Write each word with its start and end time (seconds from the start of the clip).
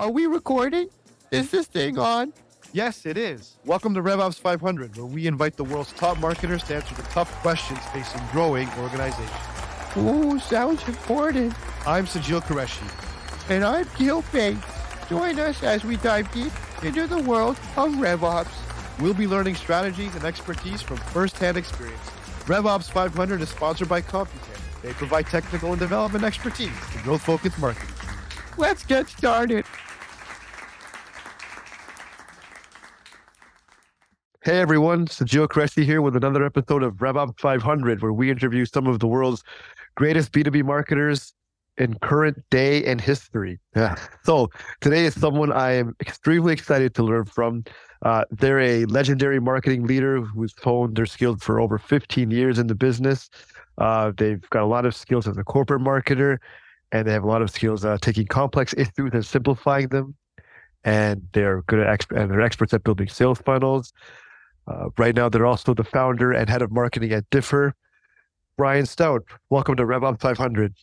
Are 0.00 0.10
we 0.10 0.24
recording? 0.24 0.88
Is 1.30 1.50
this 1.50 1.66
thing 1.66 1.98
on? 1.98 2.32
Yes, 2.72 3.04
it 3.04 3.18
is. 3.18 3.58
Welcome 3.66 3.92
to 3.92 4.00
RevOps 4.00 4.40
500, 4.40 4.96
where 4.96 5.04
we 5.04 5.26
invite 5.26 5.58
the 5.58 5.64
world's 5.64 5.92
top 5.92 6.18
marketers 6.18 6.62
to 6.64 6.76
answer 6.76 6.94
the 6.94 7.02
tough 7.02 7.30
questions 7.42 7.80
facing 7.92 8.22
growing 8.32 8.66
organizations. 8.78 9.30
Ooh, 9.98 10.38
sounds 10.38 10.88
important. 10.88 11.52
I'm 11.86 12.06
Sajeel 12.06 12.40
Qureshi. 12.40 12.80
And 13.50 13.62
I'm 13.62 13.86
Gil 13.98 14.22
Payne. 14.32 14.62
Join 15.10 15.38
us 15.38 15.62
as 15.62 15.84
we 15.84 15.98
dive 15.98 16.32
deep 16.32 16.52
into 16.82 17.06
the 17.06 17.20
world 17.20 17.58
of 17.76 17.92
RevOps. 17.92 18.48
We'll 19.00 19.12
be 19.12 19.26
learning 19.26 19.56
strategies 19.56 20.14
and 20.14 20.24
expertise 20.24 20.80
from 20.80 20.96
firsthand 20.96 21.58
experience. 21.58 22.00
RevOps 22.46 22.90
500 22.90 23.42
is 23.42 23.50
sponsored 23.50 23.90
by 23.90 24.00
Computan. 24.00 24.80
They 24.80 24.94
provide 24.94 25.26
technical 25.26 25.72
and 25.72 25.78
development 25.78 26.24
expertise 26.24 26.72
to 26.92 26.98
growth-focused 27.02 27.58
marketing. 27.58 27.94
Let's 28.56 28.82
get 28.82 29.06
started. 29.06 29.66
Hey 34.50 34.58
everyone, 34.58 35.06
Sajeel 35.06 35.46
Qureshi 35.46 35.84
here 35.84 36.02
with 36.02 36.16
another 36.16 36.44
episode 36.44 36.82
of 36.82 36.94
RevOps 36.94 37.38
500, 37.38 38.02
where 38.02 38.12
we 38.12 38.32
interview 38.32 38.64
some 38.64 38.88
of 38.88 38.98
the 38.98 39.06
world's 39.06 39.44
greatest 39.94 40.32
B2B 40.32 40.64
marketers 40.64 41.34
in 41.78 41.94
current 42.00 42.36
day 42.50 42.84
and 42.84 43.00
history. 43.00 43.60
Yeah. 43.76 43.94
So 44.24 44.50
today 44.80 45.04
is 45.04 45.14
someone 45.14 45.52
I 45.52 45.74
am 45.74 45.94
extremely 46.00 46.52
excited 46.52 46.96
to 46.96 47.04
learn 47.04 47.26
from. 47.26 47.62
Uh, 48.02 48.24
they're 48.32 48.58
a 48.58 48.86
legendary 48.86 49.38
marketing 49.38 49.86
leader 49.86 50.20
who's 50.20 50.52
honed 50.60 50.96
their 50.96 51.06
skills 51.06 51.44
for 51.44 51.60
over 51.60 51.78
15 51.78 52.32
years 52.32 52.58
in 52.58 52.66
the 52.66 52.74
business. 52.74 53.30
Uh, 53.78 54.10
they've 54.16 54.50
got 54.50 54.64
a 54.64 54.66
lot 54.66 54.84
of 54.84 54.96
skills 54.96 55.28
as 55.28 55.36
a 55.36 55.44
corporate 55.44 55.80
marketer, 55.80 56.38
and 56.90 57.06
they 57.06 57.12
have 57.12 57.22
a 57.22 57.28
lot 57.28 57.40
of 57.40 57.52
skills 57.52 57.84
uh, 57.84 57.98
taking 58.02 58.26
complex 58.26 58.74
issues 58.76 59.10
and 59.12 59.24
simplifying 59.24 59.86
them. 59.90 60.16
And 60.82 61.28
they're 61.34 61.62
good 61.68 61.78
at 61.78 62.00
exp- 62.00 62.20
and 62.20 62.28
they're 62.28 62.40
experts 62.40 62.74
at 62.74 62.82
building 62.82 63.08
sales 63.08 63.38
funnels. 63.38 63.92
Uh, 64.70 64.88
right 64.98 65.16
now, 65.16 65.28
they're 65.28 65.46
also 65.46 65.74
the 65.74 65.84
founder 65.84 66.32
and 66.32 66.48
head 66.48 66.62
of 66.62 66.70
marketing 66.70 67.12
at 67.12 67.28
Differ. 67.30 67.74
Brian 68.56 68.86
Stout, 68.86 69.24
welcome 69.48 69.74
to 69.76 69.84
RevOps 69.84 70.20
500. 70.20 70.74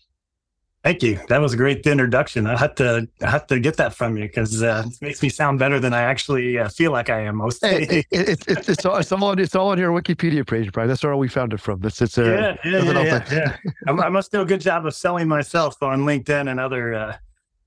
Thank 0.83 1.03
you. 1.03 1.19
That 1.29 1.39
was 1.39 1.53
a 1.53 1.57
great 1.57 1.85
introduction. 1.85 2.47
I 2.47 2.57
had 2.57 2.75
to 2.77 3.07
I 3.21 3.29
had 3.29 3.47
to 3.49 3.59
get 3.59 3.77
that 3.77 3.93
from 3.93 4.15
you 4.15 4.23
because 4.23 4.63
uh, 4.63 4.83
it 4.85 5.01
makes 5.01 5.21
me 5.21 5.29
sound 5.29 5.59
better 5.59 5.79
than 5.79 5.93
I 5.93 6.01
actually 6.01 6.57
uh, 6.57 6.69
feel 6.69 6.91
like 6.91 7.09
I 7.09 7.21
am 7.21 7.37
most 7.37 7.61
days. 7.61 7.87
It, 7.89 8.05
it, 8.11 8.47
it, 8.47 8.69
it's, 8.69 8.85
all, 8.85 8.97
it's, 8.97 9.11
all 9.11 9.23
on, 9.23 9.39
it's 9.39 9.55
all 9.55 9.69
on 9.69 9.77
your 9.77 9.91
Wikipedia 9.91 10.47
page, 10.47 10.71
Brian. 10.71 10.87
That's 10.87 11.03
where 11.03 11.15
we 11.17 11.27
found 11.27 11.53
it 11.53 11.59
from. 11.59 11.83
It's, 11.83 12.01
it's, 12.01 12.17
uh, 12.17 12.23
yeah, 12.23 12.71
yeah, 12.71 12.83
yeah, 12.83 13.25
yeah, 13.31 13.57
yeah. 13.85 13.93
I 13.93 14.09
must 14.09 14.31
do 14.31 14.41
a 14.41 14.45
good 14.45 14.61
job 14.61 14.85
of 14.85 14.93
selling 14.93 15.27
myself 15.27 15.81
on 15.81 16.01
LinkedIn 16.01 16.49
and 16.49 16.59
other 16.59 16.93
uh, 16.93 17.17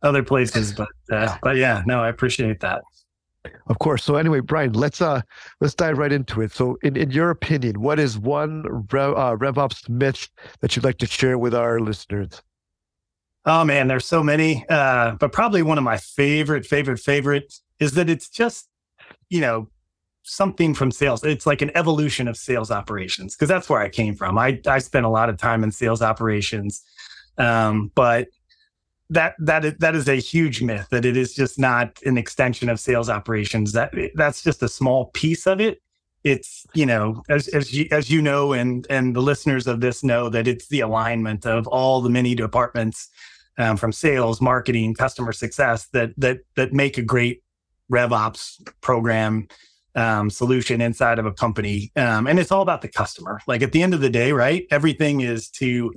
other 0.03 0.23
places, 0.23 0.73
but 0.73 0.89
uh, 1.11 1.37
but 1.43 1.57
yeah, 1.57 1.83
no, 1.87 2.03
I 2.03 2.09
appreciate 2.09 2.61
that. 2.61 2.83
Of 3.67 3.79
course. 3.79 4.05
So 4.05 4.17
anyway, 4.17 4.41
Brian, 4.41 4.73
let's 4.73 5.01
uh 5.01 5.23
let's 5.61 5.75
dive 5.75 5.99
right 5.99 6.13
into 6.13 6.43
it. 6.43 6.53
So 6.53 6.77
in, 6.83 6.97
in 6.97 7.11
your 7.11 7.31
opinion, 7.31 7.81
what 7.81 7.99
is 7.99 8.19
one 8.19 8.65
Rev, 8.93 9.13
uh, 9.15 9.37
RevOps 9.37 9.89
myth 9.89 10.29
that 10.61 10.77
you'd 10.77 10.85
like 10.85 10.99
to 10.99 11.07
share 11.07 11.39
with 11.39 11.55
our 11.55 11.81
listeners? 11.81 12.43
Oh 13.47 13.65
man, 13.65 13.89
there's 13.89 14.07
so 14.07 14.23
many. 14.23 14.67
Uh, 14.69 15.13
but 15.13 15.33
probably 15.33 15.63
one 15.63 15.79
of 15.79 15.85
my 15.85 15.97
favorite, 15.97 16.67
favorite, 16.67 16.99
favorite 16.99 17.55
is 17.79 17.93
that 17.93 18.11
it's 18.11 18.29
just, 18.29 18.69
you 19.31 19.41
know, 19.41 19.69
something 20.23 20.75
from 20.75 20.91
sales. 20.91 21.25
It's 21.25 21.47
like 21.47 21.63
an 21.63 21.71
evolution 21.75 22.29
of 22.29 22.37
sales 22.37 22.71
operations 22.71 23.35
because 23.35 23.49
that's 23.49 23.71
where 23.71 23.81
I 23.81 23.89
came 23.89 24.15
from. 24.15 24.37
I 24.37 24.61
I 24.67 24.79
spent 24.79 25.07
a 25.07 25.09
lot 25.11 25.31
of 25.31 25.39
time 25.39 25.65
in 25.65 25.73
sales 25.73 26.03
operations, 26.03 26.83
um, 27.39 27.91
but 27.95 28.29
that 29.11 29.35
that 29.39 29.65
is, 29.65 29.75
that 29.79 29.95
is 29.95 30.09
a 30.09 30.15
huge 30.15 30.63
myth 30.63 30.87
that 30.91 31.05
it 31.05 31.17
is 31.17 31.35
just 31.35 31.59
not 31.59 32.01
an 32.05 32.17
extension 32.17 32.69
of 32.69 32.81
sales 32.81 33.11
operations. 33.11 33.73
That 33.73 33.93
that's 34.15 34.43
just 34.43 34.63
a 34.63 34.69
small 34.69 35.07
piece 35.07 35.47
of 35.47 35.61
it. 35.61 35.83
It's 36.23 36.67
you 36.75 36.87
know 36.87 37.23
as 37.29 37.49
as 37.49 37.75
you, 37.75 37.89
as 37.91 38.11
you 38.11 38.23
know 38.23 38.53
and 38.53 38.87
and 38.89 39.15
the 39.15 39.21
listeners 39.21 39.67
of 39.67 39.81
this 39.81 40.05
know 40.05 40.29
that 40.29 40.47
it's 40.47 40.69
the 40.69 40.81
alignment 40.81 41.45
of 41.45 41.67
all 41.67 42.01
the 42.01 42.11
many 42.11 42.35
departments 42.35 43.09
um, 43.59 43.77
from 43.77 43.93
sales, 43.93 44.41
marketing, 44.41 44.95
customer 44.95 45.33
success 45.33 45.89
that 45.89 46.11
that 46.17 46.39
that 46.55 46.73
make 46.73 46.97
a 46.97 47.03
great 47.03 47.43
RevOps 47.91 48.61
program 48.81 49.49
um, 49.97 50.31
solution 50.31 50.81
inside 50.81 51.19
of 51.19 51.27
a 51.27 51.33
company. 51.33 51.91
Um, 51.97 52.29
and 52.29 52.39
it's 52.39 52.53
all 52.53 52.63
about 52.63 52.83
the 52.83 52.89
customer. 52.89 53.41
Like 53.49 53.63
at 53.63 53.73
the 53.73 53.83
end 53.83 53.93
of 53.93 54.01
the 54.01 54.11
day, 54.11 54.31
right? 54.31 54.67
Everything 54.71 55.21
is 55.21 55.51
to 55.51 55.93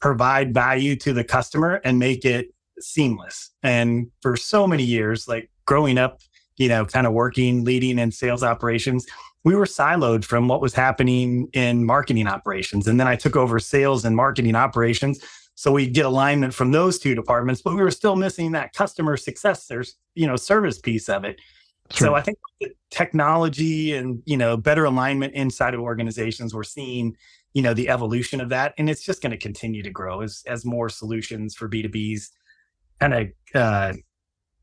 provide 0.00 0.52
value 0.52 0.96
to 0.96 1.12
the 1.14 1.24
customer 1.24 1.80
and 1.84 1.98
make 1.98 2.24
it 2.26 2.48
seamless. 2.80 3.50
And 3.62 4.10
for 4.22 4.36
so 4.36 4.66
many 4.66 4.84
years, 4.84 5.28
like 5.28 5.50
growing 5.66 5.98
up, 5.98 6.20
you 6.56 6.68
know, 6.68 6.84
kind 6.84 7.06
of 7.06 7.12
working, 7.12 7.64
leading 7.64 7.98
in 7.98 8.10
sales 8.10 8.42
operations, 8.42 9.06
we 9.44 9.54
were 9.54 9.64
siloed 9.64 10.24
from 10.24 10.48
what 10.48 10.60
was 10.60 10.74
happening 10.74 11.48
in 11.52 11.84
marketing 11.84 12.26
operations. 12.26 12.86
And 12.86 12.98
then 12.98 13.06
I 13.06 13.16
took 13.16 13.36
over 13.36 13.58
sales 13.58 14.04
and 14.04 14.16
marketing 14.16 14.54
operations. 14.54 15.20
So 15.54 15.72
we 15.72 15.88
get 15.88 16.06
alignment 16.06 16.54
from 16.54 16.72
those 16.72 16.98
two 16.98 17.14
departments, 17.14 17.62
but 17.62 17.74
we 17.74 17.82
were 17.82 17.90
still 17.90 18.16
missing 18.16 18.52
that 18.52 18.72
customer 18.74 19.16
success, 19.16 19.66
there's, 19.66 19.94
you 20.14 20.26
know, 20.26 20.36
service 20.36 20.78
piece 20.78 21.08
of 21.08 21.24
it. 21.24 21.40
Sure. 21.90 22.08
So 22.08 22.14
I 22.14 22.20
think 22.20 22.38
technology 22.90 23.94
and, 23.94 24.22
you 24.26 24.36
know, 24.36 24.56
better 24.56 24.84
alignment 24.84 25.34
inside 25.34 25.74
of 25.74 25.80
organizations, 25.80 26.54
we're 26.54 26.62
seeing, 26.62 27.16
you 27.54 27.62
know, 27.62 27.74
the 27.74 27.88
evolution 27.88 28.40
of 28.40 28.50
that. 28.50 28.74
And 28.76 28.90
it's 28.90 29.02
just 29.02 29.22
going 29.22 29.32
to 29.32 29.38
continue 29.38 29.82
to 29.82 29.90
grow 29.90 30.20
as, 30.20 30.42
as 30.46 30.64
more 30.64 30.88
solutions 30.88 31.54
for 31.54 31.68
B2Bs 31.68 32.28
kind 33.00 33.14
of 33.14 33.28
uh, 33.54 33.92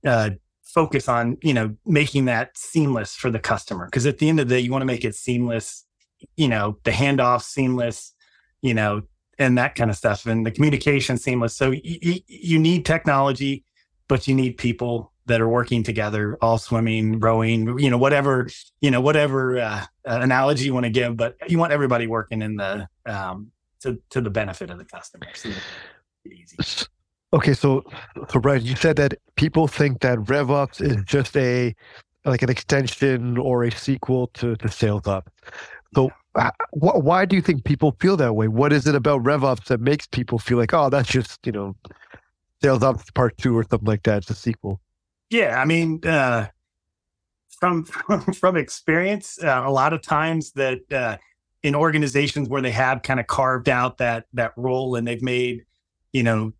uh, 0.05 0.29
focus 0.63 1.07
on 1.07 1.37
you 1.41 1.53
know 1.53 1.75
making 1.85 2.25
that 2.25 2.57
seamless 2.57 3.15
for 3.15 3.29
the 3.29 3.39
customer. 3.39 3.85
Because 3.85 4.05
at 4.05 4.17
the 4.17 4.29
end 4.29 4.39
of 4.39 4.47
the 4.47 4.55
day 4.55 4.59
you 4.59 4.71
want 4.71 4.81
to 4.81 4.87
make 4.87 5.05
it 5.05 5.15
seamless 5.15 5.85
you 6.35 6.47
know 6.47 6.77
the 6.83 6.91
handoff 6.91 7.43
seamless 7.43 8.13
you 8.61 8.73
know 8.73 9.01
and 9.37 9.57
that 9.57 9.75
kind 9.75 9.89
of 9.89 9.97
stuff 9.97 10.25
and 10.25 10.45
the 10.45 10.51
communication 10.51 11.17
seamless. 11.17 11.55
So 11.55 11.71
y- 11.71 11.99
y- 12.03 12.23
you 12.27 12.59
need 12.59 12.85
technology 12.85 13.63
but 14.07 14.27
you 14.27 14.35
need 14.35 14.57
people 14.57 15.11
that 15.27 15.41
are 15.41 15.49
working 15.49 15.81
together 15.81 16.37
all 16.41 16.57
swimming 16.57 17.19
rowing 17.19 17.79
you 17.79 17.89
know 17.89 17.97
whatever 17.97 18.47
you 18.79 18.91
know 18.91 19.01
whatever 19.01 19.57
uh, 19.57 19.85
analogy 20.05 20.65
you 20.65 20.73
want 20.73 20.85
to 20.85 20.91
give 20.91 21.17
but 21.17 21.35
you 21.47 21.57
want 21.57 21.73
everybody 21.73 22.05
working 22.05 22.41
in 22.41 22.55
the 22.55 22.87
um, 23.05 23.51
to 23.81 24.01
to 24.09 24.21
the 24.21 24.29
benefit 24.29 24.69
of 24.69 24.77
the 24.77 24.85
customer. 24.85 25.27
So 25.33 25.49
easy 26.25 26.57
Okay, 27.35 27.53
so 27.53 27.83
so 28.29 28.39
Brian, 28.39 28.63
you 28.63 28.77
said 28.77 28.95
that 28.95 29.15
people 29.35 29.67
think 29.67 29.99
that 29.99 30.17
RevOps 30.19 30.81
is 30.81 31.03
just 31.03 31.35
a 31.35 31.75
like 32.23 32.41
an 32.41 32.49
extension 32.49 33.37
or 33.37 33.65
a 33.65 33.71
sequel 33.71 34.27
to 34.35 34.55
to 34.55 34.67
SalesOps. 34.69 35.27
So 35.93 36.11
uh, 36.35 36.51
wh- 36.71 37.03
why 37.03 37.25
do 37.25 37.35
you 37.35 37.41
think 37.41 37.65
people 37.65 37.97
feel 37.99 38.15
that 38.17 38.35
way? 38.35 38.47
What 38.47 38.71
is 38.71 38.87
it 38.87 38.95
about 38.95 39.23
RevOps 39.23 39.65
that 39.65 39.81
makes 39.81 40.07
people 40.07 40.39
feel 40.39 40.57
like, 40.57 40.73
oh, 40.73 40.89
that's 40.89 41.09
just 41.09 41.45
you 41.45 41.51
know, 41.51 41.75
SalesOps 42.63 43.13
Part 43.13 43.37
Two 43.37 43.57
or 43.57 43.65
something 43.69 43.85
like 43.85 44.03
that? 44.03 44.19
It's 44.19 44.29
a 44.29 44.35
sequel. 44.35 44.79
Yeah, 45.29 45.59
I 45.59 45.65
mean, 45.65 45.99
uh, 46.05 46.47
from 47.59 47.83
from 48.39 48.55
experience, 48.55 49.43
uh, 49.43 49.63
a 49.65 49.71
lot 49.71 49.91
of 49.91 50.01
times 50.01 50.53
that 50.53 50.79
uh, 50.89 51.17
in 51.63 51.75
organizations 51.75 52.47
where 52.47 52.61
they 52.61 52.71
have 52.71 53.01
kind 53.01 53.19
of 53.19 53.27
carved 53.27 53.67
out 53.67 53.97
that 53.97 54.27
that 54.31 54.53
role 54.55 54.95
and 54.95 55.05
they've 55.05 55.21
made 55.21 55.65
you 56.13 56.23
know 56.23 56.53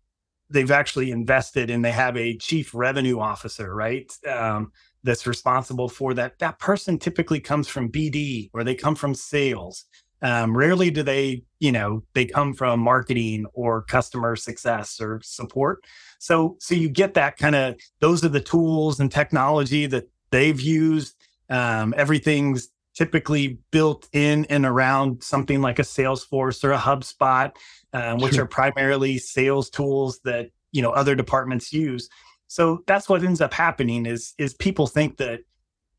they've 0.50 0.70
actually 0.70 1.10
invested 1.10 1.70
and 1.70 1.84
they 1.84 1.92
have 1.92 2.16
a 2.16 2.36
chief 2.36 2.74
revenue 2.74 3.18
officer, 3.18 3.74
right? 3.74 4.10
Um, 4.28 4.72
that's 5.02 5.26
responsible 5.26 5.88
for 5.88 6.14
that. 6.14 6.38
That 6.40 6.58
person 6.58 6.98
typically 6.98 7.40
comes 7.40 7.68
from 7.68 7.90
BD 7.90 8.50
or 8.52 8.64
they 8.64 8.74
come 8.74 8.94
from 8.94 9.14
sales. 9.14 9.84
Um, 10.22 10.56
rarely 10.56 10.90
do 10.90 11.02
they, 11.02 11.44
you 11.60 11.70
know, 11.70 12.02
they 12.14 12.24
come 12.24 12.54
from 12.54 12.80
marketing 12.80 13.46
or 13.52 13.82
customer 13.82 14.34
success 14.34 15.00
or 15.00 15.20
support. 15.22 15.84
So, 16.18 16.56
so 16.58 16.74
you 16.74 16.88
get 16.88 17.14
that 17.14 17.36
kind 17.36 17.54
of. 17.54 17.76
Those 18.00 18.24
are 18.24 18.30
the 18.30 18.40
tools 18.40 18.98
and 18.98 19.12
technology 19.12 19.86
that 19.86 20.08
they've 20.30 20.60
used. 20.60 21.14
Um, 21.50 21.94
everything's 21.96 22.68
typically 22.96 23.58
built 23.70 24.08
in 24.12 24.46
and 24.46 24.64
around 24.64 25.22
something 25.22 25.60
like 25.60 25.78
a 25.78 25.82
Salesforce 25.82 26.64
or 26.64 26.72
a 26.72 26.78
HubSpot 26.78 27.52
um, 27.96 28.18
which 28.18 28.34
sure. 28.34 28.44
are 28.44 28.48
primarily 28.48 29.16
sales 29.16 29.70
tools 29.70 30.20
that 30.24 30.50
you 30.72 30.82
know 30.82 30.90
other 30.90 31.14
departments 31.14 31.72
use. 31.72 32.08
So 32.46 32.82
that's 32.86 33.08
what 33.08 33.24
ends 33.24 33.40
up 33.40 33.54
happening 33.54 34.04
is 34.04 34.34
is 34.38 34.54
people 34.54 34.86
think 34.86 35.16
that 35.16 35.40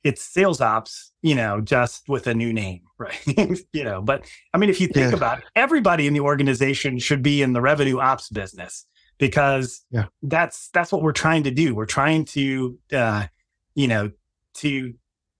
it's 0.04 0.22
sales 0.22 0.62
ops, 0.62 1.12
you 1.24 1.34
know, 1.34 1.60
just 1.60 2.08
with 2.08 2.28
a 2.28 2.34
new 2.34 2.54
name, 2.54 2.82
right? 3.00 3.60
you 3.74 3.84
know, 3.84 4.02
but 4.02 4.26
I 4.54 4.58
mean, 4.58 4.70
if 4.70 4.80
you 4.80 4.88
think 4.88 5.12
yeah. 5.12 5.18
about 5.18 5.40
it, 5.40 5.46
everybody 5.56 6.06
in 6.06 6.14
the 6.14 6.20
organization 6.20 7.00
should 7.00 7.24
be 7.24 7.42
in 7.42 7.54
the 7.54 7.62
revenue 7.62 8.00
ops 8.00 8.30
business 8.30 8.86
because 9.18 9.84
yeah. 9.90 10.06
that's 10.22 10.70
that's 10.70 10.92
what 10.92 11.02
we're 11.02 11.14
trying 11.14 11.44
to 11.44 11.52
do. 11.52 11.74
We're 11.74 11.88
trying 11.88 12.26
to, 12.26 12.78
uh, 12.94 13.26
you 13.74 13.88
know, 13.88 14.12
to 14.56 14.94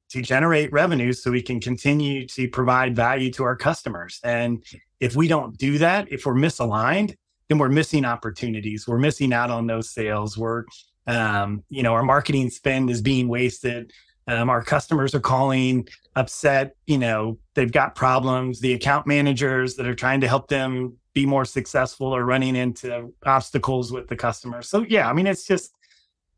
to 0.10 0.22
generate 0.22 0.72
revenue 0.72 1.14
so 1.14 1.32
we 1.32 1.42
can 1.42 1.60
continue 1.60 2.28
to 2.28 2.48
provide 2.50 2.96
value 2.96 3.32
to 3.34 3.44
our 3.44 3.56
customers. 3.56 4.20
And 4.24 4.64
if 5.00 5.16
we 5.16 5.28
don't 5.28 5.58
do 5.58 5.78
that, 5.78 6.12
if 6.12 6.26
we're 6.26 6.34
misaligned, 6.34 7.16
then 7.50 7.58
we're 7.58 7.70
missing 7.70 8.06
opportunities. 8.06 8.88
We're 8.88 8.98
missing 8.98 9.34
out 9.34 9.50
on 9.50 9.68
those 9.68 9.90
sales. 9.90 10.38
We're 10.38 10.66
Um, 11.08 11.64
you 11.70 11.84
know, 11.84 11.94
our 11.94 12.04
marketing 12.04 12.50
spend 12.50 12.90
is 12.90 13.02
being 13.02 13.30
wasted. 13.30 13.94
Um, 14.28 14.50
our 14.50 14.62
customers 14.62 15.16
are 15.16 15.22
calling 15.22 15.88
upset. 16.16 16.76
You 16.86 16.98
know, 16.98 17.40
they've 17.54 17.72
got 17.72 17.96
problems. 17.96 18.60
The 18.60 18.74
account 18.74 19.08
managers 19.08 19.76
that 19.76 19.88
are 19.88 19.96
trying 19.96 20.20
to 20.22 20.28
help 20.28 20.50
them 20.50 20.98
be 21.14 21.26
more 21.26 21.46
successful 21.46 22.14
are 22.14 22.26
running 22.26 22.58
into 22.58 23.14
obstacles 23.24 23.90
with 23.94 24.10
the 24.10 24.18
customer. 24.18 24.62
So 24.62 24.86
yeah, 24.90 25.10
I 25.10 25.14
mean, 25.14 25.28
it's 25.28 25.48
just, 25.48 25.72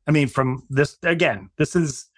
I 0.07 0.11
mean, 0.11 0.27
from 0.27 0.67
this 0.69 0.97
again, 1.01 1.49
this 1.57 1.75
is 1.75 2.11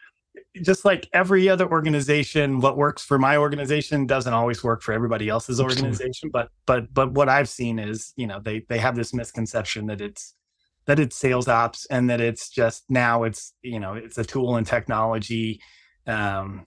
just 0.61 0.83
like 0.83 1.07
every 1.13 1.47
other 1.47 1.69
organization. 1.69 2.59
What 2.59 2.77
works 2.77 3.03
for 3.03 3.17
my 3.17 3.37
organization 3.37 4.05
doesn't 4.05 4.33
always 4.33 4.63
work 4.63 4.81
for 4.81 4.93
everybody 4.93 5.29
else's 5.29 5.61
organization. 5.61 6.29
But 6.31 6.49
but 6.65 6.93
but 6.93 7.13
what 7.13 7.29
I've 7.29 7.49
seen 7.49 7.79
is, 7.79 8.13
you 8.15 8.27
know, 8.27 8.39
they 8.39 8.65
they 8.69 8.77
have 8.77 8.95
this 8.95 9.13
misconception 9.13 9.87
that 9.87 10.01
it's 10.01 10.35
that 10.85 10.99
it's 10.99 11.15
sales 11.15 11.47
ops 11.47 11.85
and 11.85 12.09
that 12.09 12.21
it's 12.21 12.49
just 12.49 12.83
now 12.89 13.23
it's 13.23 13.53
you 13.61 13.79
know 13.79 13.93
it's 13.93 14.17
a 14.17 14.23
tool 14.23 14.57
and 14.57 14.65
technology 14.65 15.61
um, 16.07 16.65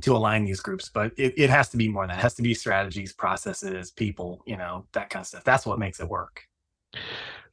to 0.00 0.16
align 0.16 0.44
these 0.44 0.60
groups 0.60 0.88
but 0.88 1.12
it, 1.16 1.34
it 1.36 1.50
has 1.50 1.68
to 1.68 1.76
be 1.76 1.88
more 1.88 2.04
than 2.04 2.10
that 2.10 2.18
it 2.18 2.22
has 2.22 2.34
to 2.34 2.42
be 2.42 2.54
strategies 2.54 3.12
processes 3.12 3.90
people 3.90 4.42
you 4.46 4.56
know 4.56 4.86
that 4.92 5.10
kind 5.10 5.22
of 5.22 5.26
stuff 5.26 5.44
that's 5.44 5.66
what 5.66 5.78
makes 5.78 6.00
it 6.00 6.08
work 6.08 6.42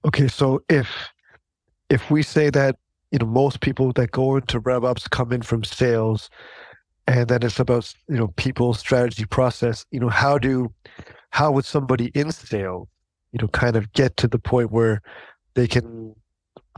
okay 0.05 0.27
so 0.27 0.61
if 0.69 0.89
if 1.89 2.09
we 2.11 2.21
say 2.21 2.49
that 2.49 2.75
you 3.11 3.19
know 3.19 3.25
most 3.25 3.61
people 3.61 3.91
that 3.93 4.11
go 4.11 4.35
into 4.35 4.59
rev 4.59 4.81
RevOps 4.81 5.09
come 5.09 5.31
in 5.31 5.41
from 5.41 5.63
sales 5.63 6.29
and 7.07 7.27
then 7.27 7.43
it's 7.43 7.59
about 7.59 7.93
you 8.07 8.17
know 8.17 8.27
people 8.37 8.73
strategy 8.73 9.25
process 9.25 9.85
you 9.91 9.99
know 9.99 10.09
how 10.09 10.37
do 10.37 10.71
how 11.31 11.51
would 11.51 11.65
somebody 11.65 12.07
in 12.13 12.31
sales 12.31 12.87
you 13.31 13.39
know 13.41 13.47
kind 13.49 13.75
of 13.75 13.91
get 13.93 14.17
to 14.17 14.27
the 14.27 14.39
point 14.39 14.71
where 14.71 15.01
they 15.55 15.67
can 15.67 16.15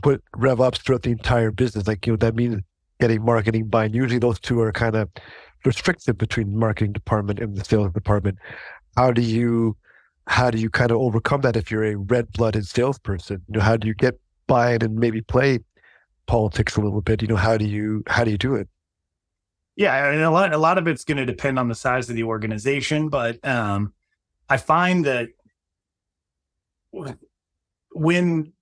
put 0.02 0.22
rev 0.36 0.58
RevOps 0.58 0.78
throughout 0.78 1.02
the 1.02 1.10
entire 1.10 1.50
business. 1.50 1.86
Like, 1.86 2.06
you 2.06 2.12
know, 2.12 2.16
that 2.18 2.34
means 2.34 2.60
getting 3.00 3.24
marketing 3.24 3.68
buy-in. 3.68 3.94
Usually 3.94 4.18
those 4.18 4.38
two 4.38 4.60
are 4.60 4.72
kind 4.72 4.96
of 4.96 5.08
restricted 5.64 6.18
between 6.18 6.58
marketing 6.58 6.92
department 6.92 7.38
and 7.40 7.56
the 7.56 7.64
sales 7.64 7.92
department. 7.92 8.38
How 8.96 9.12
do 9.12 9.22
you 9.22 9.76
how 10.28 10.50
do 10.50 10.58
you 10.58 10.70
kind 10.70 10.92
of 10.92 10.98
overcome 10.98 11.40
that 11.40 11.56
if 11.56 11.68
you're 11.68 11.84
a 11.84 11.96
red-blooded 11.96 12.64
salesperson? 12.66 13.42
You 13.48 13.58
know, 13.58 13.64
how 13.64 13.76
do 13.76 13.88
you 13.88 13.94
get 13.94 14.20
buy-in 14.46 14.82
and 14.82 14.94
maybe 14.94 15.20
play 15.20 15.60
politics 16.26 16.76
a 16.76 16.80
little 16.80 17.00
bit? 17.00 17.22
You 17.22 17.28
know, 17.28 17.36
how 17.36 17.56
do 17.56 17.64
you 17.64 18.02
how 18.06 18.24
do 18.24 18.30
you 18.30 18.38
do 18.38 18.54
it? 18.54 18.68
Yeah, 19.76 20.10
and 20.10 20.22
a 20.22 20.30
lot 20.30 20.52
a 20.52 20.58
lot 20.58 20.78
of 20.78 20.86
it's 20.86 21.04
going 21.04 21.18
to 21.18 21.26
depend 21.26 21.58
on 21.58 21.68
the 21.68 21.74
size 21.74 22.08
of 22.10 22.16
the 22.16 22.24
organization, 22.24 23.08
but 23.08 23.44
um, 23.46 23.92
I 24.48 24.56
find 24.56 25.04
that 25.04 25.28
when 27.94 28.52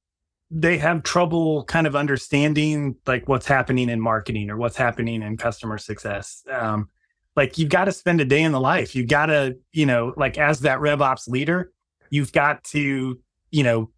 they 0.50 0.78
have 0.78 1.02
trouble 1.02 1.64
kind 1.64 1.86
of 1.86 1.94
understanding 1.94 2.96
like 3.06 3.28
what's 3.28 3.46
happening 3.46 3.88
in 3.88 4.00
marketing 4.00 4.50
or 4.50 4.56
what's 4.56 4.76
happening 4.76 5.22
in 5.22 5.36
customer 5.36 5.78
success. 5.78 6.42
Um, 6.50 6.88
like 7.36 7.56
you've 7.56 7.68
got 7.68 7.84
to 7.84 7.92
spend 7.92 8.20
a 8.20 8.24
day 8.24 8.42
in 8.42 8.50
the 8.50 8.60
life. 8.60 8.96
You've 8.96 9.08
got 9.08 9.26
to, 9.26 9.56
you 9.72 9.86
know, 9.86 10.12
like 10.16 10.38
as 10.38 10.60
that 10.60 10.80
RevOps 10.80 11.28
leader, 11.28 11.72
you've 12.10 12.32
got 12.32 12.64
to, 12.64 13.20
you 13.50 13.62
know, 13.62 13.90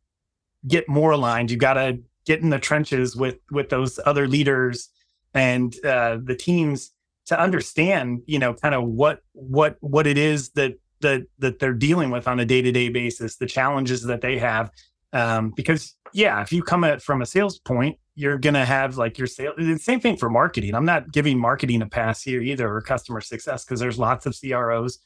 get 0.67 0.89
more 0.89 1.13
aligned. 1.13 1.51
You've 1.51 1.61
got 1.61 1.75
to 1.75 2.01
get 2.27 2.41
in 2.41 2.51
the 2.51 2.59
trenches 2.59 3.17
with 3.17 3.37
with 3.51 3.69
those 3.69 3.99
other 4.07 4.29
leaders 4.29 4.89
and 5.35 5.75
uh, 5.85 6.19
the 6.23 6.37
teams 6.37 6.93
to 7.27 7.41
understand, 7.41 8.23
you 8.27 8.39
know, 8.39 8.55
kind 8.55 8.75
of 8.75 8.85
what 8.85 9.21
what 9.33 9.77
what 9.81 10.07
it 10.07 10.19
is 10.19 10.51
that 10.51 10.75
that 11.01 11.23
that 11.39 11.59
they're 11.59 11.73
dealing 11.75 12.11
with 12.11 12.29
on 12.29 12.41
a 12.41 12.45
day 12.45 12.63
to 12.63 12.73
day 12.73 12.89
basis, 12.89 13.37
the 13.37 13.47
challenges 13.47 14.03
that 14.05 14.21
they 14.21 14.39
have, 14.39 14.71
um, 15.13 15.53
because 15.55 15.97
yeah, 16.13 16.43
if 16.43 16.53
you 16.53 16.63
come 16.63 16.85
at 16.85 17.03
from 17.03 17.23
a 17.23 17.27
sales 17.27 17.59
point, 17.59 17.99
you're 18.15 18.39
gonna 18.39 18.65
have 18.65 18.97
like 18.97 19.19
your 19.19 19.27
sales. 19.27 19.55
The 19.59 19.79
same 19.79 20.01
thing 20.01 20.17
for 20.17 20.31
marketing. 20.31 20.75
I'm 20.75 20.85
not 20.85 21.13
giving 21.13 21.39
marketing 21.39 21.83
a 21.83 21.87
pass 21.87 22.23
here 22.23 22.41
either, 22.41 22.73
or 22.73 22.81
customer 22.81 23.21
success, 23.21 23.65
because 23.65 23.81
there's 23.81 23.99
lots 23.99 24.27
of 24.27 24.37
CROs 24.39 24.99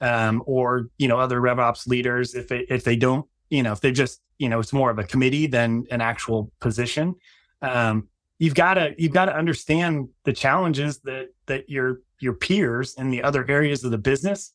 um, 0.00 0.42
or 0.46 0.88
you 0.98 1.08
know 1.08 1.18
other 1.18 1.40
RevOps 1.40 1.86
leaders. 1.86 2.34
If 2.34 2.50
if 2.50 2.84
they 2.84 2.96
don't, 2.96 3.26
you 3.50 3.62
know, 3.62 3.72
if 3.72 3.80
they're 3.80 3.92
just 3.92 4.20
you 4.38 4.48
know 4.48 4.58
it's 4.58 4.72
more 4.72 4.90
of 4.90 4.98
a 4.98 5.04
committee 5.04 5.46
than 5.46 5.84
an 5.90 6.00
actual 6.00 6.50
position. 6.60 7.14
Um, 7.62 8.08
you've 8.38 8.54
got 8.54 8.74
to 8.74 8.94
you've 8.98 9.12
got 9.12 9.26
to 9.26 9.36
understand 9.36 10.08
the 10.24 10.32
challenges 10.32 11.00
that 11.00 11.28
that 11.46 11.68
your 11.68 12.00
your 12.20 12.32
peers 12.32 12.94
in 12.94 13.10
the 13.10 13.22
other 13.22 13.44
areas 13.48 13.84
of 13.84 13.90
the 13.90 13.98
business 13.98 14.52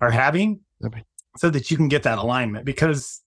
are 0.00 0.10
having, 0.10 0.60
so 1.36 1.50
that 1.50 1.70
you 1.70 1.76
can 1.76 1.88
get 1.88 2.04
that 2.04 2.18
alignment. 2.18 2.64
Because 2.64 3.22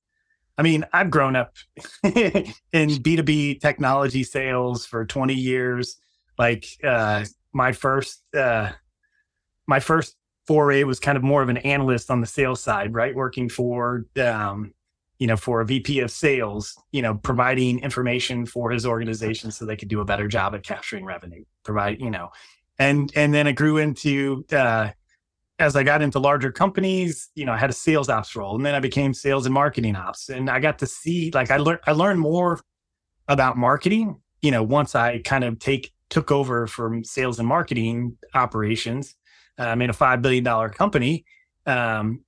I 0.58 0.64
mean, 0.64 0.86
I've 0.94 1.12
grown 1.12 1.36
up 1.36 1.54
in 2.04 2.54
B2B 2.74 3.62
technology 3.62 4.24
sales 4.24 4.86
for 4.86 5.06
20 5.06 5.34
years. 5.34 5.98
Like 6.40 6.66
uh, 6.84 7.26
my 7.54 7.72
first 7.74 8.24
uh, 8.36 8.72
my 9.68 9.80
first 9.80 10.16
foray 10.48 10.84
was 10.84 11.00
kind 11.00 11.18
of 11.18 11.24
more 11.24 11.42
of 11.42 11.50
an 11.50 11.58
analyst 11.58 12.10
on 12.10 12.22
the 12.22 12.28
sales 12.28 12.62
side, 12.62 12.94
right? 12.94 13.14
Working 13.14 13.50
for 13.50 14.06
um, 14.20 14.74
you 15.20 15.28
know, 15.28 15.38
for 15.38 15.62
a 15.62 15.66
VP 15.66 16.00
of 16.00 16.12
sales, 16.12 16.78
you 16.92 17.02
know, 17.02 17.16
providing 17.16 17.80
information 17.80 18.46
for 18.46 18.70
his 18.72 18.86
organization 18.86 19.52
so 19.52 19.66
they 19.66 19.76
could 19.76 19.88
do 19.88 20.02
a 20.02 20.06
better 20.06 20.28
job 20.28 20.54
at 20.54 20.64
capturing 20.64 21.06
revenue. 21.06 21.44
Provide, 21.64 22.00
you 22.00 22.10
know, 22.10 22.30
and 22.80 23.12
and 23.16 23.34
then 23.34 23.48
it 23.48 23.54
grew 23.54 23.78
into 23.78 24.46
uh, 24.52 24.90
as 25.60 25.76
I 25.76 25.84
got 25.84 26.02
into 26.02 26.20
larger 26.20 26.52
companies, 26.52 27.30
you 27.36 27.46
know, 27.46 27.52
I 27.52 27.58
had 27.58 27.70
a 27.70 27.74
sales 27.74 28.10
ops 28.10 28.36
role 28.36 28.56
and 28.56 28.66
then 28.66 28.76
I 28.76 28.80
became 28.80 29.14
sales 29.14 29.46
and 29.46 29.54
marketing 29.54 29.96
ops. 29.96 30.30
And 30.30 30.50
I 30.50 30.60
got 30.60 30.80
to 30.80 30.86
see 30.86 31.32
like 31.32 31.50
I 31.50 31.58
learned 31.58 31.80
I 31.88 31.94
learned 31.94 32.20
more 32.20 32.60
about 33.28 33.58
marketing, 33.58 34.22
you 34.42 34.52
know, 34.52 34.64
once 34.64 34.96
I 34.96 35.20
kind 35.20 35.44
of 35.44 35.60
take 35.60 35.92
took 36.10 36.32
over 36.32 36.68
from 36.68 37.04
sales 37.04 37.40
and 37.40 37.48
marketing 37.48 38.18
operations. 38.34 39.16
I'm 39.58 39.82
in 39.82 39.90
a 39.90 39.94
five 39.94 40.22
billion 40.22 40.44
dollar 40.44 40.70
company. 40.70 41.26
Um, 41.66 42.24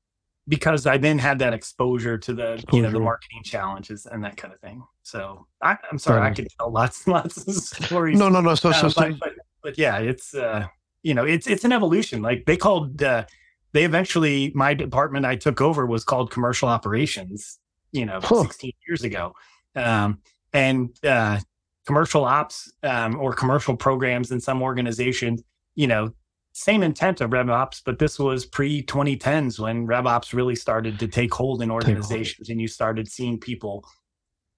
because 0.50 0.88
I 0.88 0.98
then 0.98 1.20
had 1.20 1.40
that 1.40 1.54
exposure 1.54 2.18
to 2.18 2.34
the 2.34 2.54
exposure. 2.54 2.76
you 2.76 2.82
know 2.82 2.92
the 2.92 3.00
marketing 3.00 3.44
challenges 3.44 4.06
and 4.06 4.24
that 4.24 4.36
kind 4.36 4.54
of 4.54 4.60
thing. 4.60 4.84
So 5.04 5.46
I, 5.62 5.78
am 5.92 6.00
sorry, 6.00 6.22
I 6.28 6.34
could 6.34 6.48
tell 6.58 6.72
lots 6.72 7.06
and 7.06 7.14
lots 7.14 7.48
of 7.48 7.54
stories. 7.86 8.18
No, 8.18 8.28
no, 8.28 8.42
no. 8.42 8.56
So, 8.56 8.70
uh, 8.70 8.74
so, 8.74 8.90
but, 8.90 9.20
but, 9.20 9.34
but, 9.62 9.78
yeah, 9.78 10.00
it's 10.00 10.34
uh, 10.34 10.66
you 11.04 11.14
know, 11.14 11.24
it's 11.24 11.48
it's 11.48 11.64
an 11.64 11.72
evolution. 11.72 12.22
Like 12.22 12.46
they 12.46 12.58
called 12.58 13.02
uh, 13.02 13.26
they 13.74 13.86
eventually 13.86 14.52
my 14.56 14.74
department 14.74 15.26
I 15.26 15.36
took 15.36 15.62
over 15.62 15.86
was 15.86 16.04
called 16.04 16.32
commercial 16.32 16.68
operations, 16.68 17.60
you 17.92 18.06
know, 18.06 18.20
huh. 18.22 18.44
16 18.44 18.74
years 18.88 19.04
ago. 19.04 19.34
Um, 19.76 20.20
and 20.52 20.90
uh, 21.06 21.40
commercial 21.86 22.26
ops 22.26 22.72
um, 22.82 23.20
or 23.20 23.34
commercial 23.34 23.78
programs 23.78 24.32
in 24.32 24.40
some 24.40 24.64
organizations, 24.64 25.44
you 25.76 25.86
know, 25.86 26.12
same 26.52 26.84
intent 26.84 27.22
of 27.22 27.30
RevOps, 27.30 27.82
but 27.86 28.00
this 28.00 28.20
was 28.20 28.46
pre 28.46 28.84
2010s 28.84 29.60
when 29.60 29.88
RevOps 29.88 30.34
really 30.34 30.56
started 30.56 31.00
to 31.00 31.08
take 31.08 31.34
hold 31.34 31.62
in 31.62 31.72
organizations 31.72 32.48
hold. 32.48 32.54
and 32.54 32.62
you 32.62 32.68
started 32.68 33.08
seeing 33.08 33.40
people 33.40 33.86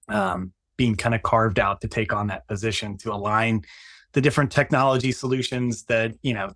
um, 0.08 0.52
being 0.76 0.96
kind 0.96 1.14
of 1.14 1.22
carved 1.22 1.58
out 1.58 1.80
to 1.80 1.88
take 1.88 2.12
on 2.12 2.26
that 2.28 2.46
position 2.48 2.96
to 2.98 3.12
align 3.12 3.62
the 4.12 4.20
different 4.20 4.50
technology 4.50 5.12
solutions 5.12 5.84
that 5.84 6.14
you 6.22 6.34
know 6.34 6.52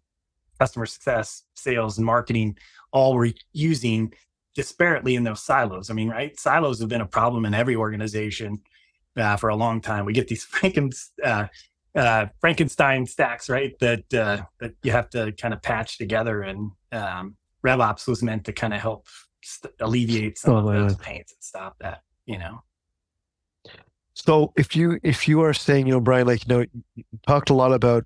customer 0.58 0.86
success 0.86 1.44
sales 1.54 1.98
and 1.98 2.06
marketing 2.06 2.56
all 2.92 3.14
were 3.14 3.28
using 3.52 4.12
disparately 4.56 5.16
in 5.16 5.24
those 5.24 5.42
silos 5.42 5.90
i 5.90 5.94
mean 5.94 6.08
right 6.08 6.38
silos 6.38 6.80
have 6.80 6.88
been 6.88 7.02
a 7.02 7.06
problem 7.06 7.44
in 7.44 7.54
every 7.54 7.76
organization 7.76 8.58
uh, 9.16 9.36
for 9.36 9.48
a 9.48 9.56
long 9.56 9.80
time 9.80 10.04
we 10.04 10.12
get 10.12 10.28
these 10.28 10.46
Franken, 10.52 10.94
uh, 11.22 11.46
uh, 11.96 12.26
frankenstein 12.40 13.06
stacks 13.06 13.48
right 13.48 13.74
that 13.80 14.14
uh, 14.14 14.42
that 14.60 14.72
you 14.82 14.92
have 14.92 15.08
to 15.10 15.32
kind 15.32 15.54
of 15.54 15.62
patch 15.62 15.98
together 15.98 16.42
and 16.42 16.70
um, 16.92 17.36
revops 17.64 18.06
was 18.06 18.22
meant 18.22 18.44
to 18.44 18.52
kind 18.52 18.74
of 18.74 18.80
help 18.80 19.06
st- 19.42 19.74
alleviate 19.80 20.38
some 20.38 20.54
oh, 20.54 20.58
of 20.58 20.64
those 20.66 20.96
pains 20.96 21.32
and 21.32 21.42
stop 21.42 21.76
that 21.80 22.02
you 22.26 22.38
know? 22.38 22.62
So 24.14 24.52
if 24.56 24.74
you 24.74 24.98
if 25.02 25.28
you 25.28 25.42
are 25.42 25.54
saying, 25.54 25.86
you 25.86 25.92
know, 25.92 26.00
Brian, 26.00 26.26
like 26.26 26.46
you 26.46 26.54
know, 26.54 26.64
you 26.94 27.04
talked 27.26 27.50
a 27.50 27.54
lot 27.54 27.72
about 27.72 28.04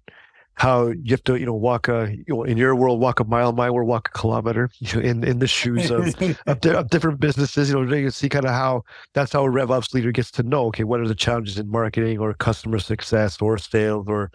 how 0.55 0.89
you 0.89 1.11
have 1.11 1.25
to, 1.25 1.37
you 1.37 1.47
know, 1.47 1.55
walk 1.55 1.89
a, 1.89 2.09
you 2.11 2.25
know, 2.29 2.43
in 2.45 2.59
your 2.59 2.75
world, 2.77 3.01
walk 3.01 3.19
a 3.21 3.25
mile, 3.25 3.53
my 3.53 3.71
world, 3.71 3.89
walk 3.89 4.11
a 4.15 4.19
kilometer, 4.19 4.69
you 4.79 4.95
know, 4.95 5.01
in 5.01 5.25
in 5.25 5.39
the 5.39 5.47
shoes 5.47 5.91
of 5.91 6.15
of, 6.47 6.61
di- 6.61 6.75
of, 6.75 6.91
different 6.91 7.19
businesses. 7.19 7.71
You 7.71 7.83
know, 7.83 7.95
you 7.95 8.05
can 8.05 8.11
see 8.11 8.29
kind 8.29 8.45
of 8.45 8.51
how 8.51 8.83
that's 9.15 9.33
how 9.33 9.47
a 9.47 9.49
RevOps 9.49 9.95
leader 9.95 10.13
gets 10.13 10.31
to 10.33 10.43
know, 10.43 10.67
okay, 10.67 10.85
what 10.85 11.01
are 11.01 11.09
the 11.09 11.15
challenges 11.15 11.59
in 11.59 11.71
marketing 11.71 12.19
or 12.19 12.35
customer 12.35 12.79
success 12.79 13.41
or 13.41 13.57
sales 13.57 14.07
or 14.09 14.31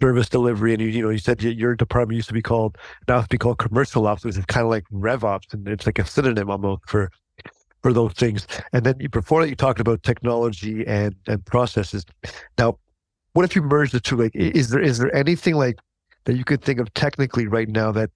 service 0.00 0.28
delivery? 0.28 0.72
And 0.72 0.80
you, 0.80 0.88
you 0.88 1.02
know, 1.02 1.10
you 1.10 1.18
said 1.18 1.42
your 1.42 1.74
department 1.74 2.16
used 2.16 2.28
to 2.28 2.34
be 2.34 2.42
called 2.42 2.78
now 3.08 3.18
it's 3.18 3.28
to 3.28 3.34
be 3.34 3.38
called 3.38 3.58
commercial 3.58 4.06
ops, 4.06 4.24
which 4.24 4.36
is 4.36 4.44
kind 4.46 4.64
of 4.64 4.70
like 4.70 4.84
RevOps, 4.92 5.52
and 5.52 5.68
it's 5.68 5.86
like 5.86 5.98
a 5.98 6.06
synonym 6.06 6.50
almost 6.50 6.82
for 6.86 7.10
for 7.82 7.92
those 7.92 8.12
things. 8.12 8.46
And 8.72 8.84
then 8.84 8.94
you, 9.00 9.08
before 9.08 9.42
that, 9.42 9.48
you 9.48 9.56
talked 9.56 9.80
about 9.80 10.02
technology 10.02 10.86
and 10.86 11.14
and 11.26 11.44
processes. 11.44 12.04
Now, 12.58 12.78
what 13.32 13.44
if 13.44 13.56
you 13.56 13.62
merge 13.62 13.92
the 13.92 14.00
two? 14.00 14.16
Like, 14.16 14.32
is 14.34 14.70
there 14.70 14.80
is 14.80 14.98
there 14.98 15.14
anything 15.14 15.54
like 15.54 15.78
that 16.24 16.36
you 16.36 16.44
could 16.44 16.62
think 16.62 16.80
of 16.80 16.92
technically 16.94 17.46
right 17.46 17.68
now 17.68 17.92
that 17.92 18.10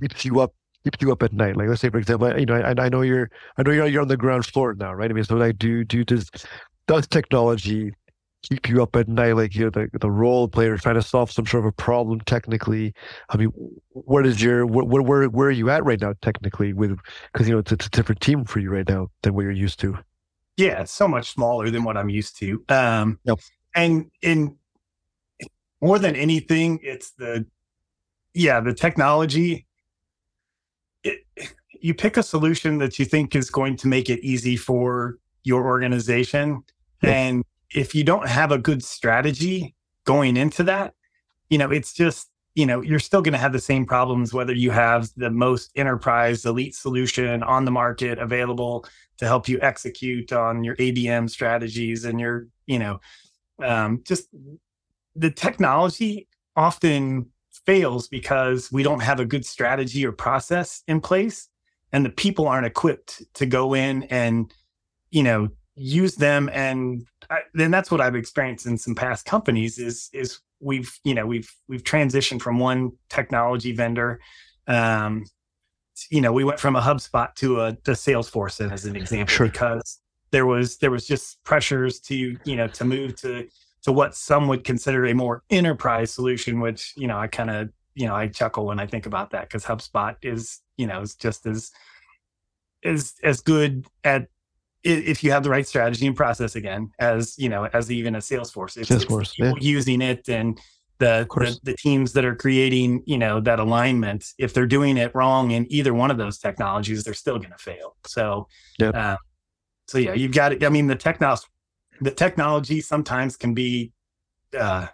keeps 0.00 0.24
you 0.24 0.40
up 0.40 0.54
keeps 0.84 0.98
you 1.00 1.12
up 1.12 1.22
at 1.22 1.32
night? 1.32 1.56
Like, 1.56 1.68
let's 1.68 1.80
say, 1.80 1.90
for 1.90 1.98
example, 1.98 2.38
you 2.38 2.46
know, 2.46 2.54
I, 2.56 2.74
I 2.84 2.88
know 2.88 3.02
you're 3.02 3.30
I 3.56 3.62
know 3.62 3.70
you're 3.72 3.86
you're 3.86 4.02
on 4.02 4.08
the 4.08 4.16
ground 4.16 4.46
floor 4.46 4.74
now, 4.74 4.92
right? 4.92 5.10
I 5.10 5.14
mean, 5.14 5.24
so 5.24 5.36
like, 5.36 5.58
do 5.58 5.84
do 5.84 6.04
does 6.04 6.30
does 6.86 7.06
technology 7.06 7.92
keep 8.42 8.68
you 8.68 8.82
up 8.82 8.96
at 8.96 9.08
night? 9.08 9.32
Like 9.32 9.54
you're 9.54 9.70
the 9.70 9.88
the 10.00 10.10
role 10.10 10.48
player 10.48 10.76
trying 10.76 10.96
to 10.96 11.02
solve 11.02 11.30
some 11.30 11.46
sort 11.46 11.64
of 11.64 11.68
a 11.68 11.72
problem 11.72 12.20
technically. 12.20 12.92
I 13.28 13.36
mean, 13.36 13.50
what 13.90 14.26
is 14.26 14.42
your 14.42 14.66
where 14.66 15.02
where 15.02 15.28
where 15.28 15.48
are 15.48 15.52
you 15.52 15.70
at 15.70 15.84
right 15.84 16.00
now 16.00 16.14
technically 16.22 16.72
with 16.72 16.98
because 17.32 17.46
you 17.48 17.54
know 17.54 17.60
it's, 17.60 17.72
it's 17.72 17.86
a 17.86 17.90
different 17.90 18.20
team 18.20 18.44
for 18.44 18.58
you 18.58 18.70
right 18.70 18.88
now 18.88 19.08
than 19.22 19.34
what 19.34 19.42
you're 19.42 19.52
used 19.52 19.78
to. 19.80 19.96
Yeah, 20.56 20.80
it's 20.80 20.92
so 20.92 21.06
much 21.06 21.32
smaller 21.32 21.68
than 21.70 21.84
what 21.84 21.98
I'm 21.98 22.08
used 22.08 22.38
to. 22.38 22.64
Um, 22.70 23.18
Yep. 23.24 23.40
And 23.76 24.10
in 24.22 24.56
more 25.80 25.98
than 25.98 26.16
anything, 26.16 26.80
it's 26.82 27.12
the 27.12 27.46
yeah 28.34 28.60
the 28.60 28.74
technology. 28.74 29.66
It, 31.04 31.20
you 31.80 31.94
pick 31.94 32.16
a 32.16 32.22
solution 32.22 32.78
that 32.78 32.98
you 32.98 33.04
think 33.04 33.36
is 33.36 33.50
going 33.50 33.76
to 33.76 33.86
make 33.86 34.10
it 34.10 34.20
easy 34.20 34.56
for 34.56 35.18
your 35.44 35.64
organization, 35.66 36.64
Yep. 37.02 37.14
and 37.14 37.44
if 37.74 37.94
you 37.94 38.02
don't 38.02 38.26
have 38.26 38.50
a 38.50 38.58
good 38.58 38.82
strategy 38.82 39.74
going 40.04 40.36
into 40.36 40.62
that, 40.64 40.94
you 41.50 41.58
know 41.58 41.70
it's 41.70 41.92
just 41.92 42.30
you 42.54 42.64
know 42.64 42.80
you're 42.80 42.98
still 42.98 43.20
going 43.20 43.32
to 43.32 43.38
have 43.38 43.52
the 43.52 43.60
same 43.60 43.84
problems 43.84 44.32
whether 44.32 44.54
you 44.54 44.70
have 44.70 45.10
the 45.18 45.30
most 45.30 45.70
enterprise 45.76 46.46
elite 46.46 46.74
solution 46.74 47.42
on 47.42 47.66
the 47.66 47.70
market 47.70 48.18
available 48.18 48.86
to 49.18 49.26
help 49.26 49.48
you 49.48 49.58
execute 49.62 50.32
on 50.32 50.64
your 50.64 50.76
ABM 50.76 51.28
strategies 51.30 52.04
and 52.04 52.20
your, 52.20 52.46
you 52.66 52.78
know, 52.78 53.00
um, 53.62 54.02
just 54.04 54.28
the 55.14 55.30
technology 55.30 56.28
often 56.56 57.26
fails 57.64 58.08
because 58.08 58.70
we 58.70 58.82
don't 58.82 59.00
have 59.00 59.20
a 59.20 59.24
good 59.24 59.44
strategy 59.44 60.04
or 60.06 60.12
process 60.12 60.82
in 60.86 61.00
place 61.00 61.48
and 61.92 62.04
the 62.04 62.10
people 62.10 62.46
aren't 62.46 62.66
equipped 62.66 63.22
to 63.34 63.46
go 63.46 63.74
in 63.74 64.04
and, 64.04 64.52
you 65.10 65.22
know, 65.22 65.48
use 65.74 66.16
them. 66.16 66.50
And 66.52 67.06
then 67.54 67.70
that's 67.70 67.90
what 67.90 68.00
I've 68.00 68.14
experienced 68.14 68.66
in 68.66 68.78
some 68.78 68.94
past 68.94 69.26
companies 69.26 69.78
is, 69.78 70.10
is 70.12 70.40
we've, 70.60 70.92
you 71.04 71.14
know, 71.14 71.26
we've, 71.26 71.52
we've 71.68 71.84
transitioned 71.84 72.42
from 72.42 72.58
one 72.58 72.92
technology 73.08 73.72
vendor, 73.72 74.20
um, 74.66 75.24
you 76.10 76.20
know, 76.20 76.32
we 76.32 76.44
went 76.44 76.60
from 76.60 76.76
a 76.76 76.80
HubSpot 76.80 77.34
to 77.36 77.60
a 77.62 77.72
to 77.84 77.92
Salesforce 77.92 78.70
as 78.70 78.84
an 78.84 78.96
example 78.96 79.32
Sure. 79.32 79.46
because 79.46 80.00
there 80.30 80.46
was 80.46 80.78
there 80.78 80.90
was 80.90 81.06
just 81.06 81.42
pressures 81.44 82.00
to 82.00 82.36
you 82.44 82.56
know 82.56 82.68
to 82.68 82.84
move 82.84 83.16
to 83.16 83.46
to 83.82 83.92
what 83.92 84.14
some 84.14 84.48
would 84.48 84.64
consider 84.64 85.06
a 85.06 85.14
more 85.14 85.42
enterprise 85.50 86.12
solution, 86.12 86.60
which 86.60 86.92
you 86.96 87.06
know 87.06 87.18
I 87.18 87.28
kind 87.28 87.50
of 87.50 87.70
you 87.94 88.06
know 88.06 88.14
I 88.14 88.28
chuckle 88.28 88.66
when 88.66 88.80
I 88.80 88.86
think 88.86 89.06
about 89.06 89.30
that 89.30 89.42
because 89.42 89.64
HubSpot 89.64 90.16
is 90.22 90.60
you 90.76 90.86
know 90.86 91.00
is 91.00 91.14
just 91.14 91.46
as 91.46 91.70
is 92.82 93.14
as 93.22 93.40
good 93.40 93.86
at 94.04 94.28
if 94.82 95.24
you 95.24 95.32
have 95.32 95.42
the 95.42 95.50
right 95.50 95.66
strategy 95.66 96.06
and 96.06 96.16
process 96.16 96.54
again 96.54 96.90
as 96.98 97.36
you 97.38 97.48
know 97.48 97.64
as 97.72 97.90
even 97.90 98.14
a 98.14 98.18
Salesforce. 98.18 98.76
It's, 98.76 98.90
it's 98.90 99.04
Salesforce, 99.04 99.34
yeah. 99.38 99.52
using 99.60 100.02
it 100.02 100.28
and 100.28 100.58
the, 100.98 101.26
the 101.30 101.58
the 101.62 101.76
teams 101.76 102.12
that 102.14 102.24
are 102.24 102.34
creating 102.34 103.02
you 103.06 103.18
know 103.18 103.38
that 103.40 103.58
alignment 103.58 104.32
if 104.38 104.54
they're 104.54 104.66
doing 104.66 104.96
it 104.96 105.14
wrong 105.14 105.50
in 105.50 105.70
either 105.70 105.92
one 105.92 106.10
of 106.10 106.16
those 106.16 106.38
technologies 106.38 107.04
they're 107.04 107.12
still 107.12 107.38
going 107.38 107.50
to 107.50 107.58
fail 107.58 107.96
so 108.06 108.48
Yep. 108.78 108.94
uh, 108.94 109.16
so 109.86 109.98
yeah 109.98 110.14
you've 110.14 110.32
got 110.32 110.52
it 110.52 110.64
i 110.64 110.68
mean 110.68 110.86
the 110.86 110.96
technology 110.96 111.44
the 112.00 112.10
technology 112.10 112.80
sometimes 112.80 113.36
can 113.36 113.54
be 113.54 113.92
uh, 114.58 114.86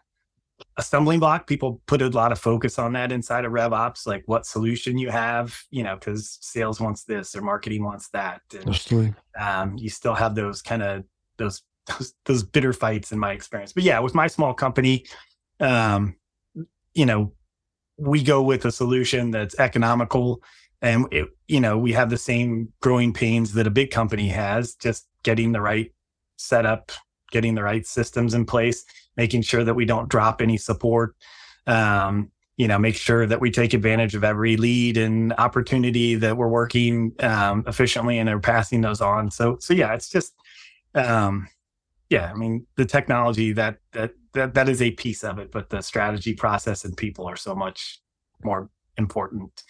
a 0.76 0.82
stumbling 0.82 1.18
block 1.18 1.46
people 1.46 1.80
put 1.86 2.00
a 2.00 2.08
lot 2.08 2.30
of 2.30 2.38
focus 2.38 2.78
on 2.78 2.92
that 2.92 3.10
inside 3.10 3.44
of 3.44 3.52
revops 3.52 4.06
like 4.06 4.22
what 4.26 4.46
solution 4.46 4.96
you 4.96 5.10
have 5.10 5.60
you 5.70 5.82
know 5.82 5.96
because 5.96 6.38
sales 6.40 6.80
wants 6.80 7.04
this 7.04 7.34
or 7.34 7.42
marketing 7.42 7.82
wants 7.82 8.08
that 8.10 8.40
and 8.54 8.68
Absolutely. 8.68 9.14
um, 9.40 9.76
you 9.76 9.90
still 9.90 10.14
have 10.14 10.34
those 10.34 10.62
kind 10.62 10.82
of 10.82 11.04
those, 11.42 11.62
those 11.86 12.14
those 12.24 12.42
bitter 12.42 12.72
fights 12.72 13.12
in 13.12 13.18
my 13.18 13.32
experience. 13.32 13.72
But 13.72 13.82
yeah, 13.82 13.98
with 13.98 14.14
my 14.14 14.26
small 14.26 14.54
company, 14.54 15.04
um, 15.60 16.16
you 16.94 17.06
know, 17.06 17.32
we 17.98 18.22
go 18.22 18.42
with 18.42 18.64
a 18.64 18.72
solution 18.72 19.30
that's 19.30 19.58
economical, 19.58 20.42
and 20.82 21.06
it, 21.12 21.28
you 21.48 21.60
know 21.60 21.78
we 21.78 21.92
have 21.92 22.10
the 22.10 22.18
same 22.18 22.72
growing 22.80 23.12
pains 23.12 23.54
that 23.54 23.66
a 23.66 23.70
big 23.70 23.90
company 23.90 24.28
has, 24.28 24.74
just 24.74 25.08
getting 25.22 25.52
the 25.52 25.60
right 25.60 25.92
setup, 26.36 26.92
getting 27.30 27.54
the 27.54 27.62
right 27.62 27.86
systems 27.86 28.34
in 28.34 28.44
place, 28.44 28.84
making 29.16 29.42
sure 29.42 29.64
that 29.64 29.74
we 29.74 29.84
don't 29.84 30.08
drop 30.08 30.42
any 30.42 30.56
support. 30.56 31.14
Um, 31.66 32.30
you 32.56 32.68
know, 32.68 32.78
make 32.78 32.96
sure 32.96 33.26
that 33.26 33.40
we 33.40 33.50
take 33.50 33.72
advantage 33.72 34.14
of 34.14 34.24
every 34.24 34.56
lead 34.56 34.96
and 34.96 35.32
opportunity 35.38 36.14
that 36.16 36.36
we're 36.36 36.48
working 36.48 37.12
um, 37.20 37.64
efficiently 37.66 38.18
and 38.18 38.28
are 38.28 38.38
passing 38.38 38.82
those 38.82 39.00
on. 39.00 39.30
So, 39.30 39.56
so 39.58 39.72
yeah, 39.72 39.94
it's 39.94 40.10
just, 40.10 40.34
um, 40.94 41.48
yeah, 42.10 42.30
I 42.30 42.34
mean, 42.34 42.66
the 42.76 42.84
technology 42.84 43.52
that 43.54 43.78
that 43.92 44.12
that 44.34 44.52
that 44.54 44.68
is 44.68 44.82
a 44.82 44.90
piece 44.90 45.24
of 45.24 45.38
it, 45.38 45.50
but 45.50 45.70
the 45.70 45.80
strategy, 45.80 46.34
process, 46.34 46.84
and 46.84 46.94
people 46.94 47.26
are 47.26 47.36
so 47.36 47.54
much 47.54 48.00
more 48.44 48.68
important 48.98 49.64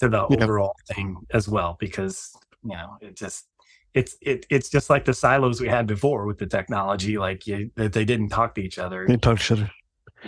to 0.00 0.08
the 0.08 0.26
Yeah. 0.28 0.36
overall 0.36 0.74
thing 0.88 1.18
as 1.32 1.48
well 1.48 1.76
because 1.78 2.32
you 2.62 2.70
know 2.76 2.96
it 3.00 3.16
just 3.16 3.46
it's 3.94 4.16
it 4.20 4.46
it's 4.50 4.68
just 4.68 4.90
like 4.90 5.04
the 5.04 5.14
silos 5.14 5.60
we 5.60 5.68
had 5.68 5.86
before 5.86 6.26
with 6.26 6.38
the 6.38 6.46
technology, 6.46 7.16
like 7.18 7.46
you, 7.46 7.70
they 7.76 8.04
didn't 8.04 8.30
talk 8.30 8.54
to 8.56 8.60
each 8.62 8.78
other, 8.78 9.06
They 9.08 9.16
talk 9.16 9.38
to 9.38 9.44
each 9.44 9.52
other. 9.52 9.70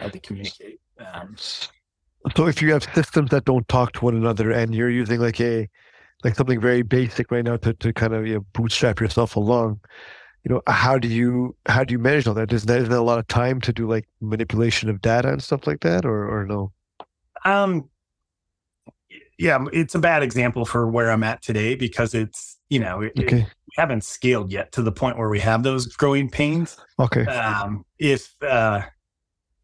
had 0.00 0.12
to 0.12 0.20
communicate. 0.20 0.80
Um, 0.98 1.36
So 2.36 2.46
if 2.46 2.60
you 2.60 2.72
have 2.72 2.84
systems 2.94 3.30
that 3.30 3.44
don't 3.44 3.66
talk 3.68 3.92
to 3.94 4.04
one 4.04 4.16
another 4.16 4.50
and 4.50 4.74
you're 4.74 4.90
using 4.90 5.20
like 5.20 5.40
a 5.40 5.68
like 6.24 6.34
something 6.36 6.60
very 6.60 6.82
basic 6.82 7.30
right 7.30 7.44
now 7.44 7.56
to, 7.58 7.74
to 7.74 7.92
kind 7.92 8.14
of 8.14 8.26
you 8.26 8.34
know, 8.36 8.46
bootstrap 8.54 9.00
yourself 9.00 9.36
along, 9.36 9.80
you 10.44 10.54
know, 10.54 10.62
how 10.68 10.98
do 10.98 11.08
you 11.08 11.56
how 11.66 11.84
do 11.84 11.92
you 11.92 11.98
manage 11.98 12.26
all 12.28 12.34
that? 12.34 12.52
Is 12.52 12.64
that, 12.66 12.80
is 12.82 12.88
that 12.90 12.98
a 12.98 13.02
lot 13.02 13.18
of 13.20 13.28
time 13.28 13.60
to 13.62 13.72
do 13.72 13.88
like 13.88 14.08
manipulation 14.20 14.90
of 14.90 15.00
data 15.02 15.30
and 15.30 15.42
stuff 15.42 15.66
like 15.66 15.80
that, 15.80 16.04
or 16.06 16.28
or 16.28 16.46
no? 16.46 16.72
Um, 17.44 17.88
yeah, 19.38 19.64
it's 19.72 19.94
a 19.94 19.98
bad 19.98 20.22
example 20.22 20.64
for 20.64 20.88
where 20.90 21.10
I'm 21.10 21.22
at 21.22 21.42
today 21.42 21.74
because 21.74 22.14
it's 22.14 22.58
you 22.68 22.78
know 22.80 23.02
it, 23.02 23.12
it- 23.16 23.32
we 23.32 23.72
haven't 23.82 24.04
scaled 24.04 24.52
yet 24.52 24.70
to 24.72 24.82
the 24.82 24.92
point 24.92 25.18
where 25.18 25.28
we 25.28 25.40
have 25.40 25.62
those 25.64 25.86
growing 25.86 26.30
pains. 26.30 26.76
okay, 27.00 27.26
Um, 27.26 27.84
if 27.98 28.34
uh, 28.40 28.82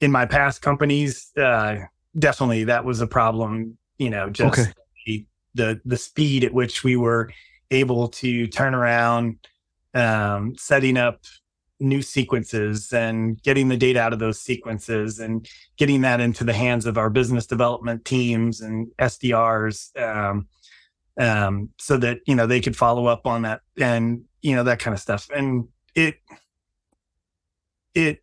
in 0.01 0.11
my 0.11 0.27
past 0.27 0.61
companies, 0.61 1.31
uh, 1.37 1.77
definitely 2.19 2.65
that 2.65 2.85
was 2.85 3.01
a 3.01 3.07
problem. 3.07 3.79
You 3.99 4.11
know, 4.11 4.29
just 4.29 4.59
Okay. 4.59 4.73
the, 5.07 5.27
the 5.55 5.81
the 5.85 5.97
speed 5.97 6.45
at 6.45 6.53
which 6.53 6.83
we 6.85 6.97
were 6.97 7.31
able 7.71 8.09
to 8.09 8.47
turn 8.49 8.75
around, 8.75 9.39
um, 9.95 10.55
setting 10.59 10.97
up 10.97 11.21
new 11.83 12.01
sequences 12.01 12.93
and 12.93 13.43
getting 13.43 13.69
the 13.69 13.77
data 13.77 14.01
out 14.01 14.13
of 14.13 14.19
those 14.19 14.41
sequences 14.41 15.19
and 15.19 15.49
getting 15.77 16.01
that 16.03 16.21
into 16.21 16.45
the 16.45 16.53
hands 16.53 16.87
of 16.87 16.97
our 16.97 17.11
business 17.11 17.47
development 17.47 18.05
teams 18.05 18.61
and 18.61 18.89
SDRs. 18.99 20.01
Um, 20.01 20.49
um, 21.19 21.69
so 21.79 21.99
that 21.99 22.21
you 22.27 22.35
know 22.35 22.47
they 22.47 22.61
could 22.61 22.77
follow 22.77 23.07
up 23.07 23.27
on 23.27 23.43
that 23.43 23.61
and 23.79 24.25
you 24.41 24.55
know 24.55 24.65
that 24.65 24.79
kind 24.79 24.95
of 24.95 25.01
stuff. 25.01 25.29
And 25.35 25.69
it 25.95 26.17
it 27.95 28.23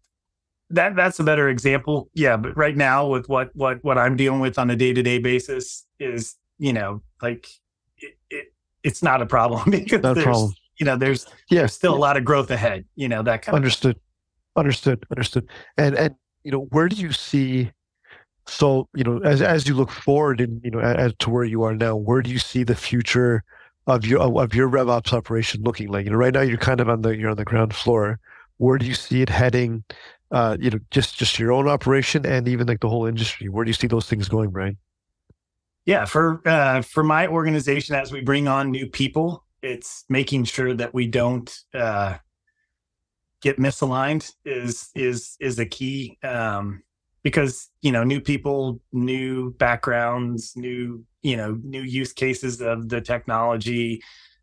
that 0.72 0.96
that's 0.96 1.20
a 1.20 1.24
better 1.24 1.50
example. 1.50 2.10
Yeah, 2.14 2.38
but 2.38 2.56
right 2.58 2.76
now 2.76 3.08
with 3.08 3.30
what 3.30 3.56
what 3.56 3.84
what 3.84 3.98
I'm 3.98 4.16
dealing 4.16 4.40
with 4.40 4.58
on 4.58 4.70
a 4.70 4.76
day 4.76 4.94
to 4.94 5.04
day 5.04 5.20
basis 5.20 5.86
is 6.00 6.36
you 6.58 6.74
know 6.74 7.02
like 7.22 7.48
it, 7.98 8.18
it 8.30 8.54
it's 8.84 9.04
not 9.04 9.22
a 9.22 9.26
problem 9.26 9.70
because 9.72 10.02
there's 10.02 10.24
problem. 10.24 10.54
You 10.80 10.86
know 10.86 10.96
there's 10.96 11.28
Yeah, 11.50 11.60
there's 11.60 11.74
still 11.74 11.94
a 11.94 11.98
lot 11.98 12.18
of 12.18 12.26
growth 12.26 12.50
ahead. 12.50 12.86
You 12.96 13.10
know 13.10 13.22
that 13.24 13.44
kind 13.44 13.54
of 13.54 13.56
understood, 13.56 14.00
understood, 14.56 15.06
understood. 15.12 15.48
And 15.78 15.96
and 15.96 16.16
you 16.44 16.52
know, 16.52 16.62
where 16.72 16.88
do 16.88 16.96
you 16.96 17.12
see? 17.12 17.72
So 18.48 18.88
you 18.96 19.04
know, 19.04 19.20
as 19.20 19.42
as 19.42 19.68
you 19.68 19.76
look 19.76 19.92
forward 19.92 20.42
and 20.42 20.62
you 20.64 20.72
know, 20.72 20.80
as, 20.80 21.14
to 21.20 21.30
where 21.30 21.44
you 21.44 21.64
are 21.64 21.76
now, 21.76 21.96
where 21.96 22.22
do 22.22 22.32
you 22.32 22.40
see 22.40 22.64
the 22.64 22.76
future 22.76 23.44
of 23.86 24.06
your 24.06 24.22
of, 24.22 24.36
of 24.38 24.56
your 24.56 24.70
RevOps 24.70 25.14
operation 25.14 25.62
looking 25.64 25.90
like? 25.90 26.06
You 26.06 26.12
know, 26.12 26.18
right 26.18 26.34
now 26.34 26.42
you're 26.42 26.58
kind 26.58 26.80
of 26.80 26.90
on 26.90 27.02
the 27.02 27.16
you're 27.16 27.30
on 27.30 27.38
the 27.38 27.46
ground 27.46 27.76
floor. 27.76 28.20
Where 28.58 28.78
do 28.78 28.86
you 28.86 28.96
see 28.96 29.22
it 29.22 29.30
heading? 29.30 29.84
Uh, 30.32 30.58
you 30.60 30.70
know, 30.70 30.80
just 30.92 31.18
just 31.18 31.38
your 31.40 31.52
own 31.52 31.68
operation 31.68 32.26
and 32.26 32.48
even 32.48 32.68
like 32.68 32.80
the 32.80 32.90
whole 32.90 33.06
industry. 33.06 33.50
Where 33.50 33.66
do 33.66 33.70
you 33.70 33.74
see 33.74 33.88
those 33.88 34.08
things 34.08 34.30
going, 34.30 34.50
Brian? 34.50 34.78
Yeah, 35.86 36.06
for 36.06 36.42
uh, 36.46 36.82
for 36.82 37.04
my 37.04 37.28
organization, 37.28 37.96
as 37.96 38.12
we 38.12 38.22
bring 38.22 38.48
on 38.48 38.72
new 38.72 38.88
people, 38.88 39.44
it's 39.62 40.06
making 40.10 40.46
sure 40.46 40.74
that 40.74 40.94
we 40.94 41.08
don't 41.08 41.54
uh, 41.74 42.18
get 43.42 43.58
misaligned 43.58 44.32
is 44.46 44.90
is 44.96 45.36
is 45.40 45.60
a 45.60 45.66
key 45.66 46.18
um, 46.24 46.82
because 47.24 47.70
you 47.82 47.92
know 47.92 48.04
new 48.04 48.22
people, 48.22 48.80
new 48.92 49.54
backgrounds, 49.54 50.54
new 50.56 51.04
you 51.22 51.38
know 51.38 51.60
new 51.64 51.82
use 51.82 52.14
cases 52.14 52.62
of 52.62 52.90
the 52.90 53.02
technology 53.02 54.02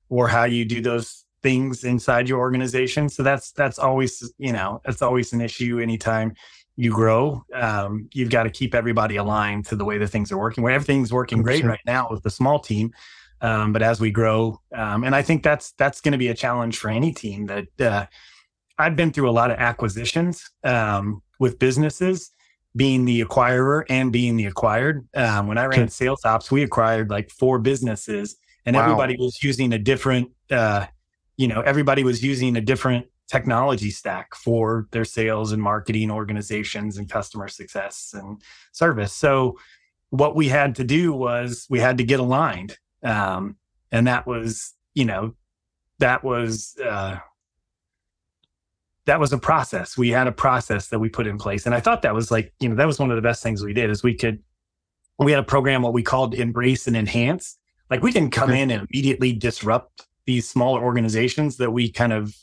or 0.08 0.28
how 0.28 0.44
you 0.44 0.64
do 0.64 0.80
those 0.80 1.24
things 1.42 1.84
inside 1.84 2.28
your 2.28 2.38
organization. 2.38 3.08
So 3.08 3.22
that's 3.22 3.52
that's 3.52 3.78
always 3.78 4.32
you 4.38 4.52
know 4.52 4.80
that's 4.84 5.02
always 5.02 5.32
an 5.32 5.40
issue 5.40 5.78
anytime 5.78 6.34
you 6.76 6.90
grow, 6.90 7.42
um, 7.54 8.08
you've 8.12 8.30
got 8.30 8.42
to 8.42 8.50
keep 8.50 8.74
everybody 8.74 9.16
aligned 9.16 9.64
to 9.66 9.76
the 9.76 9.84
way 9.84 9.96
the 9.96 10.06
things 10.06 10.30
are 10.30 10.38
working. 10.38 10.62
Where 10.62 10.74
everything's 10.74 11.12
working 11.12 11.42
great 11.42 11.64
100%. 11.64 11.68
right 11.68 11.80
now 11.86 12.08
with 12.10 12.22
the 12.22 12.30
small 12.30 12.58
team, 12.58 12.92
um, 13.40 13.72
but 13.72 13.82
as 13.82 14.00
we 14.00 14.10
grow, 14.10 14.60
um, 14.74 15.04
and 15.04 15.14
I 15.14 15.22
think 15.22 15.42
that's 15.42 15.72
that's 15.72 16.00
going 16.00 16.12
to 16.12 16.18
be 16.18 16.28
a 16.28 16.34
challenge 16.34 16.78
for 16.78 16.88
any 16.90 17.12
team 17.12 17.46
that 17.46 17.80
uh, 17.80 18.06
I've 18.78 18.96
been 18.96 19.12
through 19.12 19.28
a 19.28 19.32
lot 19.32 19.50
of 19.50 19.58
acquisitions 19.58 20.50
um, 20.64 21.22
with 21.38 21.58
businesses, 21.58 22.30
being 22.74 23.04
the 23.04 23.24
acquirer 23.24 23.84
and 23.88 24.12
being 24.12 24.36
the 24.36 24.46
acquired. 24.46 25.06
Um, 25.14 25.46
when 25.46 25.58
I 25.58 25.66
ran 25.66 25.88
sales 25.88 26.24
ops, 26.24 26.50
we 26.50 26.62
acquired 26.62 27.10
like 27.10 27.30
four 27.30 27.58
businesses, 27.58 28.36
and 28.64 28.76
Wow. 28.76 28.82
everybody 28.82 29.16
was 29.18 29.42
using 29.42 29.72
a 29.72 29.78
different, 29.78 30.30
uh, 30.50 30.86
you 31.36 31.48
know, 31.48 31.60
everybody 31.60 32.04
was 32.04 32.22
using 32.22 32.56
a 32.56 32.60
different 32.60 33.06
technology 33.28 33.90
stack 33.90 34.34
for 34.34 34.86
their 34.92 35.04
sales 35.04 35.52
and 35.52 35.60
marketing 35.60 36.10
organizations 36.10 36.96
and 36.96 37.10
customer 37.10 37.48
success 37.48 38.14
and 38.14 38.40
service. 38.72 39.12
So 39.12 39.58
what 40.10 40.36
we 40.36 40.48
had 40.48 40.76
to 40.76 40.84
do 40.84 41.12
was 41.12 41.66
we 41.68 41.80
had 41.80 41.98
to 41.98 42.04
get 42.04 42.20
aligned, 42.20 42.78
um, 43.02 43.56
and 43.92 44.06
that 44.06 44.26
was, 44.26 44.74
you 44.94 45.04
know, 45.04 45.34
that 45.98 46.24
was. 46.24 46.76
Uh, 46.82 47.18
that 49.06 49.20
was 49.20 49.32
a 49.32 49.38
process. 49.38 49.96
We 49.96 50.10
had 50.10 50.26
a 50.26 50.32
process 50.32 50.88
that 50.88 50.98
we 50.98 51.08
put 51.08 51.28
in 51.28 51.38
place. 51.38 51.64
And 51.64 51.74
I 51.74 51.80
thought 51.80 52.02
that 52.02 52.14
was 52.14 52.30
like, 52.30 52.52
you 52.58 52.68
know, 52.68 52.74
that 52.74 52.88
was 52.88 52.98
one 52.98 53.10
of 53.10 53.16
the 53.16 53.22
best 53.22 53.42
things 53.42 53.62
we 53.62 53.72
did 53.72 53.88
is 53.88 54.02
we 54.02 54.14
could, 54.14 54.42
we 55.18 55.30
had 55.30 55.38
a 55.38 55.44
program, 55.44 55.82
what 55.82 55.92
we 55.92 56.02
called 56.02 56.34
embrace 56.34 56.88
and 56.88 56.96
enhance. 56.96 57.56
Like 57.88 58.02
we 58.02 58.10
didn't 58.10 58.32
come 58.32 58.50
in 58.50 58.70
and 58.70 58.86
immediately 58.90 59.32
disrupt 59.32 60.06
these 60.26 60.48
smaller 60.48 60.82
organizations 60.82 61.56
that 61.58 61.70
we 61.70 61.88
kind 61.88 62.12
of 62.12 62.34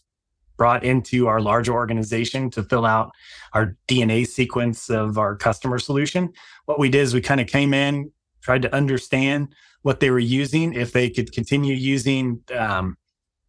brought 0.56 0.84
into 0.86 1.28
our 1.28 1.42
larger 1.42 1.74
organization 1.74 2.50
to 2.52 2.64
fill 2.64 2.86
out 2.86 3.12
our 3.54 3.76
DNA 3.88 4.26
sequence 4.26 4.90
of 4.90 5.18
our 5.18 5.36
customer 5.36 5.80
solution. 5.80 6.32
What 6.66 6.80
we 6.80 6.90
did 6.90 7.02
is 7.02 7.14
we 7.14 7.22
kind 7.22 7.42
of 7.42 7.48
came 7.48 7.74
in, 7.74 8.12
tried 8.44 8.62
to 8.62 8.76
understand 8.76 9.54
what 9.82 10.00
they 10.00 10.12
were 10.12 10.20
using, 10.20 10.74
if 10.74 10.92
they 10.92 11.10
could 11.10 11.32
continue 11.32 11.76
using 11.76 12.42
um, 12.58 12.96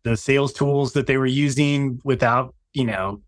the 0.02 0.16
sales 0.16 0.52
tools 0.52 0.92
that 0.92 1.06
they 1.06 1.16
were 1.16 1.26
using 1.26 2.00
without, 2.04 2.54
you 2.72 2.84
know, 2.84 3.20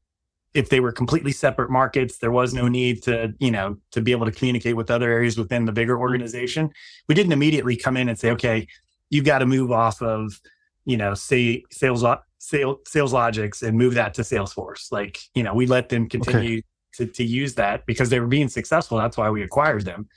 if 0.55 0.71
they 0.71 0.81
were 0.81 0.93
completely 0.93 1.33
separate 1.33 1.71
markets, 1.71 2.19
there 2.19 2.31
was 2.31 2.55
no 2.55 2.67
need 2.67 3.03
to, 3.03 3.35
you 3.39 3.51
know, 3.51 3.77
to 3.91 4.01
be 4.01 4.11
able 4.11 4.25
to 4.25 4.33
communicate 4.33 4.75
with 4.75 4.91
other 4.91 5.11
areas 5.11 5.37
within 5.37 5.67
the 5.67 5.73
bigger 5.73 5.99
organization. 5.99 6.71
We 7.09 7.15
didn't 7.15 7.33
immediately 7.33 7.77
come 7.77 7.97
in 7.97 8.09
and 8.09 8.19
say, 8.19 8.31
okay, 8.31 8.67
you've 9.11 9.27
got 9.27 9.41
to 9.41 9.47
move 9.47 9.71
off 9.71 10.01
of, 10.01 10.41
you 10.87 10.97
know, 10.97 11.15
say 11.15 11.63
sales 11.71 12.05
sales 12.39 12.79
SalesLogix 12.89 13.63
and 13.63 13.77
move 13.77 13.95
that 13.95 14.15
to 14.15 14.23
Salesforce. 14.23 14.91
Like, 14.91 15.19
you 15.35 15.43
know, 15.43 15.53
we 15.53 15.67
let 15.67 15.89
them 15.89 16.09
continue 16.09 16.63
to, 16.95 17.07
to 17.07 17.25
use 17.25 17.55
that 17.55 17.85
because 17.87 18.09
they 18.09 18.21
were 18.21 18.27
being 18.27 18.49
successful. 18.49 18.99
That's 18.99 19.17
why 19.17 19.29
we 19.31 19.43
acquired 19.43 19.85
them. 19.85 20.09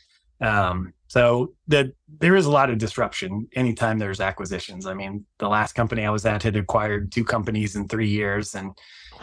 Um, 0.41 0.93
so 1.07 1.53
the, 1.67 1.93
there 2.19 2.35
is 2.35 2.45
a 2.45 2.51
lot 2.51 2.69
of 2.69 2.77
disruption 2.77 3.47
anytime 3.55 3.97
there's 3.97 4.21
acquisitions. 4.21 4.85
I 4.85 4.93
mean, 4.93 5.25
the 5.39 5.49
last 5.49 5.73
company 5.73 6.05
I 6.05 6.11
was 6.11 6.25
at 6.25 6.43
had 6.43 6.55
acquired 6.55 7.11
two 7.11 7.23
companies 7.23 7.75
in 7.75 7.87
three 7.87 8.07
years 8.07 8.55
and 8.55 8.71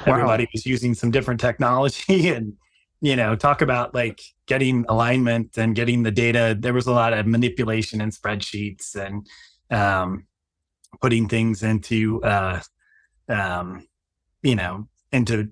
everybody 0.05 0.49
was 0.53 0.67
using 0.67 0.95
some 0.95 1.11
different 1.11 1.41
technology 1.41 2.29
and, 2.35 2.55
you 3.01 3.15
know, 3.15 3.37
talk 3.37 3.63
about 3.63 3.95
like 3.95 4.21
getting 4.47 4.85
alignment 4.89 5.57
and 5.57 5.75
getting 5.77 6.03
the 6.03 6.11
data. 6.11 6.57
There 6.59 6.75
was 6.75 6.87
a 6.87 6.93
lot 6.93 7.13
of 7.13 7.27
manipulation 7.27 8.01
in 8.01 8.11
spreadsheets 8.11 8.95
and, 8.97 9.27
um, 9.71 10.27
putting 11.01 11.29
things 11.29 11.63
into, 11.63 12.23
uh, 12.25 12.61
um, 13.29 13.87
you 14.43 14.57
know, 14.57 14.89
into 15.13 15.51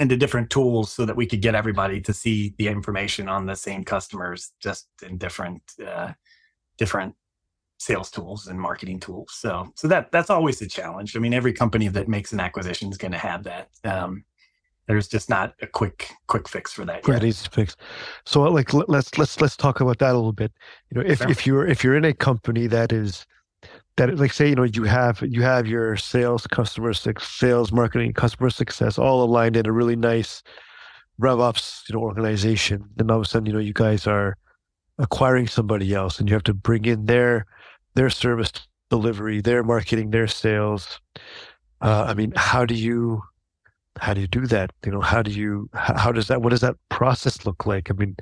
into 0.00 0.16
different 0.16 0.50
tools 0.50 0.92
so 0.92 1.04
that 1.04 1.16
we 1.16 1.26
could 1.26 1.42
get 1.42 1.54
everybody 1.54 2.00
to 2.00 2.12
see 2.12 2.54
the 2.58 2.68
information 2.68 3.28
on 3.28 3.46
the 3.46 3.56
same 3.56 3.84
customers 3.84 4.52
just 4.60 4.88
in 5.02 5.18
different 5.18 5.62
uh, 5.86 6.12
different 6.76 7.14
sales 7.80 8.10
tools 8.10 8.48
and 8.48 8.60
marketing 8.60 8.98
tools 8.98 9.32
so 9.32 9.72
so 9.76 9.86
that 9.86 10.10
that's 10.10 10.30
always 10.30 10.60
a 10.62 10.66
challenge 10.66 11.16
i 11.16 11.20
mean 11.20 11.32
every 11.32 11.52
company 11.52 11.86
that 11.86 12.08
makes 12.08 12.32
an 12.32 12.40
acquisition 12.40 12.90
is 12.90 12.98
going 12.98 13.12
to 13.12 13.18
have 13.18 13.44
that 13.44 13.68
um, 13.84 14.24
there's 14.88 15.06
just 15.06 15.28
not 15.28 15.54
a 15.60 15.66
quick 15.66 16.10
quick 16.26 16.48
fix 16.48 16.72
for 16.72 16.86
that. 16.86 17.02
Great, 17.02 17.22
easy 17.22 17.46
fix. 17.52 17.76
So, 18.24 18.40
like, 18.44 18.72
let- 18.72 18.88
let's 18.88 19.16
let's 19.18 19.38
let's 19.40 19.54
talk 19.54 19.80
about 19.80 19.98
that 19.98 20.12
a 20.12 20.14
little 20.14 20.32
bit. 20.32 20.50
You 20.90 20.98
know, 21.00 21.06
if 21.06 21.18
Sure. 21.18 21.30
if 21.30 21.46
you're 21.46 21.66
if 21.66 21.84
you're 21.84 21.94
in 21.94 22.06
a 22.06 22.14
company 22.14 22.66
that 22.68 22.90
is 22.90 23.26
that, 23.98 24.16
like, 24.18 24.32
say, 24.32 24.48
you 24.48 24.54
know, 24.54 24.64
you 24.64 24.84
have 24.84 25.22
you 25.22 25.42
have 25.42 25.66
your 25.66 25.96
sales, 25.96 26.46
customer 26.46 26.92
sales, 26.94 27.72
marketing, 27.72 28.12
customer 28.14 28.48
success 28.50 28.98
all 28.98 29.22
aligned 29.22 29.56
in 29.56 29.66
a 29.66 29.72
really 29.72 29.96
nice 29.96 30.42
RevOps, 31.20 31.88
you 31.88 31.94
know, 31.94 32.02
organization, 32.02 32.84
and 32.98 33.10
all 33.10 33.18
of 33.18 33.24
a 33.24 33.28
sudden, 33.28 33.46
you 33.46 33.52
know, 33.52 33.58
you 33.58 33.72
guys 33.72 34.06
are 34.06 34.36
acquiring 34.98 35.48
somebody 35.48 35.92
else, 35.94 36.18
and 36.18 36.28
you 36.28 36.34
have 36.34 36.44
to 36.44 36.54
bring 36.54 36.84
in 36.84 37.06
their 37.06 37.44
their 37.94 38.08
service 38.08 38.52
delivery, 38.88 39.40
their 39.40 39.62
marketing, 39.62 40.10
their 40.10 40.28
sales. 40.28 41.00
Uh, 41.80 42.06
I 42.08 42.14
mean, 42.14 42.32
how 42.36 42.64
do 42.64 42.74
you 42.74 43.22
how 44.00 44.14
do 44.14 44.20
you 44.20 44.28
do 44.28 44.46
that? 44.46 44.70
You 44.86 44.92
know, 44.92 45.00
how 45.00 45.22
do 45.22 45.30
you 45.32 45.68
how 45.74 46.12
does 46.12 46.28
that 46.28 46.40
what 46.40 46.50
does 46.50 46.60
that 46.60 46.76
process 46.88 47.44
look 47.44 47.66
like? 47.66 47.90
I 47.90 47.94
mean, 47.94 48.16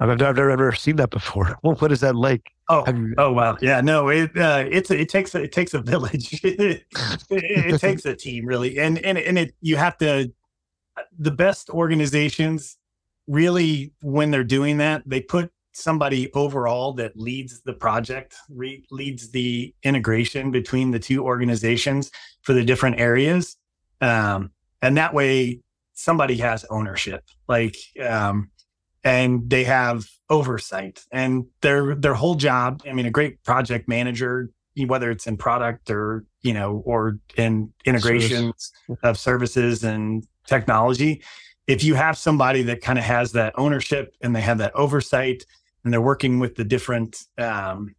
I've, 0.00 0.10
I've 0.10 0.18
never 0.18 0.50
ever 0.50 0.72
seen 0.72 0.96
that 0.96 1.10
before. 1.10 1.58
What, 1.62 1.80
what 1.80 1.92
is 1.92 2.00
that 2.00 2.14
like? 2.14 2.50
oh 2.68 2.84
you, 2.88 3.14
Oh 3.18 3.32
wow, 3.32 3.56
yeah, 3.60 3.80
no, 3.80 4.08
it 4.08 4.36
uh, 4.36 4.64
it's 4.70 4.90
it 4.90 5.08
takes 5.08 5.34
a, 5.34 5.42
it 5.42 5.52
takes 5.52 5.74
a 5.74 5.80
village. 5.80 6.40
it, 6.44 6.84
it 7.30 7.80
takes 7.80 8.04
a 8.04 8.14
team 8.14 8.46
really, 8.46 8.78
and 8.78 8.98
and 8.98 9.18
and 9.18 9.38
it 9.38 9.54
you 9.60 9.76
have 9.76 9.98
to. 9.98 10.32
The 11.16 11.30
best 11.30 11.70
organizations 11.70 12.76
really, 13.28 13.92
when 14.02 14.32
they're 14.32 14.42
doing 14.42 14.78
that, 14.78 15.02
they 15.06 15.20
put 15.20 15.52
somebody 15.72 16.32
overall 16.32 16.92
that 16.94 17.16
leads 17.16 17.60
the 17.60 17.72
project, 17.72 18.34
re- 18.50 18.84
leads 18.90 19.30
the 19.30 19.72
integration 19.84 20.50
between 20.50 20.90
the 20.90 20.98
two 20.98 21.24
organizations 21.24 22.10
for 22.42 22.52
the 22.52 22.64
different 22.64 22.98
areas, 22.98 23.56
um, 24.00 24.50
and 24.82 24.96
that 24.96 25.14
way 25.14 25.60
somebody 25.94 26.36
has 26.36 26.64
ownership. 26.70 27.22
Like 27.46 27.76
um, 28.04 28.50
and 29.04 29.48
they 29.48 29.64
have 29.64 30.06
oversight. 30.30 31.04
And 31.12 31.46
their 31.62 31.94
their 31.94 32.14
whole 32.14 32.34
job 32.34 32.82
i 32.88 32.92
mean 32.92 33.06
a 33.06 33.10
great 33.10 33.42
project 33.44 33.88
manager 33.88 34.50
whether 34.86 35.10
it's 35.10 35.26
in 35.26 35.36
product 35.36 35.90
or 35.90 36.24
you 36.42 36.52
know 36.52 36.82
or 36.84 37.18
in 37.36 37.72
integrations 37.84 38.72
of 39.02 39.18
services 39.18 39.82
and 39.82 40.24
technology 40.46 41.20
if 41.66 41.82
you 41.82 41.94
have 41.94 42.16
somebody 42.16 42.62
that 42.62 42.80
kind 42.80 42.98
of 42.98 43.04
has 43.04 43.32
that 43.32 43.52
ownership 43.58 44.14
and 44.20 44.36
they 44.36 44.40
have 44.40 44.58
that 44.58 44.74
oversight 44.76 45.44
and 45.82 45.92
they're 45.92 46.00
working 46.00 46.38
with 46.38 46.54
the 46.54 46.64
different 46.64 47.24
um, 47.38 47.94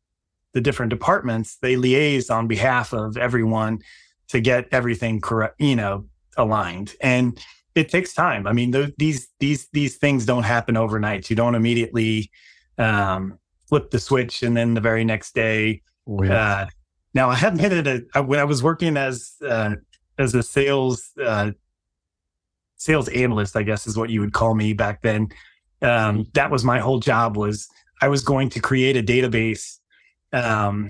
the 0.53 0.61
different 0.61 0.89
departments 0.89 1.57
they 1.61 1.75
liaise 1.75 2.33
on 2.33 2.47
behalf 2.47 2.93
of 2.93 3.17
everyone 3.17 3.79
to 4.29 4.39
get 4.39 4.67
everything 4.71 5.19
correct 5.19 5.55
you 5.59 5.75
know 5.75 6.05
aligned. 6.39 6.95
And 7.01 7.39
it 7.79 7.89
takes 7.89 8.13
time. 8.13 8.45
I 8.45 8.53
mean, 8.53 8.71
th- 8.71 8.93
these 8.97 9.27
these 9.39 9.67
these 9.71 9.97
things 9.97 10.25
don't 10.25 10.43
happen 10.43 10.75
overnight. 10.77 11.29
You 11.29 11.35
don't 11.35 11.55
immediately 11.55 12.29
um, 12.77 13.39
flip 13.67 13.91
the 13.91 13.99
switch 13.99 14.43
and 14.43 14.55
then 14.55 14.73
the 14.73 14.81
very 14.81 15.05
next 15.05 15.33
day. 15.33 15.81
oh, 16.07 16.23
yeah. 16.23 16.33
Uh, 16.33 16.67
now, 17.13 17.29
I 17.29 17.35
have 17.35 17.57
been 17.57 17.71
at 17.71 17.87
a 17.87 18.05
I- 18.13 18.19
when 18.19 18.39
I 18.39 18.43
was 18.43 18.61
working 18.61 18.97
as 18.97 19.33
uh, 19.45 19.75
as 20.17 20.35
a 20.35 20.43
sales 20.43 21.11
uh, 21.23 21.51
sales 22.75 23.07
analyst, 23.09 23.55
I 23.55 23.63
guess 23.63 23.87
is 23.87 23.97
what 23.97 24.09
you 24.09 24.19
would 24.21 24.33
call 24.33 24.55
me 24.55 24.73
back 24.73 25.01
then. 25.01 25.29
Um, 25.81 26.25
that 26.33 26.51
was 26.51 26.65
my 26.65 26.79
whole 26.79 26.99
job 26.99 27.37
was 27.37 27.67
I 28.01 28.09
was 28.09 28.23
going 28.23 28.49
to 28.49 28.59
create 28.59 28.97
a 28.97 29.03
database 29.03 29.77
um, 30.33 30.89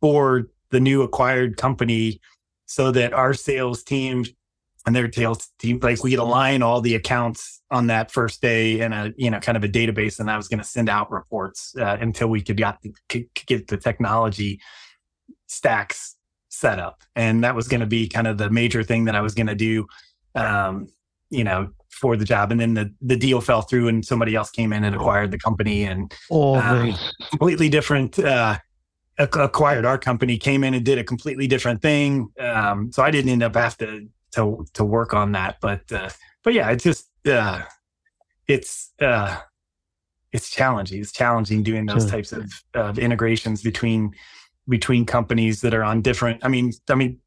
for 0.00 0.48
the 0.70 0.80
new 0.80 1.02
acquired 1.02 1.56
company 1.56 2.20
so 2.66 2.90
that 2.92 3.12
our 3.12 3.32
sales 3.34 3.82
team 3.82 4.24
and 4.86 4.94
their 4.94 5.10
sales 5.12 5.48
team 5.58 5.78
like 5.82 6.02
we'd 6.02 6.18
align 6.18 6.62
all 6.62 6.80
the 6.80 6.94
accounts 6.94 7.60
on 7.70 7.88
that 7.88 8.10
first 8.10 8.40
day 8.40 8.80
in 8.80 8.92
a 8.92 9.12
you 9.16 9.30
know 9.30 9.40
kind 9.40 9.56
of 9.56 9.64
a 9.64 9.68
database 9.68 10.18
and 10.18 10.30
i 10.30 10.36
was 10.36 10.48
going 10.48 10.58
to 10.58 10.64
send 10.64 10.88
out 10.88 11.10
reports 11.10 11.74
uh, 11.78 11.96
until 12.00 12.28
we 12.28 12.40
could 12.40 12.56
got 12.56 12.80
the, 12.82 12.92
could 13.08 13.26
could 13.34 13.46
get 13.46 13.66
the 13.66 13.76
technology 13.76 14.60
stacks 15.48 16.16
set 16.48 16.78
up. 16.78 17.02
And 17.14 17.44
that 17.44 17.54
was 17.54 17.68
going 17.68 17.80
to 17.80 17.86
be 17.86 18.08
kind 18.08 18.26
of 18.26 18.38
the 18.38 18.50
major 18.50 18.82
thing 18.82 19.04
that 19.04 19.14
i 19.14 19.20
was 19.20 19.34
going 19.34 19.46
to 19.46 19.54
do 19.54 19.86
um, 20.34 20.88
you 21.30 21.44
know 21.44 21.70
for 21.90 22.16
the 22.16 22.24
job. 22.24 22.52
And 22.52 22.60
then 22.60 22.74
the 22.74 22.92
the 23.00 23.16
deal 23.16 23.40
fell 23.40 23.62
through 23.62 23.88
and 23.88 24.04
somebody 24.04 24.34
else 24.34 24.50
came 24.50 24.72
in 24.72 24.84
and 24.84 24.94
acquired 24.94 25.30
the 25.30 25.38
company 25.38 25.84
and 25.84 26.12
oh, 26.30 26.56
um, 26.56 26.94
completely 27.30 27.68
different 27.68 28.18
uh 28.18 28.58
acquired 29.18 29.84
our 29.84 29.98
company 29.98 30.38
came 30.38 30.62
in 30.62 30.74
and 30.74 30.84
did 30.84 30.96
a 30.96 31.02
completely 31.02 31.48
different 31.48 31.82
thing. 31.82 32.28
Um 32.38 32.92
so 32.92 33.02
i 33.02 33.10
didn't 33.10 33.30
end 33.30 33.42
up 33.42 33.56
have 33.56 33.76
to 33.78 34.08
to 34.32 34.64
to 34.74 34.84
work 34.84 35.14
on 35.14 35.32
that 35.32 35.56
but 35.60 35.80
uh 35.92 36.08
but 36.44 36.52
yeah 36.54 36.70
it's 36.70 36.84
just 36.84 37.08
uh 37.26 37.62
it's 38.46 38.92
uh 39.00 39.38
it's 40.32 40.50
challenging 40.50 41.00
it's 41.00 41.12
challenging 41.12 41.62
doing 41.62 41.86
those 41.86 42.02
Sure. 42.02 42.10
types 42.10 42.32
of, 42.32 42.50
of 42.74 42.98
integrations 42.98 43.62
between 43.62 44.12
between 44.68 45.06
companies 45.06 45.60
that 45.62 45.72
are 45.74 45.82
on 45.84 46.02
different 46.02 46.44
i 46.44 46.48
mean 46.48 46.72
i 46.90 46.94
mean 46.94 47.18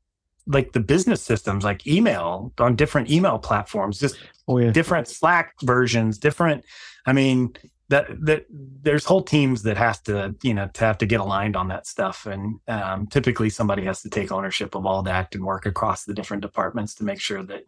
like 0.48 0.72
the 0.74 0.80
business 0.80 1.22
systems 1.22 1.64
like 1.64 1.86
email 1.88 2.52
on 2.60 2.76
different 2.76 3.10
email 3.12 3.38
platforms 3.40 4.00
just 4.00 4.18
Oh, 4.48 4.58
yeah. 4.58 4.72
different 4.72 5.08
Slack 5.08 5.54
versions, 5.62 6.18
different. 6.18 6.66
I 7.06 7.14
mean, 7.14 7.54
that 7.92 8.08
that 8.26 8.46
there's 8.84 9.06
whole 9.06 9.22
teams 9.22 9.62
that 9.64 9.78
has 9.78 10.00
to 10.02 10.34
you 10.42 10.54
know 10.54 10.68
to 10.74 10.84
have 10.86 10.98
to 10.98 11.06
get 11.06 11.20
aligned 11.20 11.56
on 11.56 11.68
that 11.68 11.86
stuff 11.86 12.26
and 12.26 12.60
um, 12.68 13.06
typically 13.08 13.50
somebody 13.50 13.84
has 13.86 14.02
to 14.02 14.10
take 14.10 14.32
ownership 14.32 14.76
of 14.76 14.86
all 14.86 15.04
that 15.04 15.36
and 15.36 15.44
work 15.46 15.66
across 15.66 16.06
the 16.06 16.14
different 16.14 16.42
departments 16.42 16.96
to 16.96 17.04
make 17.04 17.20
sure 17.20 17.44
that 17.44 17.64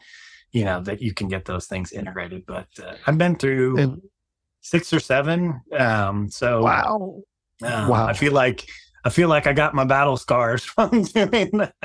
you 0.52 0.64
know 0.66 0.82
that 0.82 1.02
you 1.02 1.14
can 1.14 1.28
get 1.28 1.46
those 1.46 1.66
things 1.68 1.92
integrated 1.92 2.46
but 2.46 2.68
uh, 2.86 2.96
i've 3.06 3.18
been 3.18 3.36
through 3.36 3.78
And- 3.78 4.02
six 4.62 4.94
or 4.94 5.00
seven 5.00 5.62
um 5.78 6.30
so 6.30 6.64
Wow. 6.64 7.22
uh, 7.64 7.88
Wow. 7.90 8.08
i 8.08 8.14
feel 8.14 8.32
like 8.34 8.66
i 9.06 9.10
feel 9.10 9.28
like 9.30 9.46
i 9.46 9.54
got 9.54 9.74
my 9.74 9.84
battle 9.86 10.18
scars 10.18 10.64
from 10.74 11.04
doing 11.04 11.50
that 11.60 11.76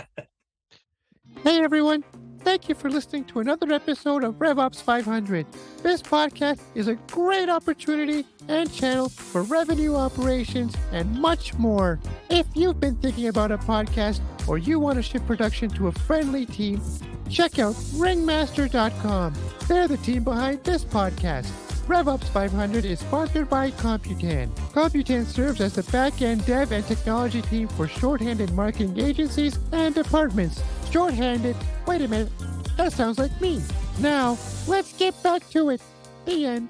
Hey 1.44 1.62
everyone, 1.62 2.02
thank 2.38 2.68
you 2.68 2.74
for 2.74 2.90
listening 2.90 3.24
to 3.24 3.40
another 3.40 3.72
episode 3.72 4.24
of 4.24 4.34
RevOps 4.34 4.82
500. 4.82 5.46
This 5.82 6.02
podcast 6.02 6.60
is 6.74 6.88
a 6.88 6.94
great 7.12 7.48
opportunity 7.48 8.24
and 8.48 8.72
channel 8.72 9.08
for 9.08 9.42
revenue 9.42 9.94
operations 9.94 10.74
and 10.92 11.18
much 11.18 11.54
more. 11.54 12.00
If 12.30 12.46
you've 12.54 12.80
been 12.80 12.96
thinking 12.96 13.28
about 13.28 13.52
a 13.52 13.58
podcast 13.58 14.20
or 14.48 14.58
you 14.58 14.78
want 14.78 14.96
to 14.96 15.02
ship 15.02 15.26
production 15.26 15.68
to 15.70 15.88
a 15.88 15.92
friendly 15.92 16.46
team, 16.46 16.80
check 17.28 17.58
out 17.58 17.74
ringmaster.com. 17.94 19.34
They're 19.66 19.88
the 19.88 19.98
team 19.98 20.24
behind 20.24 20.64
this 20.64 20.84
podcast. 20.84 21.67
RevOps 21.88 22.24
500 22.24 22.84
is 22.84 23.00
sponsored 23.00 23.48
by 23.48 23.70
Computan. 23.70 24.50
Computan 24.72 25.24
serves 25.24 25.62
as 25.62 25.72
the 25.72 25.82
back-end 25.84 26.44
dev 26.44 26.70
and 26.70 26.86
technology 26.86 27.40
team 27.40 27.66
for 27.66 27.88
shorthanded 27.88 28.52
marketing 28.52 29.00
agencies 29.00 29.58
and 29.72 29.94
departments. 29.94 30.62
Shorthanded? 30.90 31.56
Wait 31.86 32.02
a 32.02 32.08
minute. 32.08 32.30
That 32.76 32.92
sounds 32.92 33.18
like 33.18 33.40
me. 33.40 33.62
Now, 34.00 34.36
let's 34.66 34.92
get 34.98 35.20
back 35.22 35.48
to 35.50 35.70
it. 35.70 35.80
The 36.26 36.44
end. 36.44 36.68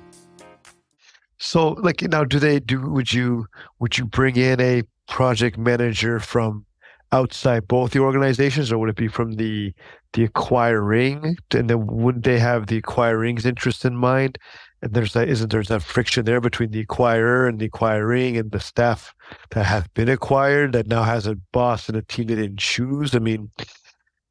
So, 1.39 1.71
like 1.71 2.01
now, 2.03 2.23
do 2.23 2.39
they 2.39 2.61
do? 2.61 2.81
Would 2.89 3.13
you 3.13 3.47
would 3.81 3.99
you 3.99 4.05
bring 4.05 4.37
in 4.37 4.61
a 4.61 4.85
project 5.09 5.59
manager 5.59 6.21
from 6.21 6.65
outside 7.11 7.67
both 7.67 7.91
the 7.91 7.99
organizations, 7.99 8.71
or 8.71 8.79
would 8.79 8.91
it 8.91 8.97
be 8.97 9.09
from 9.09 9.33
the 9.33 9.73
the 10.13 10.25
acquiring? 10.25 11.37
And 11.53 11.69
then 11.69 11.87
wouldn't 11.87 12.25
they 12.25 12.39
have 12.39 12.69
the 12.69 12.79
acquiring's 12.79 13.45
interest 13.45 13.85
in 13.85 13.97
mind? 13.97 14.39
And 14.83 14.95
there's 14.95 15.13
that 15.15 15.29
isn't 15.29 15.51
there's 15.51 15.69
that 15.69 15.83
friction 15.83 16.25
there 16.25 16.41
between 16.41 16.71
the 16.71 16.85
acquirer 16.85 17.49
and 17.49 17.59
the 17.59 17.67
acquiring 17.67 18.37
and 18.37 18.51
the 18.53 18.61
staff 18.61 19.13
that 19.51 19.65
have 19.65 19.93
been 19.95 20.09
acquired 20.09 20.73
that 20.73 20.87
now 20.87 21.03
has 21.03 21.27
a 21.27 21.35
boss 21.53 21.89
and 21.89 21.97
a 21.97 22.03
team 22.03 22.27
they 22.29 22.37
didn't 22.37 22.61
choose. 22.61 23.15
I 23.15 23.19
mean, 23.19 23.51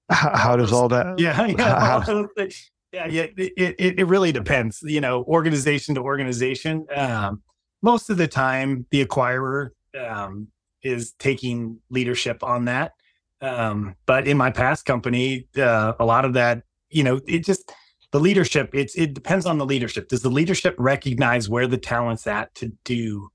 how, 0.09 0.35
how 0.35 0.55
does 0.55 0.71
all 0.71 0.87
that? 0.89 1.19
Yeah, 1.19 1.45
yeah, 1.45 1.79
How- 1.79 1.95
all 1.95 2.01
those 2.01 2.27
things. 2.37 2.71
yeah, 2.93 3.07
yeah. 3.07 3.25
It, 3.35 3.75
it 3.77 3.99
it 3.99 4.07
really 4.07 4.31
depends. 4.31 4.79
You 4.83 5.01
know, 5.01 5.23
organization 5.25 5.95
to 5.95 6.01
organization. 6.01 6.85
Um, 6.95 7.41
most 7.81 8.09
of 8.09 8.17
the 8.17 8.27
time, 8.27 8.85
the 8.91 9.05
acquirer 9.05 9.69
um, 9.99 10.47
is 10.81 11.11
taking 11.19 11.79
leadership 11.89 12.43
on 12.43 12.65
that. 12.65 12.93
Um, 13.41 13.95
but 14.05 14.27
in 14.27 14.37
my 14.37 14.49
past 14.49 14.85
company, 14.85 15.47
uh, 15.57 15.93
a 15.99 16.05
lot 16.05 16.25
of 16.25 16.33
that, 16.33 16.63
you 16.89 17.03
know, 17.03 17.19
it 17.27 17.45
just 17.45 17.71
the 18.11 18.19
leadership. 18.19 18.69
It's 18.73 18.95
it 18.95 19.13
depends 19.13 19.45
on 19.45 19.57
the 19.57 19.65
leadership. 19.65 20.07
Does 20.07 20.21
the 20.21 20.29
leadership 20.29 20.75
recognize 20.77 21.49
where 21.49 21.67
the 21.67 21.77
talent's 21.77 22.27
at 22.27 22.53
to 22.55 22.71
do 22.83 23.29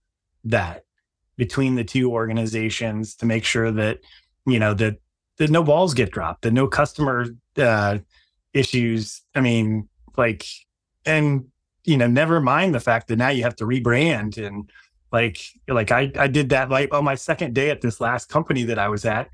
that 0.45 0.85
between 1.37 1.75
the 1.75 1.85
two 1.85 2.11
organizations 2.11 3.15
to 3.17 3.27
make 3.27 3.45
sure 3.45 3.71
that 3.71 4.01
you 4.47 4.59
know 4.59 4.75
that 4.75 4.97
that 5.39 5.51
no 5.51 5.63
balls 5.63 5.95
get 5.95 6.11
dropped, 6.11 6.43
that 6.43 6.53
no 6.53 6.67
customer 6.69 7.27
uh, 7.57 7.99
issues. 8.53 9.23
I 9.35 9.41
mean, 9.41 9.89
like, 10.17 10.45
and 11.05 11.47
you 11.85 11.97
know, 11.97 12.07
never 12.07 12.41
mind 12.41 12.75
the 12.75 12.81
fact 12.81 13.09
that 13.09 13.17
now 13.17 13.31
you 13.31 13.43
have 13.43 13.57
to 13.57 13.65
rebrand 13.65 14.45
and 14.45 14.71
like, 15.11 15.39
like 15.69 15.91
I 15.91 16.11
I 16.19 16.29
did 16.29 16.51
that 16.51 16.71
like 16.71 16.95
on 16.95 17.05
my 17.05 17.15
second 17.15 17.55
day 17.55 17.71
at 17.71 17.81
this 17.81 18.01
last 18.01 18.29
company 18.29 18.65
that 18.65 18.79
I 18.79 18.89
was 18.89 19.05
at. 19.05 19.29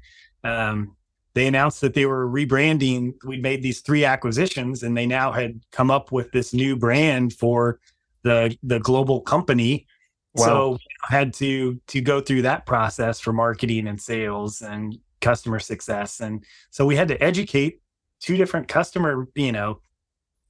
Um, 0.44 0.96
they 1.38 1.46
announced 1.46 1.80
that 1.82 1.94
they 1.94 2.04
were 2.04 2.26
rebranding. 2.26 3.14
We'd 3.24 3.42
made 3.42 3.62
these 3.62 3.80
three 3.80 4.04
acquisitions, 4.04 4.82
and 4.82 4.96
they 4.96 5.06
now 5.06 5.30
had 5.30 5.60
come 5.70 5.88
up 5.88 6.10
with 6.10 6.32
this 6.32 6.52
new 6.52 6.74
brand 6.74 7.32
for 7.32 7.78
the 8.24 8.58
the 8.64 8.80
global 8.80 9.20
company. 9.20 9.86
Wow. 10.34 10.44
So 10.44 10.78
I 11.08 11.14
had 11.14 11.32
to 11.34 11.80
to 11.86 12.00
go 12.00 12.20
through 12.20 12.42
that 12.42 12.66
process 12.66 13.20
for 13.20 13.32
marketing 13.32 13.86
and 13.86 14.00
sales 14.00 14.62
and 14.62 14.98
customer 15.20 15.60
success, 15.60 16.18
and 16.18 16.44
so 16.70 16.84
we 16.84 16.96
had 16.96 17.06
to 17.06 17.22
educate 17.22 17.82
two 18.18 18.36
different 18.36 18.66
customer. 18.66 19.28
You 19.36 19.52
know, 19.52 19.80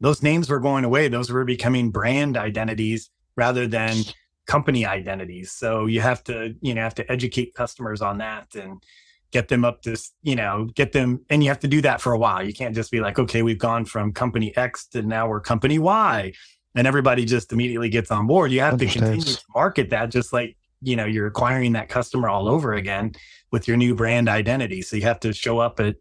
those 0.01 0.22
names 0.22 0.48
were 0.48 0.59
going 0.59 0.85
away; 0.85 1.09
those 1.09 1.31
were 1.31 1.44
becoming 1.44 1.90
brand 1.90 2.38
identities 2.38 3.11
rather 3.37 3.66
than 3.66 3.94
company 4.46 4.87
identities. 4.87 5.53
So 5.53 5.85
you 5.85 6.01
have 6.01 6.24
to 6.24 6.55
you 6.62 6.72
know 6.72 6.81
have 6.81 6.94
to 6.94 7.12
educate 7.12 7.53
customers 7.53 8.01
on 8.01 8.16
that 8.18 8.55
and 8.55 8.83
get 9.30 9.48
them 9.48 9.64
up 9.64 9.82
to 9.82 9.96
you 10.22 10.34
know 10.34 10.68
get 10.74 10.92
them 10.92 11.24
and 11.28 11.42
you 11.42 11.50
have 11.50 11.60
to 11.60 11.68
do 11.68 11.80
that 11.82 12.00
for 12.00 12.12
a 12.12 12.18
while. 12.18 12.44
You 12.44 12.52
can't 12.52 12.74
just 12.74 12.90
be 12.90 13.00
like 13.00 13.18
okay 13.18 13.42
we've 13.42 13.58
gone 13.58 13.84
from 13.84 14.12
company 14.12 14.56
x 14.56 14.86
to 14.88 15.02
now 15.02 15.28
we're 15.28 15.40
company 15.40 15.78
y 15.78 16.32
and 16.74 16.86
everybody 16.86 17.24
just 17.24 17.52
immediately 17.52 17.88
gets 17.88 18.10
on 18.10 18.26
board. 18.26 18.52
You 18.52 18.60
have 18.60 18.78
to 18.78 18.86
continue 18.86 19.20
to 19.20 19.44
market 19.54 19.90
that 19.90 20.10
just 20.10 20.32
like 20.32 20.56
you 20.80 20.96
know 20.96 21.04
you're 21.04 21.26
acquiring 21.26 21.72
that 21.72 21.88
customer 21.88 22.28
all 22.28 22.48
over 22.48 22.74
again 22.74 23.12
with 23.50 23.66
your 23.66 23.76
new 23.76 23.94
brand 23.94 24.28
identity. 24.28 24.82
So 24.82 24.96
you 24.96 25.02
have 25.02 25.20
to 25.20 25.32
show 25.32 25.58
up 25.58 25.80
at 25.80 25.96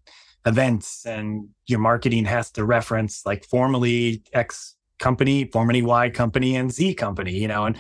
events 0.45 1.05
and 1.05 1.49
your 1.65 1.79
marketing 1.79 2.25
has 2.25 2.49
to 2.51 2.63
reference 2.63 3.25
like 3.25 3.43
formerly 3.45 4.23
x 4.33 4.75
company 4.97 5.45
formerly 5.51 5.81
y 5.81 6.09
company 6.09 6.55
and 6.55 6.71
z 6.71 6.93
company 6.93 7.33
you 7.33 7.47
know 7.47 7.65
and 7.65 7.77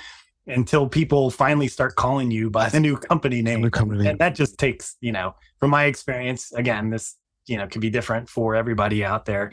until 0.47 0.87
people 0.87 1.29
finally 1.29 1.67
start 1.67 1.95
calling 1.95 2.31
you 2.31 2.49
by 2.49 2.69
the 2.69 2.79
new 2.79 2.97
company 2.97 3.41
name. 3.41 3.61
New 3.61 3.69
company 3.69 4.07
and 4.07 4.17
that 4.19 4.35
just 4.35 4.57
takes 4.57 4.95
you 5.01 5.11
know 5.11 5.35
from 5.59 5.69
my 5.69 5.85
experience 5.85 6.51
again 6.53 6.89
this 6.89 7.15
you 7.45 7.57
know 7.57 7.67
can 7.67 7.81
be 7.81 7.89
different 7.89 8.29
for 8.29 8.55
everybody 8.55 9.03
out 9.03 9.25
there. 9.25 9.51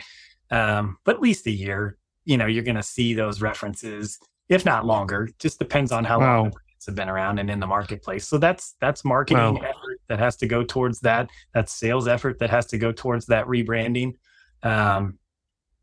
Um 0.50 0.98
but 1.04 1.16
at 1.16 1.20
least 1.22 1.46
a 1.46 1.50
year 1.50 1.98
you 2.24 2.36
know 2.36 2.46
you're 2.46 2.64
going 2.64 2.76
to 2.76 2.82
see 2.82 3.14
those 3.14 3.40
references 3.42 4.18
if 4.48 4.64
not 4.64 4.84
longer. 4.84 5.28
Just 5.38 5.58
depends 5.58 5.90
on 5.90 6.04
how 6.04 6.20
Wow. 6.20 6.36
long 6.36 6.44
the 6.44 6.50
brands 6.50 6.86
have 6.86 6.94
been 6.94 7.08
around 7.08 7.38
and 7.38 7.48
in 7.50 7.60
the 7.60 7.66
marketplace. 7.66 8.28
So 8.28 8.38
that's 8.38 8.74
that's 8.80 9.04
marketing 9.04 9.54
Wow. 9.56 9.60
effort 9.62 10.00
that 10.08 10.18
has 10.18 10.36
to 10.36 10.46
go 10.46 10.62
towards 10.62 11.00
that. 11.00 11.30
That's 11.54 11.72
sales 11.72 12.06
effort 12.06 12.38
that 12.40 12.50
has 12.50 12.66
to 12.66 12.78
go 12.78 12.92
towards 12.92 13.26
that 13.26 13.46
rebranding. 13.46 14.14
Um 14.62 15.18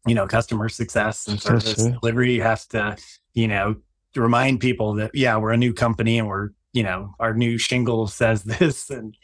you 0.07 0.15
know 0.15 0.25
customer 0.27 0.67
success 0.69 1.27
and 1.27 1.39
service 1.39 1.75
delivery 1.99 2.39
has 2.39 2.65
to 2.67 2.95
you 3.33 3.47
know 3.47 3.75
to 4.13 4.21
remind 4.21 4.59
people 4.59 4.93
that 4.95 5.11
yeah 5.13 5.37
we're 5.37 5.51
a 5.51 5.57
new 5.57 5.73
company 5.73 6.17
and 6.19 6.27
we're 6.27 6.49
you 6.73 6.83
know 6.83 7.13
our 7.19 7.33
new 7.33 7.57
shingle 7.57 8.07
says 8.07 8.43
this 8.43 8.89
and 8.89 9.15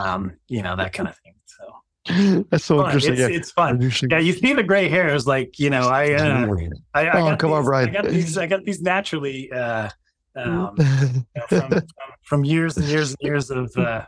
um 0.00 0.32
you 0.48 0.62
know 0.62 0.76
that 0.76 0.92
kind 0.92 1.08
of 1.08 1.16
thing 1.18 1.34
so 1.46 2.44
That's 2.50 2.64
so 2.64 2.78
fun. 2.78 2.86
interesting. 2.86 3.12
it's, 3.14 3.20
yeah. 3.20 3.28
it's 3.28 3.50
fun 3.52 3.92
yeah 4.10 4.18
you 4.18 4.32
see 4.32 4.52
the 4.54 4.62
gray 4.62 4.88
hairs 4.88 5.26
like 5.26 5.58
you 5.58 5.70
know 5.70 5.88
i 5.88 6.12
uh, 6.14 6.46
I, 6.94 7.06
I 7.08 7.20
Oh, 7.20 7.24
got 7.30 7.38
come 7.38 7.52
on, 7.52 7.62
these, 7.62 7.66
Brian. 7.68 7.88
I 7.88 7.92
got 7.92 8.04
these 8.06 8.38
I 8.38 8.46
got 8.46 8.64
these 8.64 8.80
naturally 8.82 9.50
uh 9.52 9.88
um 10.36 10.74
you 10.78 11.24
know, 11.36 11.46
from, 11.48 11.70
from 11.70 11.82
from 12.22 12.44
years 12.44 12.76
and 12.76 12.86
years 12.86 13.10
and 13.10 13.18
years 13.20 13.50
of 13.50 13.72
uh 13.76 14.04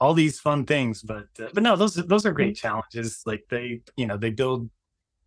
all 0.00 0.12
these 0.14 0.38
fun 0.40 0.64
things 0.66 1.02
but 1.02 1.26
uh, 1.40 1.48
but 1.54 1.62
no 1.62 1.76
those 1.76 1.94
those 1.94 2.26
are 2.26 2.32
great 2.32 2.56
challenges 2.56 3.22
like 3.24 3.44
they 3.50 3.80
you 3.96 4.06
know 4.06 4.16
they 4.16 4.30
build 4.30 4.68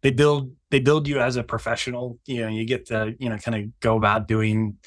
they 0.01 0.11
build 0.11 0.51
they 0.71 0.79
build 0.79 1.07
you 1.07 1.19
as 1.19 1.35
a 1.35 1.43
professional 1.43 2.19
you 2.25 2.41
know 2.41 2.47
you 2.47 2.65
get 2.65 2.85
to 2.85 3.15
you 3.19 3.29
know 3.29 3.37
kind 3.37 3.55
of 3.55 3.79
go 3.79 3.97
about 3.97 4.27
doing 4.27 4.77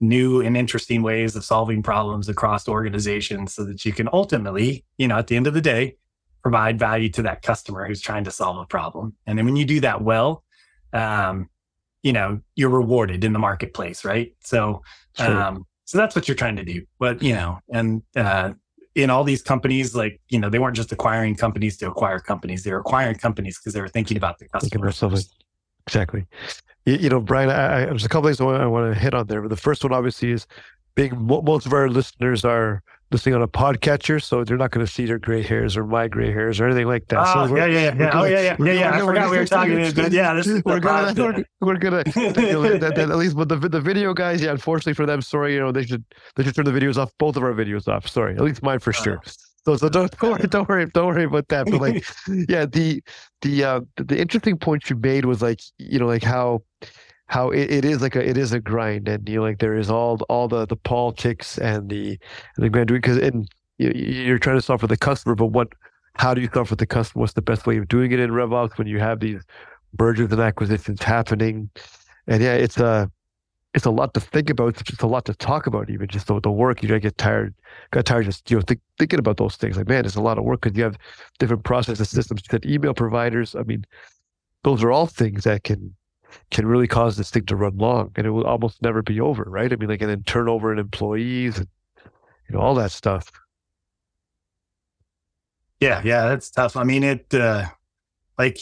new 0.00 0.40
and 0.42 0.56
interesting 0.56 1.02
ways 1.02 1.36
of 1.36 1.44
solving 1.44 1.82
problems 1.82 2.28
across 2.28 2.68
organizations 2.68 3.54
so 3.54 3.64
that 3.64 3.84
you 3.84 3.92
can 3.92 4.08
ultimately 4.12 4.84
you 4.98 5.08
know 5.08 5.16
at 5.18 5.26
the 5.26 5.36
end 5.36 5.46
of 5.46 5.54
the 5.54 5.60
day 5.60 5.96
provide 6.42 6.78
value 6.78 7.08
to 7.08 7.22
that 7.22 7.42
customer 7.42 7.86
who's 7.86 8.00
trying 8.00 8.24
to 8.24 8.30
solve 8.30 8.58
a 8.58 8.66
problem 8.66 9.14
and 9.26 9.38
then 9.38 9.44
when 9.44 9.56
you 9.56 9.64
do 9.64 9.80
that 9.80 10.02
well 10.02 10.44
um 10.92 11.48
you 12.02 12.12
know 12.12 12.40
you're 12.54 12.70
rewarded 12.70 13.24
in 13.24 13.32
the 13.32 13.38
marketplace 13.38 14.04
right 14.04 14.34
so 14.40 14.82
Sure. 15.16 15.42
um, 15.42 15.66
so 15.86 15.98
that's 15.98 16.14
what 16.14 16.28
you're 16.28 16.34
trying 16.34 16.56
to 16.56 16.64
do. 16.64 16.84
But 16.98 17.22
you 17.22 17.32
know, 17.32 17.60
and 17.72 18.02
uh, 18.14 18.52
in 18.96 19.10
all 19.10 19.22
these 19.22 19.42
companies, 19.42 19.94
like 19.94 20.20
you 20.30 20.40
know, 20.40 20.48
they 20.48 20.58
weren't 20.58 20.74
just 20.74 20.90
acquiring 20.90 21.36
companies 21.36 21.76
to 21.78 21.86
acquire 21.86 22.18
companies; 22.18 22.64
they 22.64 22.72
were 22.72 22.80
acquiring 22.80 23.16
companies 23.16 23.58
because 23.58 23.74
they 23.74 23.80
were 23.80 23.88
thinking 23.88 24.16
about 24.16 24.38
the 24.38 24.48
customer. 24.48 24.70
Exactly. 25.86 26.26
You, 26.86 26.94
you 26.94 27.08
know, 27.10 27.20
Brian, 27.20 27.50
I, 27.50 27.82
I, 27.82 27.84
there's 27.86 28.04
a 28.04 28.08
couple 28.08 28.28
things 28.28 28.40
I 28.40 28.44
want, 28.44 28.62
I 28.62 28.66
want 28.66 28.92
to 28.92 28.98
hit 28.98 29.14
on 29.14 29.26
there. 29.26 29.42
But 29.42 29.50
the 29.50 29.56
first 29.56 29.84
one, 29.84 29.92
obviously, 29.92 30.32
is 30.32 30.46
being 30.96 31.12
most 31.20 31.66
of 31.66 31.72
our 31.72 31.88
listeners 31.88 32.44
are 32.44 32.82
listening 33.12 33.34
on 33.36 33.42
a 33.42 33.48
podcatcher, 33.48 34.22
so 34.22 34.42
they're 34.44 34.56
not 34.56 34.70
going 34.70 34.84
to 34.84 34.90
see 34.92 35.06
their 35.06 35.18
gray 35.18 35.42
hairs 35.42 35.76
or 35.76 35.84
my 35.84 36.08
gray 36.08 36.32
hairs 36.32 36.60
or 36.60 36.66
anything 36.66 36.86
like 36.86 37.06
that. 37.08 37.20
Oh, 37.20 37.46
so 37.46 37.52
we're- 37.52 37.72
yeah, 37.72 37.80
yeah, 37.80 37.94
yeah. 37.96 38.08
Oh, 38.08 38.10
gonna- 38.22 38.30
yeah, 38.30 38.40
yeah, 38.40 38.56
yeah, 38.58 38.72
yeah. 38.72 38.94
I 38.96 39.00
forgot 39.00 39.30
we 39.30 39.38
were 39.38 39.44
talking. 39.46 39.74
we're 39.76 39.92
But 39.92 40.12
yeah, 40.12 40.34
this 40.34 40.46
is 40.46 40.62
we're 40.64 40.80
gonna, 40.80 41.14
we're, 41.16 41.44
we're 41.60 41.76
gonna 41.76 42.02
you 42.16 42.32
know, 42.52 42.62
that, 42.78 42.94
that 42.96 42.98
at 42.98 43.16
least 43.16 43.36
but 43.36 43.48
the 43.48 43.56
the 43.56 43.80
video 43.80 44.12
guys, 44.14 44.42
yeah. 44.42 44.50
Unfortunately 44.50 44.94
for 44.94 45.06
them, 45.06 45.22
sorry, 45.22 45.54
you 45.54 45.60
know 45.60 45.72
they 45.72 45.84
should 45.86 46.04
they 46.34 46.42
should 46.42 46.54
turn 46.54 46.64
the 46.64 46.72
videos 46.72 46.96
off, 46.96 47.12
both 47.18 47.36
of 47.36 47.42
our 47.42 47.52
videos 47.52 47.86
off. 47.88 48.08
Sorry, 48.08 48.34
at 48.34 48.40
least 48.42 48.62
mine 48.62 48.80
for 48.80 48.92
sure. 48.92 49.20
So 49.64 49.76
so 49.76 49.88
don't 49.88 50.10
don't 50.18 50.30
worry, 50.30 50.46
don't 50.48 50.68
worry, 50.68 50.86
don't 50.86 51.06
worry 51.06 51.24
about 51.24 51.48
that. 51.48 51.66
But 51.66 51.80
like, 51.80 52.04
yeah, 52.48 52.66
the 52.66 53.02
the 53.42 53.64
uh 53.64 53.80
the, 53.96 54.04
the 54.04 54.20
interesting 54.20 54.56
point 54.58 54.88
you 54.90 54.96
made 54.96 55.24
was 55.24 55.42
like 55.42 55.60
you 55.78 55.98
know 55.98 56.06
like 56.06 56.22
how 56.22 56.62
how 57.28 57.50
it, 57.50 57.70
it 57.70 57.84
is 57.84 58.00
like 58.00 58.16
a 58.16 58.26
it 58.26 58.36
is 58.36 58.52
a 58.52 58.60
grind 58.60 59.08
and 59.08 59.28
you 59.28 59.36
know, 59.36 59.42
like 59.42 59.58
there 59.58 59.76
is 59.76 59.90
all 59.90 60.18
all 60.28 60.48
the 60.48 60.66
the 60.66 60.76
politics 60.76 61.58
and 61.58 61.90
the 61.90 62.18
and 62.56 62.64
the 62.64 62.68
grand 62.68 62.88
because 62.88 63.18
and 63.18 63.48
you, 63.78 63.90
you're 63.90 64.38
trying 64.38 64.56
to 64.56 64.62
solve 64.62 64.80
for 64.80 64.86
the 64.86 64.96
customer 64.96 65.34
but 65.34 65.46
what 65.46 65.68
how 66.14 66.32
do 66.32 66.40
you 66.40 66.48
solve 66.52 66.68
for 66.68 66.76
the 66.76 66.86
customer? 66.86 67.20
What's 67.20 67.34
the 67.34 67.42
best 67.42 67.66
way 67.66 67.76
of 67.76 67.88
doing 67.88 68.10
it 68.12 68.20
in 68.20 68.30
RevOps 68.30 68.78
when 68.78 68.86
you 68.86 68.98
have 68.98 69.20
these 69.20 69.42
mergers 69.98 70.32
and 70.32 70.40
acquisitions 70.40 71.02
happening? 71.02 71.68
And 72.26 72.42
yeah 72.42 72.54
it's 72.54 72.78
a 72.78 73.10
it's 73.74 73.84
a 73.84 73.90
lot 73.90 74.14
to 74.14 74.20
think 74.20 74.48
about 74.48 74.68
it's 74.68 74.82
just 74.82 75.02
a 75.02 75.06
lot 75.06 75.26
to 75.26 75.34
talk 75.34 75.66
about 75.66 75.90
even 75.90 76.08
just 76.08 76.28
the, 76.28 76.40
the 76.40 76.50
work. 76.50 76.82
You 76.82 76.98
get 76.98 77.18
tired 77.18 77.54
got 77.90 78.06
tired 78.06 78.24
just 78.24 78.50
you 78.50 78.56
know 78.56 78.62
th- 78.62 78.80
thinking 78.98 79.18
about 79.18 79.36
those 79.36 79.56
things. 79.56 79.76
Like 79.76 79.88
man 79.88 80.04
it's 80.04 80.14
a 80.14 80.22
lot 80.22 80.38
of 80.38 80.44
work 80.44 80.60
because 80.62 80.76
you 80.76 80.84
have 80.84 80.96
different 81.40 81.64
processes 81.64 82.08
systems 82.08 82.42
you 82.50 82.58
email 82.64 82.94
providers. 82.94 83.56
I 83.56 83.64
mean 83.64 83.84
those 84.62 84.82
are 84.82 84.92
all 84.92 85.06
things 85.06 85.44
that 85.44 85.64
can 85.64 85.94
can 86.50 86.66
really 86.66 86.86
cause 86.86 87.16
this 87.16 87.30
thing 87.30 87.46
to 87.46 87.56
run 87.56 87.76
long 87.76 88.12
and 88.16 88.26
it 88.26 88.30
will 88.30 88.46
almost 88.46 88.82
never 88.82 89.02
be 89.02 89.20
over, 89.20 89.44
right? 89.44 89.72
I 89.72 89.76
mean, 89.76 89.88
like, 89.88 90.00
and 90.00 90.10
then 90.10 90.22
turnover 90.24 90.72
in 90.72 90.78
employees 90.78 91.58
and, 91.58 91.68
you 92.48 92.56
know, 92.56 92.60
all 92.60 92.74
that 92.76 92.92
stuff. 92.92 93.30
Yeah, 95.80 96.00
yeah, 96.04 96.28
that's 96.28 96.50
tough. 96.50 96.76
I 96.76 96.84
mean, 96.84 97.04
it, 97.04 97.32
uh, 97.34 97.66
like, 98.38 98.58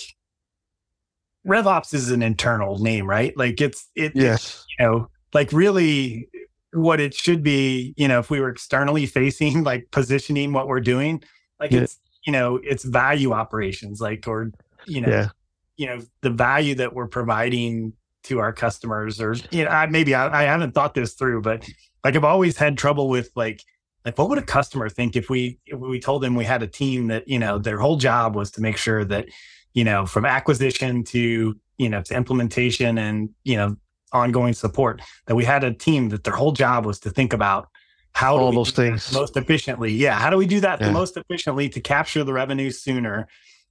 RevOps 1.46 1.94
is 1.94 2.10
an 2.10 2.22
internal 2.22 2.78
name, 2.78 3.06
right? 3.06 3.36
Like, 3.36 3.60
it's, 3.60 3.88
it, 3.94 4.12
yes, 4.14 4.64
it, 4.68 4.82
you 4.82 4.86
know, 4.86 5.10
like 5.32 5.52
really 5.52 6.28
what 6.72 7.00
it 7.00 7.14
should 7.14 7.42
be, 7.42 7.94
you 7.96 8.08
know, 8.08 8.18
if 8.18 8.30
we 8.30 8.40
were 8.40 8.48
externally 8.48 9.06
facing, 9.06 9.62
like 9.62 9.90
positioning 9.90 10.52
what 10.52 10.66
we're 10.66 10.80
doing, 10.80 11.22
like 11.60 11.70
yeah. 11.70 11.80
it's, 11.82 11.98
you 12.26 12.32
know, 12.32 12.58
it's 12.64 12.84
value 12.84 13.32
operations, 13.32 14.00
like, 14.00 14.26
or, 14.26 14.50
you 14.86 15.00
know, 15.00 15.08
yeah 15.08 15.28
you 15.76 15.86
know 15.86 16.00
the 16.22 16.30
value 16.30 16.74
that 16.76 16.94
we're 16.94 17.08
providing 17.08 17.92
to 18.24 18.38
our 18.38 18.52
customers 18.52 19.20
or 19.20 19.34
you 19.50 19.64
know 19.64 19.70
I, 19.70 19.86
maybe 19.86 20.14
I, 20.14 20.42
I 20.42 20.44
haven't 20.44 20.72
thought 20.72 20.94
this 20.94 21.14
through 21.14 21.42
but 21.42 21.68
like 22.02 22.16
i've 22.16 22.24
always 22.24 22.56
had 22.56 22.78
trouble 22.78 23.08
with 23.08 23.30
like 23.36 23.62
like 24.04 24.18
what 24.18 24.28
would 24.28 24.38
a 24.38 24.42
customer 24.42 24.88
think 24.88 25.16
if 25.16 25.28
we 25.30 25.58
if 25.66 25.78
we 25.78 26.00
told 26.00 26.22
them 26.22 26.34
we 26.34 26.44
had 26.44 26.62
a 26.62 26.66
team 26.66 27.08
that 27.08 27.28
you 27.28 27.38
know 27.38 27.58
their 27.58 27.78
whole 27.78 27.96
job 27.96 28.34
was 28.34 28.50
to 28.52 28.60
make 28.60 28.76
sure 28.76 29.04
that 29.04 29.26
you 29.74 29.84
know 29.84 30.06
from 30.06 30.24
acquisition 30.24 31.04
to 31.04 31.54
you 31.78 31.88
know 31.88 32.02
to 32.02 32.14
implementation 32.14 32.98
and 32.98 33.30
you 33.44 33.56
know 33.56 33.76
ongoing 34.12 34.54
support 34.54 35.02
that 35.26 35.34
we 35.34 35.44
had 35.44 35.64
a 35.64 35.72
team 35.72 36.08
that 36.10 36.24
their 36.24 36.34
whole 36.34 36.52
job 36.52 36.86
was 36.86 37.00
to 37.00 37.10
think 37.10 37.32
about 37.32 37.68
how 38.12 38.36
all 38.36 38.52
those 38.52 38.70
things. 38.70 39.12
most 39.12 39.36
efficiently. 39.36 39.92
Yeah 39.92 40.14
how 40.14 40.30
do 40.30 40.36
we 40.36 40.46
do 40.46 40.60
that 40.60 40.80
yeah. 40.80 40.86
the 40.86 40.92
most 40.92 41.16
efficiently 41.16 41.68
to 41.68 41.80
capture 41.80 42.22
the 42.22 42.32
revenue 42.32 42.70
sooner 42.70 43.26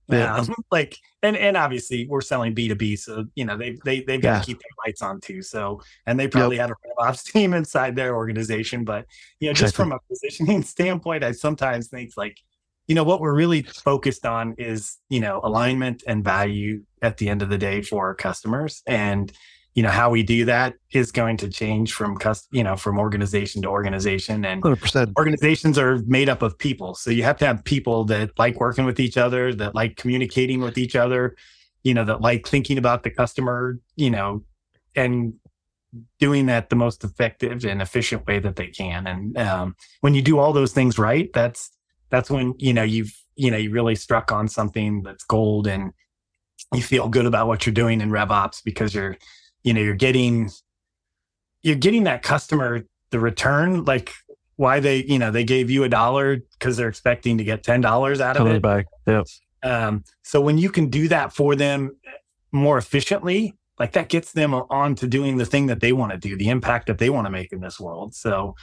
yeah. 0.07 0.35
Um, 0.35 0.53
like 0.71 0.97
and 1.21 1.37
and 1.37 1.55
obviously 1.55 2.07
we're 2.07 2.21
selling 2.21 2.53
B2B, 2.53 2.99
so 2.99 3.25
you 3.35 3.45
know 3.45 3.57
they 3.57 3.77
they 3.85 4.01
they've 4.01 4.21
got 4.21 4.33
yeah. 4.33 4.39
to 4.39 4.45
keep 4.45 4.59
their 4.59 4.85
lights 4.85 5.01
on 5.01 5.19
too. 5.19 5.41
So 5.41 5.81
and 6.05 6.19
they 6.19 6.27
probably 6.27 6.57
yep. 6.57 6.69
had 6.69 6.71
a 6.71 7.01
ops 7.01 7.23
team 7.31 7.53
inside 7.53 7.95
their 7.95 8.15
organization, 8.15 8.83
but 8.83 9.05
you 9.39 9.49
know, 9.49 9.53
just 9.53 9.75
from 9.75 9.91
a 9.91 9.99
positioning 10.09 10.63
standpoint, 10.63 11.23
I 11.23 11.31
sometimes 11.31 11.87
think 11.87 12.11
like, 12.17 12.37
you 12.87 12.95
know, 12.95 13.03
what 13.03 13.21
we're 13.21 13.35
really 13.35 13.63
focused 13.63 14.25
on 14.25 14.55
is, 14.57 14.97
you 15.09 15.19
know, 15.19 15.39
alignment 15.43 16.03
and 16.07 16.23
value 16.23 16.83
at 17.01 17.17
the 17.17 17.29
end 17.29 17.41
of 17.41 17.49
the 17.49 17.57
day 17.57 17.81
for 17.81 18.07
our 18.07 18.15
customers. 18.15 18.81
And 18.85 19.31
you 19.75 19.81
know 19.81 19.89
how 19.89 20.09
we 20.09 20.23
do 20.23 20.45
that 20.45 20.75
is 20.91 21.11
going 21.11 21.37
to 21.37 21.49
change 21.49 21.93
from 21.93 22.17
you 22.51 22.63
know 22.63 22.75
from 22.75 22.99
organization 22.99 23.61
to 23.61 23.67
organization 23.67 24.45
and 24.45 24.61
100%. 24.61 25.13
organizations 25.17 25.77
are 25.77 25.99
made 26.05 26.29
up 26.29 26.41
of 26.41 26.57
people 26.57 26.93
so 26.93 27.09
you 27.09 27.23
have 27.23 27.37
to 27.37 27.45
have 27.45 27.63
people 27.63 28.03
that 28.05 28.29
like 28.37 28.59
working 28.59 28.85
with 28.85 28.99
each 28.99 29.17
other 29.17 29.53
that 29.53 29.73
like 29.75 29.95
communicating 29.95 30.61
with 30.61 30.77
each 30.77 30.95
other 30.95 31.35
you 31.83 31.93
know 31.93 32.05
that 32.05 32.21
like 32.21 32.47
thinking 32.47 32.77
about 32.77 33.03
the 33.03 33.09
customer 33.09 33.79
you 33.95 34.09
know 34.09 34.43
and 34.95 35.33
doing 36.19 36.47
that 36.47 36.69
the 36.69 36.75
most 36.75 37.03
effective 37.03 37.65
and 37.65 37.81
efficient 37.81 38.25
way 38.25 38.39
that 38.39 38.55
they 38.55 38.67
can 38.67 39.05
and 39.07 39.37
um, 39.37 39.75
when 40.01 40.13
you 40.15 40.21
do 40.21 40.39
all 40.39 40.53
those 40.53 40.73
things 40.73 40.97
right 40.97 41.31
that's 41.33 41.71
that's 42.09 42.29
when 42.29 42.53
you 42.57 42.73
know 42.73 42.83
you've 42.83 43.13
you 43.35 43.49
know 43.49 43.57
you 43.57 43.71
really 43.71 43.95
struck 43.95 44.31
on 44.31 44.47
something 44.47 45.01
that's 45.01 45.23
gold 45.23 45.67
and 45.67 45.93
you 46.73 46.81
feel 46.81 47.07
good 47.07 47.25
about 47.25 47.47
what 47.47 47.65
you're 47.65 47.73
doing 47.73 48.01
in 48.01 48.09
RevOps 48.09 48.63
because 48.63 48.95
you're 48.95 49.17
you 49.63 49.73
know 49.73 49.81
you're 49.81 49.95
getting 49.95 50.49
you're 51.61 51.75
getting 51.75 52.03
that 52.03 52.23
customer 52.23 52.83
the 53.11 53.19
return 53.19 53.83
like 53.85 54.13
why 54.55 54.79
they 54.79 55.03
you 55.03 55.17
know 55.19 55.31
they 55.31 55.43
gave 55.43 55.69
you 55.69 55.83
a 55.83 55.89
dollar 55.89 56.37
because 56.57 56.77
they're 56.77 56.89
expecting 56.89 57.37
to 57.37 57.43
get 57.43 57.63
ten 57.63 57.81
dollars 57.81 58.21
out 58.21 58.37
of 58.37 58.47
it. 58.47 58.61
back 58.61 58.85
yep 59.07 59.25
um, 59.63 60.03
so 60.23 60.41
when 60.41 60.57
you 60.57 60.69
can 60.69 60.89
do 60.89 61.07
that 61.07 61.31
for 61.33 61.55
them 61.55 61.95
more 62.51 62.77
efficiently 62.77 63.55
like 63.79 63.93
that 63.93 64.09
gets 64.09 64.31
them 64.33 64.53
on 64.53 64.95
to 64.95 65.07
doing 65.07 65.37
the 65.37 65.45
thing 65.45 65.67
that 65.67 65.79
they 65.79 65.93
want 65.93 66.11
to 66.11 66.17
do 66.17 66.37
the 66.37 66.49
impact 66.49 66.87
that 66.87 66.99
they 66.99 67.09
want 67.09 67.25
to 67.25 67.31
make 67.31 67.51
in 67.51 67.61
this 67.61 67.79
world. 67.79 68.13
So 68.13 68.55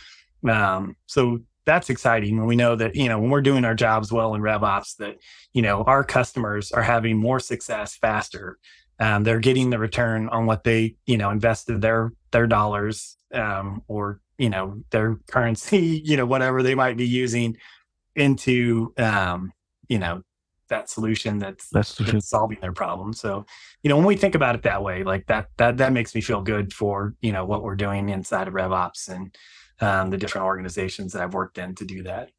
um, 0.48 0.96
so 1.06 1.40
that's 1.66 1.90
exciting 1.90 2.38
when 2.38 2.46
we 2.46 2.56
know 2.56 2.74
that 2.76 2.94
you 2.94 3.08
know 3.08 3.18
when 3.18 3.30
we're 3.30 3.42
doing 3.42 3.64
our 3.64 3.74
jobs 3.74 4.12
well 4.12 4.34
in 4.34 4.40
RevOps 4.40 4.96
that 4.96 5.16
you 5.52 5.62
know 5.62 5.82
our 5.82 6.04
customers 6.04 6.72
are 6.72 6.82
having 6.82 7.16
more 7.18 7.40
success 7.40 7.96
faster 7.96 8.58
um, 9.00 9.24
they're 9.24 9.40
getting 9.40 9.70
the 9.70 9.78
return 9.78 10.28
on 10.28 10.46
what 10.46 10.64
they 10.64 10.94
you 11.06 11.16
know 11.16 11.30
invested 11.30 11.80
their 11.80 12.12
their 12.30 12.46
dollars 12.46 13.16
um, 13.34 13.82
or 13.88 14.20
you 14.38 14.50
know 14.50 14.82
their 14.90 15.16
currency 15.26 16.00
you 16.04 16.16
know 16.16 16.26
whatever 16.26 16.62
they 16.62 16.74
might 16.74 16.96
be 16.96 17.06
using 17.06 17.56
into 18.14 18.92
um, 18.98 19.52
you 19.88 19.98
know 19.98 20.22
that 20.68 20.88
solution 20.88 21.38
that's, 21.38 21.68
that's, 21.70 21.96
that's 21.96 22.28
solving 22.28 22.58
their 22.60 22.72
problem. 22.72 23.12
So 23.12 23.44
you 23.82 23.88
know 23.88 23.96
when 23.96 24.06
we 24.06 24.16
think 24.16 24.34
about 24.34 24.54
it 24.54 24.62
that 24.62 24.82
way 24.82 25.02
like 25.02 25.26
that 25.26 25.48
that 25.58 25.76
that 25.78 25.92
makes 25.92 26.14
me 26.14 26.20
feel 26.20 26.40
good 26.40 26.72
for 26.72 27.14
you 27.20 27.32
know 27.32 27.44
what 27.44 27.62
we're 27.62 27.76
doing 27.76 28.08
inside 28.08 28.48
of 28.48 28.54
revops 28.54 29.08
and 29.08 29.36
um, 29.80 30.10
the 30.10 30.16
different 30.16 30.46
organizations 30.46 31.12
that 31.12 31.22
i've 31.22 31.34
worked 31.34 31.58
in 31.58 31.74
to 31.74 31.84
do 31.84 32.02
that. 32.02 32.30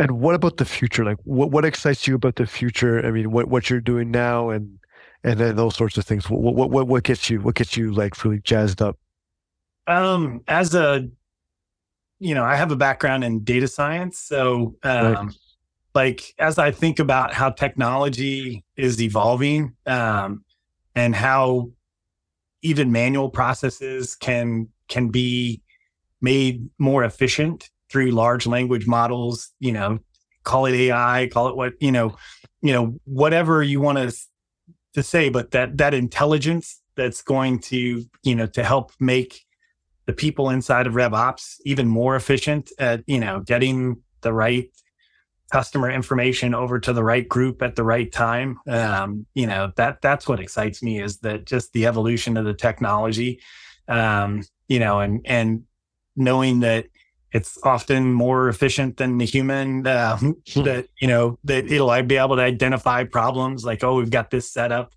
And 0.00 0.12
what 0.20 0.34
about 0.34 0.58
the 0.58 0.64
future? 0.64 1.04
Like 1.04 1.18
what, 1.24 1.50
what 1.50 1.64
excites 1.64 2.06
you 2.06 2.14
about 2.14 2.36
the 2.36 2.46
future? 2.46 3.04
I 3.04 3.10
mean 3.10 3.30
what, 3.30 3.48
what 3.48 3.70
you're 3.70 3.80
doing 3.80 4.10
now 4.10 4.50
and 4.50 4.77
and 5.24 5.38
then 5.38 5.56
those 5.56 5.76
sorts 5.76 5.96
of 5.96 6.04
things. 6.04 6.28
What 6.28 6.54
what 6.54 6.70
what 6.70 6.86
what 6.86 7.02
gets 7.04 7.28
you 7.28 7.40
what 7.40 7.54
gets 7.54 7.76
you 7.76 7.92
like 7.92 8.24
really 8.24 8.40
jazzed 8.40 8.82
up? 8.82 8.98
Um, 9.86 10.42
as 10.48 10.74
a 10.74 11.08
you 12.20 12.34
know, 12.34 12.44
I 12.44 12.56
have 12.56 12.72
a 12.72 12.76
background 12.76 13.24
in 13.24 13.44
data 13.44 13.68
science, 13.68 14.18
so 14.18 14.76
um, 14.82 15.14
right. 15.14 15.34
like 15.94 16.34
as 16.38 16.58
I 16.58 16.70
think 16.70 16.98
about 16.98 17.32
how 17.32 17.50
technology 17.50 18.64
is 18.76 19.00
evolving, 19.00 19.74
um, 19.86 20.44
and 20.94 21.14
how 21.14 21.70
even 22.62 22.92
manual 22.92 23.28
processes 23.30 24.14
can 24.16 24.68
can 24.88 25.08
be 25.08 25.62
made 26.20 26.68
more 26.78 27.04
efficient 27.04 27.70
through 27.90 28.10
large 28.10 28.46
language 28.46 28.86
models 28.86 29.52
you 29.60 29.72
know 29.72 29.98
call 30.42 30.66
it 30.66 30.74
ai 30.74 31.28
call 31.32 31.48
it 31.48 31.56
what 31.56 31.74
you 31.80 31.92
know 31.92 32.16
you 32.60 32.72
know 32.72 32.98
whatever 33.04 33.62
you 33.62 33.80
want 33.80 33.96
to 33.96 34.14
to 34.98 35.02
say, 35.02 35.28
but 35.28 35.52
that 35.52 35.78
that 35.78 35.94
intelligence 35.94 36.80
that's 36.96 37.22
going 37.22 37.60
to 37.60 38.04
you 38.24 38.34
know 38.34 38.46
to 38.46 38.64
help 38.64 38.92
make 39.00 39.44
the 40.06 40.12
people 40.12 40.50
inside 40.50 40.86
of 40.86 40.94
RevOps 40.94 41.56
even 41.64 41.86
more 41.86 42.16
efficient 42.16 42.70
at 42.78 43.04
you 43.06 43.20
know 43.20 43.40
getting 43.40 44.02
the 44.22 44.32
right 44.32 44.68
customer 45.52 45.90
information 45.90 46.54
over 46.54 46.78
to 46.78 46.92
the 46.92 47.04
right 47.04 47.26
group 47.26 47.62
at 47.62 47.76
the 47.76 47.84
right 47.84 48.10
time. 48.12 48.58
Um, 48.66 49.26
you 49.34 49.46
know 49.46 49.72
that 49.76 50.02
that's 50.02 50.26
what 50.26 50.40
excites 50.40 50.82
me 50.82 51.00
is 51.00 51.18
that 51.18 51.46
just 51.46 51.72
the 51.72 51.86
evolution 51.86 52.36
of 52.36 52.44
the 52.44 52.54
technology. 52.54 53.40
Um, 53.86 54.42
you 54.66 54.80
know, 54.80 54.98
and 54.98 55.20
and 55.24 55.62
knowing 56.16 56.60
that 56.60 56.86
it's 57.32 57.58
often 57.62 58.12
more 58.12 58.48
efficient 58.48 58.96
than 58.96 59.18
the 59.18 59.24
human 59.24 59.86
uh, 59.86 60.16
that 60.56 60.86
you 61.00 61.08
know 61.08 61.38
that 61.44 61.70
it'll 61.70 62.02
be 62.02 62.16
able 62.16 62.36
to 62.36 62.42
identify 62.42 63.04
problems 63.04 63.64
like 63.64 63.84
oh 63.84 63.96
we've 63.96 64.10
got 64.10 64.30
this 64.30 64.50
set 64.50 64.72
up. 64.72 64.92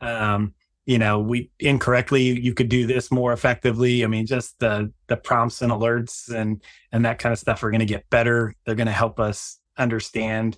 Um, 0.00 0.54
you 0.84 0.98
know 0.98 1.18
we 1.18 1.50
incorrectly 1.58 2.22
you 2.22 2.54
could 2.54 2.68
do 2.68 2.86
this 2.86 3.10
more 3.10 3.32
effectively. 3.32 4.04
I 4.04 4.08
mean 4.08 4.26
just 4.26 4.58
the 4.58 4.92
the 5.06 5.16
prompts 5.16 5.62
and 5.62 5.72
alerts 5.72 6.32
and 6.32 6.62
and 6.92 7.04
that 7.04 7.18
kind 7.18 7.32
of 7.32 7.38
stuff 7.38 7.62
are 7.62 7.70
going 7.70 7.80
to 7.80 7.86
get 7.86 8.08
better. 8.10 8.54
They're 8.64 8.74
going 8.74 8.86
to 8.86 8.92
help 8.92 9.20
us 9.20 9.58
understand 9.78 10.56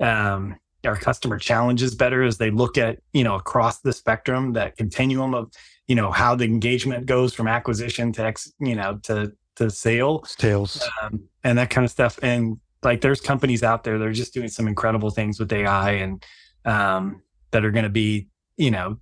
um, 0.00 0.56
our 0.84 0.96
customer 0.96 1.38
challenges 1.38 1.94
better 1.94 2.22
as 2.22 2.38
they 2.38 2.50
look 2.50 2.78
at 2.78 2.98
you 3.12 3.24
know 3.24 3.36
across 3.36 3.80
the 3.80 3.92
spectrum 3.92 4.52
that 4.54 4.76
continuum 4.76 5.34
of 5.34 5.52
you 5.86 5.94
know 5.94 6.10
how 6.10 6.34
the 6.34 6.44
engagement 6.44 7.06
goes 7.06 7.34
from 7.34 7.48
acquisition 7.48 8.12
to 8.12 8.24
ex, 8.24 8.52
you 8.58 8.74
know 8.74 8.98
to 9.04 9.32
to 9.56 9.70
sale, 9.70 10.24
sales, 10.24 10.86
um, 11.02 11.24
and 11.42 11.58
that 11.58 11.70
kind 11.70 11.84
of 11.84 11.90
stuff. 11.90 12.18
And 12.22 12.58
like, 12.82 13.00
there's 13.00 13.20
companies 13.20 13.62
out 13.62 13.84
there 13.84 13.98
that 13.98 14.06
are 14.06 14.12
just 14.12 14.34
doing 14.34 14.48
some 14.48 14.68
incredible 14.68 15.10
things 15.10 15.38
with 15.38 15.52
AI 15.52 15.92
and 15.92 16.24
um, 16.64 17.22
that 17.50 17.64
are 17.64 17.70
going 17.70 17.84
to 17.84 17.90
be, 17.90 18.28
you 18.56 18.70
know, 18.70 18.98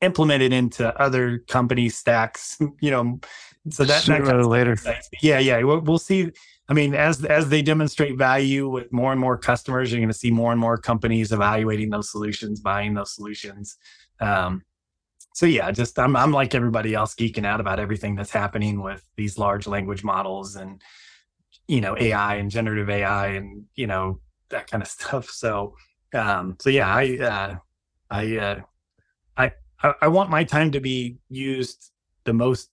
implemented 0.00 0.52
into 0.52 0.98
other 1.00 1.38
company 1.48 1.88
stacks. 1.88 2.58
You 2.80 2.90
know, 2.90 3.20
so 3.70 3.84
that, 3.84 4.02
Sooner 4.02 4.18
that 4.20 4.28
kind 4.28 4.40
of 4.40 4.46
later. 4.46 4.76
Yeah, 5.22 5.38
yeah, 5.38 5.62
we'll, 5.62 5.80
we'll 5.80 5.98
see. 5.98 6.30
I 6.68 6.74
mean, 6.74 6.94
as 6.94 7.24
as 7.24 7.48
they 7.48 7.62
demonstrate 7.62 8.16
value 8.18 8.68
with 8.68 8.92
more 8.92 9.12
and 9.12 9.20
more 9.20 9.38
customers, 9.38 9.90
you're 9.90 10.00
going 10.00 10.08
to 10.08 10.18
see 10.18 10.30
more 10.30 10.52
and 10.52 10.60
more 10.60 10.76
companies 10.76 11.32
evaluating 11.32 11.90
those 11.90 12.10
solutions, 12.10 12.60
buying 12.60 12.94
those 12.94 13.14
solutions. 13.14 13.76
Um, 14.20 14.62
so 15.36 15.44
yeah, 15.44 15.70
just 15.70 15.98
I'm 15.98 16.16
I'm 16.16 16.32
like 16.32 16.54
everybody 16.54 16.94
else 16.94 17.14
geeking 17.14 17.44
out 17.44 17.60
about 17.60 17.78
everything 17.78 18.14
that's 18.14 18.30
happening 18.30 18.80
with 18.80 19.04
these 19.16 19.36
large 19.36 19.66
language 19.66 20.02
models 20.02 20.56
and 20.56 20.80
you 21.68 21.82
know 21.82 21.94
AI 22.00 22.36
and 22.36 22.50
generative 22.50 22.88
AI 22.88 23.26
and 23.32 23.66
you 23.74 23.86
know 23.86 24.18
that 24.48 24.70
kind 24.70 24.82
of 24.82 24.88
stuff. 24.98 25.28
So 25.28 25.74
um 26.14 26.56
so 26.58 26.70
yeah, 26.70 26.88
I 26.88 27.18
uh 27.18 27.56
I 28.10 28.36
uh 28.38 28.60
I 29.36 29.52
I 30.00 30.08
want 30.08 30.30
my 30.30 30.42
time 30.42 30.70
to 30.70 30.80
be 30.80 31.18
used 31.28 31.92
the 32.24 32.32
most 32.32 32.70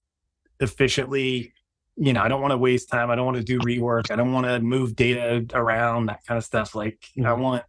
efficiently. 0.62 1.52
You 1.98 2.14
know, 2.14 2.22
I 2.22 2.30
don't 2.30 2.42
want 2.42 2.54
to 2.54 2.58
waste 2.58 2.88
time. 2.88 3.12
I 3.12 3.16
don't 3.16 3.26
want 3.26 3.38
to 3.40 3.44
do 3.44 3.60
rework. 3.60 4.10
I 4.10 4.16
don't 4.16 4.32
want 4.32 4.46
to 4.46 4.62
move 4.62 4.96
data 4.96 5.46
around, 5.54 6.06
that 6.06 6.26
kind 6.26 6.38
of 6.38 6.46
stuff. 6.46 6.76
Like 6.76 7.10
mm-hmm. 7.18 7.26
I 7.26 7.34
want 7.34 7.66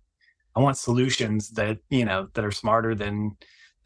I 0.54 0.60
want 0.60 0.76
solutions 0.76 1.50
that, 1.54 1.78
you 1.90 2.04
know, 2.04 2.28
that 2.34 2.44
are 2.44 2.52
smarter 2.52 2.94
than 2.94 3.36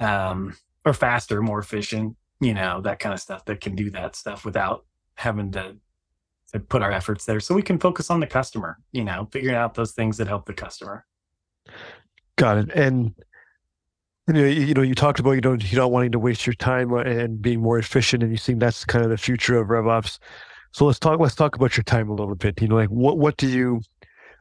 um 0.01 0.55
or 0.88 0.94
faster, 0.94 1.42
more 1.42 1.59
efficient, 1.59 2.16
you 2.40 2.55
know, 2.55 2.81
that 2.83 2.98
kind 2.98 3.12
of 3.12 3.20
stuff 3.20 3.44
that 3.46 3.61
can 3.61 3.74
do 3.74 3.90
that 3.90 4.16
stuff 4.16 4.44
without 4.44 4.85
having 5.14 5.53
to 5.53 5.77
to 6.53 6.61
put 6.61 6.83
our 6.83 6.90
efforts 6.90 7.27
there 7.27 7.40
so 7.40 7.55
we 7.55 7.61
can 7.61 7.79
focus 7.79 8.11
on 8.11 8.20
the 8.20 8.27
customer, 8.27 8.79
you 8.92 9.05
know, 9.05 9.29
figuring 9.31 9.55
out 9.55 9.74
those 9.74 9.92
things 9.92 10.16
that 10.16 10.27
help 10.27 10.46
the 10.46 10.55
customer. 10.55 11.05
Got 12.37 12.57
it. 12.57 12.70
And 12.70 13.14
you 14.29 14.74
know, 14.74 14.83
you, 14.83 14.94
talked 14.94 15.20
about 15.20 15.33
you 15.33 15.40
don't 15.40 15.70
you 15.70 15.79
not 15.79 15.90
wanting 15.90 16.12
to 16.12 16.18
waste 16.18 16.46
your 16.46 16.55
time 16.55 16.92
uh, 16.92 16.98
and 16.98 17.40
being 17.40 17.61
more 17.61 17.79
efficient, 17.79 18.22
and 18.22 18.31
you 18.31 18.38
think 18.38 18.61
that's 18.61 18.85
kind 18.85 19.03
of 19.05 19.11
the 19.11 19.16
future 19.16 19.59
of 19.59 19.68
RevOps. 19.68 20.18
So 20.72 20.85
let's 20.85 20.98
talk. 20.98 21.18
Let's 21.18 21.35
talk 21.35 21.57
about 21.57 21.77
your 21.79 21.85
time 21.85 22.11
a 22.11 22.14
little 22.14 22.35
bit. 22.35 22.61
You 22.61 22.68
know, 22.68 22.77
like 22.77 22.90
what 22.90 23.16
what 23.16 23.38
do 23.38 23.46
you? 23.46 23.81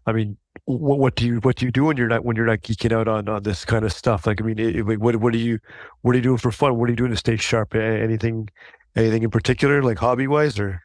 I 0.07 0.13
mean, 0.13 0.37
what 0.65 0.99
what 0.99 1.15
do 1.15 1.25
you 1.25 1.35
what 1.41 1.57
do 1.57 1.65
you 1.65 1.71
do 1.71 1.85
when 1.85 1.97
you're 1.97 2.07
not 2.07 2.23
when 2.23 2.35
you're 2.35 2.45
not 2.45 2.59
geeking 2.59 2.93
out 2.93 3.07
on 3.07 3.27
on 3.27 3.43
this 3.43 3.65
kind 3.65 3.85
of 3.85 3.91
stuff? 3.91 4.25
Like, 4.25 4.41
I 4.41 4.45
mean, 4.45 4.57
it, 4.57 4.81
what 4.99 5.17
what 5.17 5.33
do 5.33 5.39
you 5.39 5.59
what 6.01 6.13
are 6.13 6.17
you 6.17 6.23
doing 6.23 6.37
for 6.37 6.51
fun? 6.51 6.77
What 6.77 6.87
are 6.87 6.91
you 6.91 6.95
doing 6.95 7.11
to 7.11 7.17
stay 7.17 7.35
sharp? 7.35 7.75
Anything 7.75 8.49
anything 8.95 9.23
in 9.23 9.29
particular, 9.29 9.83
like 9.83 9.99
hobby 9.99 10.27
wise, 10.27 10.57
or? 10.57 10.81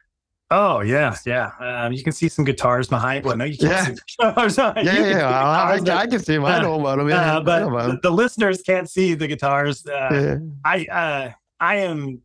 Oh 0.51 0.81
yeah, 0.81 1.15
yeah. 1.25 1.51
Um, 1.59 1.93
you 1.93 2.03
can 2.03 2.13
see 2.13 2.27
some 2.27 2.45
guitars 2.45 2.87
behind. 2.87 3.25
Well, 3.25 3.37
no, 3.37 3.45
you 3.45 3.57
can't. 3.57 3.71
Yeah, 3.71 3.85
see 3.85 3.95
guitars. 4.19 4.57
yeah, 4.57 4.73
yeah. 4.83 5.29
I, 5.29 5.77
I, 5.77 6.01
I, 6.01 6.07
can 6.07 6.19
see 6.19 6.35
them. 6.35 6.45
I 6.45 6.61
know 6.61 6.79
about 6.79 6.97
them. 6.97 7.09
Yeah, 7.09 7.37
uh, 7.37 7.41
but 7.41 7.87
them. 7.87 7.99
the 8.03 8.11
listeners 8.11 8.61
can't 8.61 8.89
see 8.89 9.15
the 9.15 9.27
guitars. 9.27 9.85
Uh, 9.87 10.09
yeah. 10.11 10.37
I, 10.63 10.85
uh, 10.85 11.31
I 11.59 11.75
am, 11.77 12.21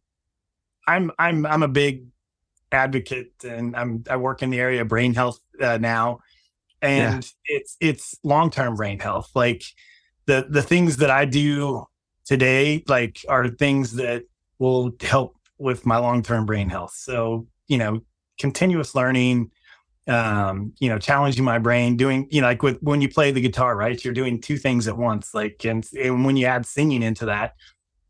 I'm, 0.87 1.11
I'm, 1.19 1.47
I'm 1.47 1.63
a 1.63 1.69
big 1.69 2.07
advocate, 2.71 3.33
and 3.45 3.75
I'm, 3.75 4.05
I 4.11 4.17
work 4.17 4.43
in 4.43 4.51
the 4.51 4.61
area 4.61 4.83
of 4.83 4.89
brain 4.89 5.15
health 5.15 5.41
uh, 5.61 5.79
now, 5.79 6.21
and 6.83 7.25
yeah. 7.25 7.57
it's, 7.57 7.77
it's 7.81 8.15
long 8.23 8.51
term 8.51 8.75
brain 8.75 8.99
health. 8.99 9.31
Like 9.35 9.63
the, 10.27 10.47
the 10.49 10.63
things 10.63 10.99
that 10.99 11.11
I 11.11 11.25
do 11.25 11.87
today, 12.25 12.85
like, 12.87 13.25
are 13.29 13.49
things 13.49 13.95
that 13.95 14.25
will 14.59 14.93
help 15.01 15.37
with 15.59 15.87
my 15.87 15.99
long 15.99 16.23
term 16.23 16.47
brain 16.47 16.69
health. 16.69 16.95
So 16.95 17.47
you 17.69 17.79
know 17.79 18.01
continuous 18.39 18.95
learning 18.95 19.51
um 20.09 20.73
you 20.81 20.89
know 20.89 20.99
challenging 20.99 21.45
my 21.45 21.59
brain 21.59 21.97
doing 21.97 22.27
you 22.31 22.41
know 22.41 22.47
like 22.47 22.63
with 22.63 22.79
when 22.83 23.01
you 23.01 23.09
play 23.09 23.31
the 23.31 23.41
guitar 23.41 23.77
right 23.77 24.03
you're 24.05 24.15
doing 24.15 24.41
two 24.41 24.57
things 24.57 24.89
at 24.89 24.97
once 24.97 25.35
like 25.35 25.65
and, 25.65 25.87
and 26.03 26.25
when 26.25 26.37
you 26.37 26.47
add 26.47 26.65
singing 26.65 27.03
into 27.03 27.27
that 27.27 27.55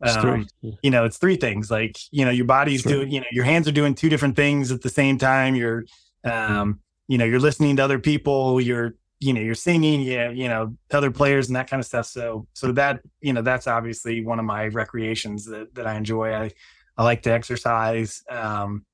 um, 0.01 0.47
you 0.81 0.91
know 0.91 1.05
it's 1.05 1.19
three 1.19 1.35
things 1.35 1.73
like 1.73 1.99
you 2.13 2.25
know 2.25 2.31
your 2.31 2.45
body's 2.45 2.85
doing 2.85 3.11
you 3.11 3.19
know 3.19 3.27
your 3.33 3.45
hands 3.45 3.67
are 3.67 3.73
doing 3.73 3.97
two 3.97 4.09
different 4.09 4.37
things 4.37 4.71
at 4.71 4.81
the 4.81 4.89
same 4.89 5.19
time 5.19 5.57
you're 5.57 5.85
um 6.23 6.79
you 7.09 7.19
know 7.19 7.25
you're 7.25 7.41
listening 7.41 7.77
to 7.77 7.85
other 7.85 7.99
people 7.99 8.61
you're 8.61 8.95
you 9.21 9.33
know 9.33 9.41
you're 9.41 9.55
singing 9.55 10.01
yeah 10.01 10.31
you 10.31 10.49
know 10.49 10.77
other 10.93 11.11
players 11.11 11.49
and 11.49 11.57
that 11.57 11.69
kind 11.69 11.81
of 11.81 11.87
stuff. 11.87 12.07
So 12.07 12.47
so 12.53 12.73
that 12.73 13.01
you 13.21 13.33
know 13.33 13.43
that's 13.43 13.67
obviously 13.67 14.25
one 14.25 14.39
of 14.39 14.45
my 14.45 14.67
recreations 14.69 15.45
that 15.47 15.75
that 15.75 15.87
i 15.87 15.97
enjoy. 15.97 16.33
I 16.33 16.51
i 16.97 17.05
like 17.05 17.23
to 17.23 17.33
exercise. 17.33 18.23
Um 18.31 18.85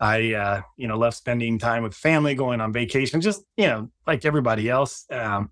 I, 0.00 0.34
uh, 0.34 0.62
you 0.76 0.88
know, 0.88 0.98
love 0.98 1.14
spending 1.14 1.58
time 1.58 1.82
with 1.82 1.94
family, 1.94 2.34
going 2.34 2.60
on 2.60 2.72
vacation, 2.72 3.20
just, 3.20 3.42
you 3.56 3.66
know, 3.66 3.90
like 4.06 4.24
everybody 4.24 4.68
else. 4.68 5.06
Um, 5.10 5.50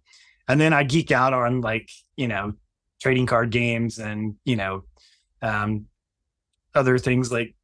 and 0.48 0.60
then 0.60 0.72
I 0.72 0.82
geek 0.82 1.10
out 1.10 1.32
on 1.32 1.60
like, 1.60 1.88
you 2.16 2.28
know, 2.28 2.54
trading 3.00 3.26
card 3.26 3.50
games 3.50 3.98
and, 3.98 4.34
you 4.44 4.56
know, 4.56 4.84
um, 5.40 5.86
other 6.74 6.98
things 6.98 7.30
like 7.30 7.54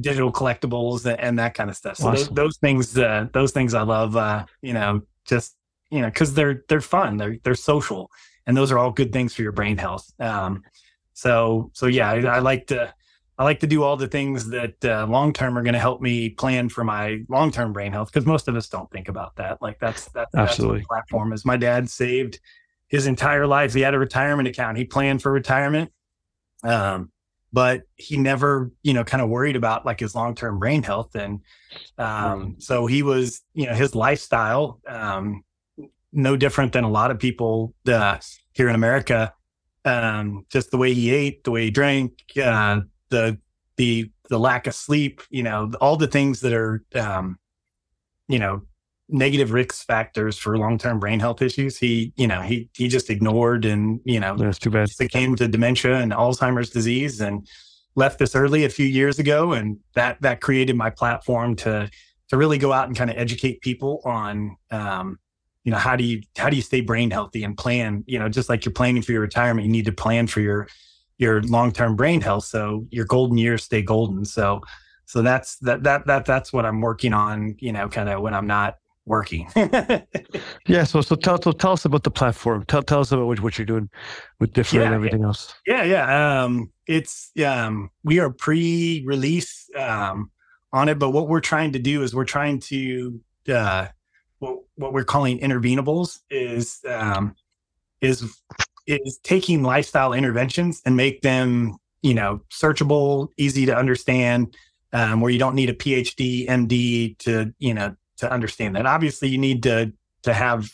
digital 0.00 0.32
collectibles 0.32 1.04
and, 1.06 1.18
and 1.20 1.38
that 1.38 1.54
kind 1.54 1.70
of 1.70 1.76
stuff. 1.76 1.96
So 1.96 2.08
awesome. 2.08 2.34
those, 2.34 2.34
those, 2.34 2.56
things, 2.58 2.98
uh, 2.98 3.26
those 3.32 3.52
things 3.52 3.74
I 3.74 3.82
love, 3.82 4.16
uh, 4.16 4.44
you 4.62 4.72
know, 4.72 5.02
just, 5.24 5.56
you 5.90 6.00
know, 6.00 6.10
cause 6.10 6.34
they're, 6.34 6.64
they're 6.68 6.80
fun. 6.80 7.16
They're, 7.16 7.38
they're 7.44 7.54
social 7.54 8.10
and 8.46 8.56
those 8.56 8.72
are 8.72 8.78
all 8.78 8.90
good 8.90 9.12
things 9.12 9.34
for 9.34 9.42
your 9.42 9.52
brain 9.52 9.76
health. 9.76 10.10
Um, 10.20 10.62
so, 11.12 11.70
so 11.74 11.86
yeah, 11.86 12.10
I, 12.10 12.20
I 12.20 12.38
like 12.38 12.66
to, 12.68 12.92
I 13.38 13.44
like 13.44 13.60
to 13.60 13.68
do 13.68 13.84
all 13.84 13.96
the 13.96 14.08
things 14.08 14.48
that 14.48 14.84
uh, 14.84 15.06
long 15.08 15.32
term 15.32 15.56
are 15.56 15.62
going 15.62 15.74
to 15.74 15.78
help 15.78 16.00
me 16.00 16.30
plan 16.30 16.68
for 16.68 16.82
my 16.82 17.20
long 17.28 17.52
term 17.52 17.72
brain 17.72 17.92
health 17.92 18.10
because 18.12 18.26
most 18.26 18.48
of 18.48 18.56
us 18.56 18.68
don't 18.68 18.90
think 18.90 19.08
about 19.08 19.36
that. 19.36 19.62
Like 19.62 19.78
that's 19.78 20.06
that's 20.06 20.34
absolutely 20.34 20.80
that's 20.80 20.88
platform 20.88 21.32
is. 21.32 21.44
My 21.44 21.56
dad 21.56 21.88
saved 21.88 22.40
his 22.88 23.06
entire 23.06 23.46
life. 23.46 23.74
He 23.74 23.80
had 23.80 23.94
a 23.94 23.98
retirement 23.98 24.48
account. 24.48 24.76
He 24.76 24.84
planned 24.84 25.22
for 25.22 25.30
retirement, 25.30 25.92
um, 26.64 27.12
but 27.52 27.82
he 27.96 28.16
never, 28.16 28.70
you 28.82 28.92
know, 28.92 29.04
kind 29.04 29.22
of 29.22 29.28
worried 29.28 29.56
about 29.56 29.86
like 29.86 30.00
his 30.00 30.14
long 30.14 30.34
term 30.34 30.58
brain 30.58 30.82
health. 30.82 31.14
And 31.14 31.40
um, 31.96 32.56
so 32.58 32.86
he 32.86 33.02
was, 33.02 33.42
you 33.54 33.66
know, 33.66 33.74
his 33.74 33.94
lifestyle, 33.94 34.80
um, 34.86 35.42
no 36.12 36.36
different 36.36 36.72
than 36.72 36.84
a 36.84 36.90
lot 36.90 37.10
of 37.10 37.18
people 37.18 37.74
uh, 37.86 38.18
here 38.52 38.68
in 38.68 38.74
America. 38.74 39.32
Um, 39.84 40.44
just 40.50 40.70
the 40.70 40.76
way 40.76 40.92
he 40.92 41.10
ate, 41.10 41.44
the 41.44 41.50
way 41.50 41.64
he 41.64 41.70
drank. 41.70 42.12
Uh, 42.42 42.80
the 43.10 43.38
the 43.76 44.10
the 44.28 44.38
lack 44.38 44.66
of 44.66 44.74
sleep, 44.74 45.22
you 45.30 45.42
know, 45.42 45.70
all 45.80 45.96
the 45.96 46.06
things 46.06 46.40
that 46.40 46.52
are 46.52 46.84
um, 46.94 47.38
you 48.28 48.38
know, 48.38 48.62
negative 49.08 49.52
risk 49.52 49.86
factors 49.86 50.36
for 50.36 50.58
long-term 50.58 50.98
brain 50.98 51.20
health 51.20 51.40
issues. 51.42 51.78
He, 51.78 52.12
you 52.16 52.26
know, 52.26 52.42
he 52.42 52.68
he 52.74 52.88
just 52.88 53.10
ignored 53.10 53.64
and, 53.64 54.00
you 54.04 54.20
know, 54.20 54.36
that's 54.36 54.58
too 54.58 54.70
bad. 54.70 54.90
Succumbed 54.90 55.38
to 55.38 55.48
dementia 55.48 55.96
and 55.96 56.12
Alzheimer's 56.12 56.70
disease 56.70 57.20
and 57.20 57.46
left 57.94 58.18
this 58.18 58.36
early 58.36 58.64
a 58.64 58.68
few 58.68 58.86
years 58.86 59.18
ago. 59.18 59.52
And 59.52 59.78
that 59.94 60.20
that 60.22 60.40
created 60.40 60.76
my 60.76 60.90
platform 60.90 61.56
to 61.56 61.90
to 62.28 62.36
really 62.36 62.58
go 62.58 62.72
out 62.72 62.88
and 62.88 62.96
kind 62.96 63.10
of 63.10 63.16
educate 63.16 63.62
people 63.62 64.02
on 64.04 64.56
um, 64.70 65.18
you 65.64 65.72
know, 65.72 65.78
how 65.78 65.96
do 65.96 66.04
you 66.04 66.22
how 66.36 66.50
do 66.50 66.56
you 66.56 66.62
stay 66.62 66.80
brain 66.80 67.10
healthy 67.10 67.44
and 67.44 67.56
plan, 67.56 68.04
you 68.06 68.18
know, 68.18 68.28
just 68.28 68.48
like 68.48 68.64
you're 68.64 68.72
planning 68.72 69.02
for 69.02 69.12
your 69.12 69.20
retirement, 69.20 69.66
you 69.66 69.72
need 69.72 69.84
to 69.86 69.92
plan 69.92 70.26
for 70.26 70.40
your 70.40 70.68
your 71.18 71.42
long-term 71.42 71.96
brain 71.96 72.20
health 72.20 72.44
so 72.44 72.86
your 72.90 73.04
golden 73.04 73.36
years 73.36 73.64
stay 73.64 73.82
golden 73.82 74.24
so 74.24 74.60
so 75.04 75.20
that's 75.20 75.56
that 75.58 75.82
that 75.82 76.06
that 76.06 76.24
that's 76.24 76.52
what 76.52 76.64
i'm 76.64 76.80
working 76.80 77.12
on 77.12 77.54
you 77.58 77.72
know 77.72 77.88
kind 77.88 78.08
of 78.08 78.22
when 78.22 78.32
i'm 78.32 78.46
not 78.46 78.76
working. 79.08 79.50
Yeah 80.66 80.84
so 80.84 81.00
so 81.00 81.16
tell 81.16 81.40
so 81.40 81.52
tell 81.52 81.72
us 81.72 81.84
about 81.84 82.02
the 82.04 82.10
platform. 82.10 82.64
Tell 82.66 82.82
tell 82.82 83.00
us 83.00 83.10
about 83.12 83.26
what, 83.26 83.40
what 83.40 83.58
you're 83.58 83.66
doing 83.66 83.88
with 84.38 84.52
different 84.52 84.82
yeah, 84.82 84.86
and 84.86 84.94
everything 84.94 85.20
yeah. 85.20 85.26
else. 85.26 85.54
Yeah 85.66 85.82
yeah 85.84 86.42
um 86.42 86.70
it's 86.86 87.30
um 87.44 87.90
we 88.04 88.18
are 88.18 88.30
pre-release 88.30 89.70
um 89.76 90.30
on 90.72 90.88
it 90.88 90.98
but 90.98 91.10
what 91.10 91.28
we're 91.28 91.40
trying 91.40 91.72
to 91.72 91.78
do 91.78 92.02
is 92.02 92.14
we're 92.14 92.24
trying 92.24 92.60
to 92.60 93.20
uh 93.48 93.86
what, 94.40 94.58
what 94.76 94.92
we're 94.92 95.04
calling 95.04 95.38
intervenables 95.38 96.20
is 96.30 96.80
um 96.86 97.34
is 98.00 98.22
is 98.88 99.18
taking 99.22 99.62
lifestyle 99.62 100.12
interventions 100.12 100.80
and 100.84 100.96
make 100.96 101.20
them, 101.20 101.76
you 102.02 102.14
know, 102.14 102.40
searchable, 102.50 103.28
easy 103.36 103.66
to 103.66 103.76
understand, 103.76 104.56
um, 104.92 105.20
where 105.20 105.30
you 105.30 105.38
don't 105.38 105.54
need 105.54 105.68
a 105.68 105.74
PhD, 105.74 106.48
MD 106.48 107.16
to, 107.18 107.52
you 107.58 107.74
know, 107.74 107.94
to 108.18 108.30
understand 108.30 108.76
that. 108.76 108.86
Obviously, 108.86 109.28
you 109.28 109.38
need 109.38 109.62
to 109.64 109.92
to 110.22 110.34
have 110.34 110.70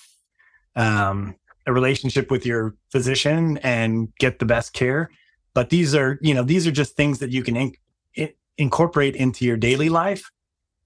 um, 0.76 1.34
a 1.66 1.72
relationship 1.72 2.30
with 2.30 2.44
your 2.44 2.74
physician 2.90 3.58
and 3.58 4.08
get 4.18 4.38
the 4.38 4.46
best 4.46 4.72
care. 4.72 5.10
But 5.54 5.70
these 5.70 5.94
are, 5.94 6.18
you 6.20 6.34
know, 6.34 6.42
these 6.42 6.66
are 6.66 6.72
just 6.72 6.96
things 6.96 7.20
that 7.20 7.30
you 7.30 7.42
can 7.42 7.56
in, 7.56 7.72
in, 8.14 8.30
incorporate 8.58 9.14
into 9.14 9.44
your 9.44 9.56
daily 9.56 9.88
life 9.88 10.30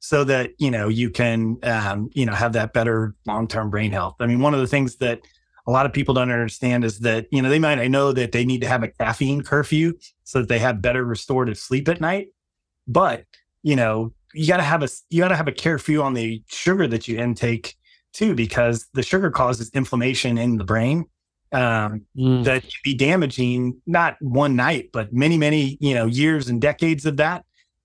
so 0.01 0.25
that 0.25 0.51
you 0.59 0.71
know 0.71 0.89
you 0.89 1.11
can 1.11 1.59
um, 1.63 2.11
you 2.13 2.25
know 2.25 2.33
have 2.33 2.53
that 2.53 2.73
better 2.73 3.15
long-term 3.27 3.71
brain 3.71 3.91
health 3.91 4.15
i 4.21 4.27
mean 4.27 4.41
one 4.41 4.55
of 4.55 4.61
the 4.61 4.67
things 4.67 4.97
that 4.97 5.21
a 5.67 5.71
lot 5.71 5.87
of 5.87 5.93
people 5.93 6.15
don't 6.15 6.31
understand 6.31 6.85
is 6.85 7.01
that 7.01 7.27
you 7.31 7.43
know 7.43 7.49
they 7.49 7.59
might 7.59 7.79
i 7.79 7.89
know 7.89 8.13
that 8.13 8.33
they 8.33 8.45
need 8.45 8.61
to 8.61 8.69
have 8.69 8.83
a 8.83 8.89
caffeine 8.89 9.43
curfew 9.43 9.93
so 10.25 10.41
that 10.41 10.49
they 10.49 10.59
have 10.59 10.81
better 10.81 11.05
restorative 11.05 11.59
sleep 11.59 11.89
at 11.89 12.01
night 12.01 12.29
but 12.87 13.25
you 13.63 13.75
know 13.75 14.13
you 14.35 14.47
got 14.47 14.59
to 14.59 14.63
have 14.63 14.83
a 14.83 14.89
you 15.11 15.23
got 15.23 15.29
to 15.29 15.37
have 15.37 15.49
a 15.49 15.53
curfew 15.53 16.03
on 16.03 16.15
the 16.15 16.43
sugar 16.49 16.87
that 16.87 17.09
you 17.09 17.19
intake 17.19 17.77
too 18.13 18.35
because 18.35 18.87
the 18.95 19.03
sugar 19.03 19.31
causes 19.31 19.71
inflammation 19.75 20.39
in 20.39 20.57
the 20.57 20.65
brain 20.65 21.05
um, 21.53 22.03
mm. 22.17 22.45
that 22.45 22.63
can 22.63 22.71
be 22.85 22.95
damaging 22.95 23.81
not 23.87 24.17
one 24.21 24.57
night 24.57 24.91
but 24.93 25.13
many 25.13 25.39
many 25.39 25.79
you 25.81 25.95
know 25.95 26.07
years 26.07 26.49
and 26.49 26.61
decades 26.61 27.07
of 27.07 27.17
that 27.17 27.45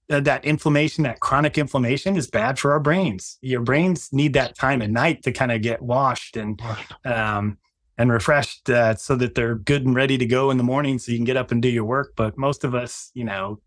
uh, 0.09 0.19
that 0.19 0.43
inflammation 0.45 1.03
that 1.03 1.19
chronic 1.19 1.57
inflammation 1.57 2.15
is 2.15 2.27
bad 2.27 2.59
for 2.59 2.71
our 2.73 2.79
brains. 2.79 3.37
Your 3.41 3.61
brains 3.61 4.11
need 4.11 4.33
that 4.33 4.55
time 4.55 4.81
at 4.81 4.91
night 4.91 5.23
to 5.23 5.31
kind 5.31 5.51
of 5.51 5.61
get 5.61 5.81
washed 5.81 6.37
and 6.37 6.61
um, 7.05 7.57
and 7.97 8.11
refreshed 8.11 8.69
uh, 8.69 8.95
so 8.95 9.15
that 9.15 9.35
they're 9.35 9.55
good 9.55 9.85
and 9.85 9.95
ready 9.95 10.17
to 10.17 10.25
go 10.25 10.51
in 10.51 10.57
the 10.57 10.63
morning 10.63 10.99
so 10.99 11.11
you 11.11 11.17
can 11.17 11.25
get 11.25 11.37
up 11.37 11.51
and 11.51 11.61
do 11.61 11.69
your 11.69 11.85
work. 11.85 12.13
But 12.15 12.37
most 12.37 12.63
of 12.63 12.75
us 12.75 13.11
you 13.13 13.23
know 13.23 13.59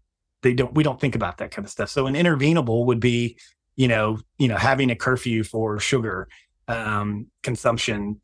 they 0.46 0.54
don't 0.54 0.72
we 0.74 0.84
don't 0.84 1.00
think 1.00 1.16
about 1.16 1.38
that 1.38 1.50
kind 1.50 1.64
of 1.64 1.70
stuff. 1.70 1.90
So 1.90 2.06
an 2.06 2.14
intervenable 2.14 2.86
would 2.86 3.00
be 3.00 3.36
you 3.74 3.88
know 3.88 4.18
you 4.38 4.46
know 4.46 4.56
having 4.56 4.90
a 4.90 4.96
curfew 4.96 5.42
for 5.42 5.80
sugar 5.80 6.28
um, 6.68 7.26
consumption 7.42 8.20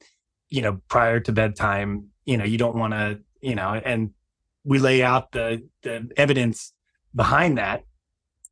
you 0.48 0.62
know 0.62 0.80
prior 0.88 1.18
to 1.18 1.32
bedtime. 1.32 2.06
You 2.24 2.36
know 2.36 2.44
you 2.44 2.58
don't 2.58 2.76
want 2.76 2.92
to 2.92 3.20
you 3.40 3.56
know 3.56 3.80
and 3.84 4.12
we 4.64 4.78
lay 4.78 5.02
out 5.02 5.32
the 5.32 5.66
the 5.82 6.08
evidence 6.16 6.72
behind 7.14 7.58
that. 7.58 7.84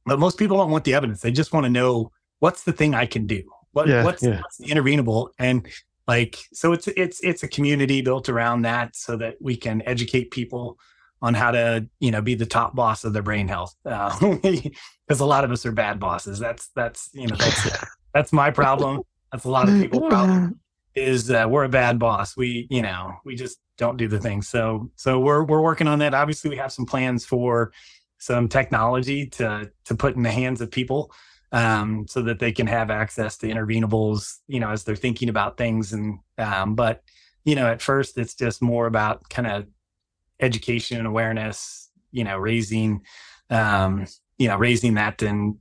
But 0.04 0.18
most 0.18 0.36
people 0.36 0.56
don't 0.56 0.72
want 0.72 0.84
the 0.84 0.94
evidence. 0.94 1.20
They 1.20 1.30
just 1.30 1.52
want 1.52 1.64
to 1.64 1.70
know 1.70 2.10
what's 2.40 2.64
the 2.64 2.72
thing 2.72 2.94
i 2.94 3.06
can 3.06 3.26
do? 3.26 3.42
What, 3.72 3.86
Yeah, 3.86 4.02
what's, 4.02 4.22
yeah. 4.22 4.40
what's 4.40 4.56
the 4.56 4.66
intervenable? 4.66 5.28
And 5.38 5.68
like 6.08 6.38
so 6.52 6.72
it's 6.72 6.88
it's 6.88 7.20
it's 7.22 7.44
a 7.44 7.48
community 7.48 8.02
built 8.02 8.28
around 8.28 8.62
that 8.62 8.96
so 8.96 9.16
that 9.18 9.36
we 9.40 9.56
can 9.56 9.80
educate 9.86 10.32
people 10.32 10.76
on 11.22 11.34
how 11.34 11.50
to 11.50 11.86
you 11.98 12.10
know 12.10 12.22
be 12.22 12.34
the 12.34 12.46
top 12.46 12.74
boss 12.74 13.04
of 13.04 13.12
their 13.12 13.22
brain 13.22 13.48
health 13.48 13.74
because 13.84 15.20
a 15.20 15.26
lot 15.26 15.44
of 15.44 15.50
us 15.50 15.66
are 15.66 15.72
bad 15.72 16.00
bosses. 16.00 16.38
That's 16.38 16.68
that's 16.74 17.10
you 17.12 17.26
know 17.26 17.36
that's 17.36 17.68
that's 18.14 18.32
my 18.32 18.50
problem. 18.50 19.02
That's 19.32 19.44
a 19.44 19.50
lot 19.50 19.68
of 19.68 19.80
people's 19.80 20.08
problem 20.08 20.60
is 20.94 21.30
uh, 21.30 21.46
we're 21.48 21.64
a 21.64 21.68
bad 21.68 21.98
boss. 21.98 22.36
We 22.36 22.66
you 22.70 22.82
know 22.82 23.14
we 23.24 23.34
just 23.34 23.58
don't 23.76 23.96
do 23.96 24.08
the 24.08 24.18
thing. 24.18 24.42
So 24.42 24.90
so 24.96 25.18
we're 25.18 25.44
we're 25.44 25.62
working 25.62 25.86
on 25.86 25.98
that. 26.00 26.14
Obviously 26.14 26.50
we 26.50 26.56
have 26.56 26.72
some 26.72 26.86
plans 26.86 27.24
for 27.24 27.72
some 28.18 28.48
technology 28.48 29.26
to 29.26 29.70
to 29.84 29.94
put 29.94 30.16
in 30.16 30.22
the 30.22 30.30
hands 30.30 30.60
of 30.60 30.70
people 30.70 31.12
um, 31.52 32.06
so 32.08 32.22
that 32.22 32.38
they 32.38 32.52
can 32.52 32.66
have 32.66 32.90
access 32.90 33.36
to 33.38 33.48
intervenables, 33.48 34.40
you 34.46 34.60
know, 34.60 34.70
as 34.70 34.84
they're 34.84 34.96
thinking 34.96 35.28
about 35.28 35.56
things. 35.56 35.92
And 35.92 36.18
um, 36.38 36.74
but 36.74 37.02
you 37.44 37.54
know, 37.54 37.66
at 37.66 37.82
first 37.82 38.18
it's 38.18 38.34
just 38.34 38.62
more 38.62 38.86
about 38.86 39.28
kind 39.28 39.48
of 39.48 39.66
education 40.40 40.98
and 40.98 41.06
awareness, 41.06 41.90
you 42.12 42.24
know, 42.24 42.38
raising, 42.38 43.02
um, 43.50 44.06
you 44.38 44.48
know, 44.48 44.56
raising 44.56 44.94
that 44.94 45.22
in 45.22 45.58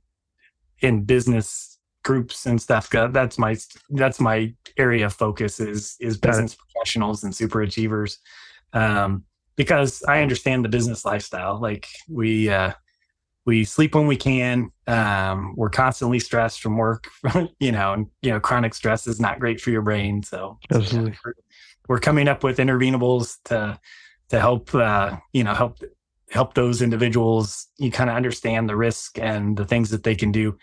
in 0.80 1.04
business 1.04 1.78
groups 2.02 2.46
and 2.46 2.60
stuff. 2.60 2.88
That's 2.90 3.38
my 3.38 3.56
that's 3.90 4.20
my 4.20 4.54
area 4.76 5.06
of 5.06 5.12
focus 5.12 5.60
is 5.60 5.96
is 6.00 6.16
business 6.16 6.54
professionals 6.56 7.24
and 7.24 7.34
super 7.34 7.62
achievers. 7.62 8.18
Um, 8.72 9.24
because 9.56 10.02
I 10.08 10.22
understand 10.22 10.64
the 10.64 10.70
business 10.70 11.04
lifestyle. 11.04 11.60
Like 11.60 11.86
we 12.08 12.48
uh 12.48 12.72
we 13.46 13.64
sleep 13.64 13.94
when 13.94 14.06
we 14.06 14.16
can. 14.16 14.70
Um, 14.86 15.54
we're 15.56 15.70
constantly 15.70 16.18
stressed 16.18 16.60
from 16.60 16.76
work, 16.76 17.08
you 17.58 17.72
know, 17.72 17.92
and 17.92 18.06
you 18.22 18.30
know, 18.30 18.40
chronic 18.40 18.74
stress 18.74 19.06
is 19.06 19.20
not 19.20 19.40
great 19.40 19.60
for 19.60 19.70
your 19.70 19.82
brain. 19.82 20.22
So 20.22 20.58
Absolutely. 20.72 21.16
we're, 21.24 21.34
we're 21.88 22.00
coming 22.00 22.28
up 22.28 22.44
with 22.44 22.58
intervenables 22.58 23.38
to 23.46 23.78
to 24.30 24.40
help 24.40 24.74
uh, 24.74 25.16
you 25.32 25.44
know 25.44 25.54
help 25.54 25.78
help 26.30 26.54
those 26.54 26.80
individuals 26.80 27.66
you 27.78 27.90
kind 27.90 28.08
of 28.08 28.16
understand 28.16 28.68
the 28.68 28.76
risk 28.76 29.18
and 29.18 29.56
the 29.56 29.64
things 29.64 29.90
that 29.90 30.04
they 30.04 30.14
can 30.14 30.32
do 30.32 30.56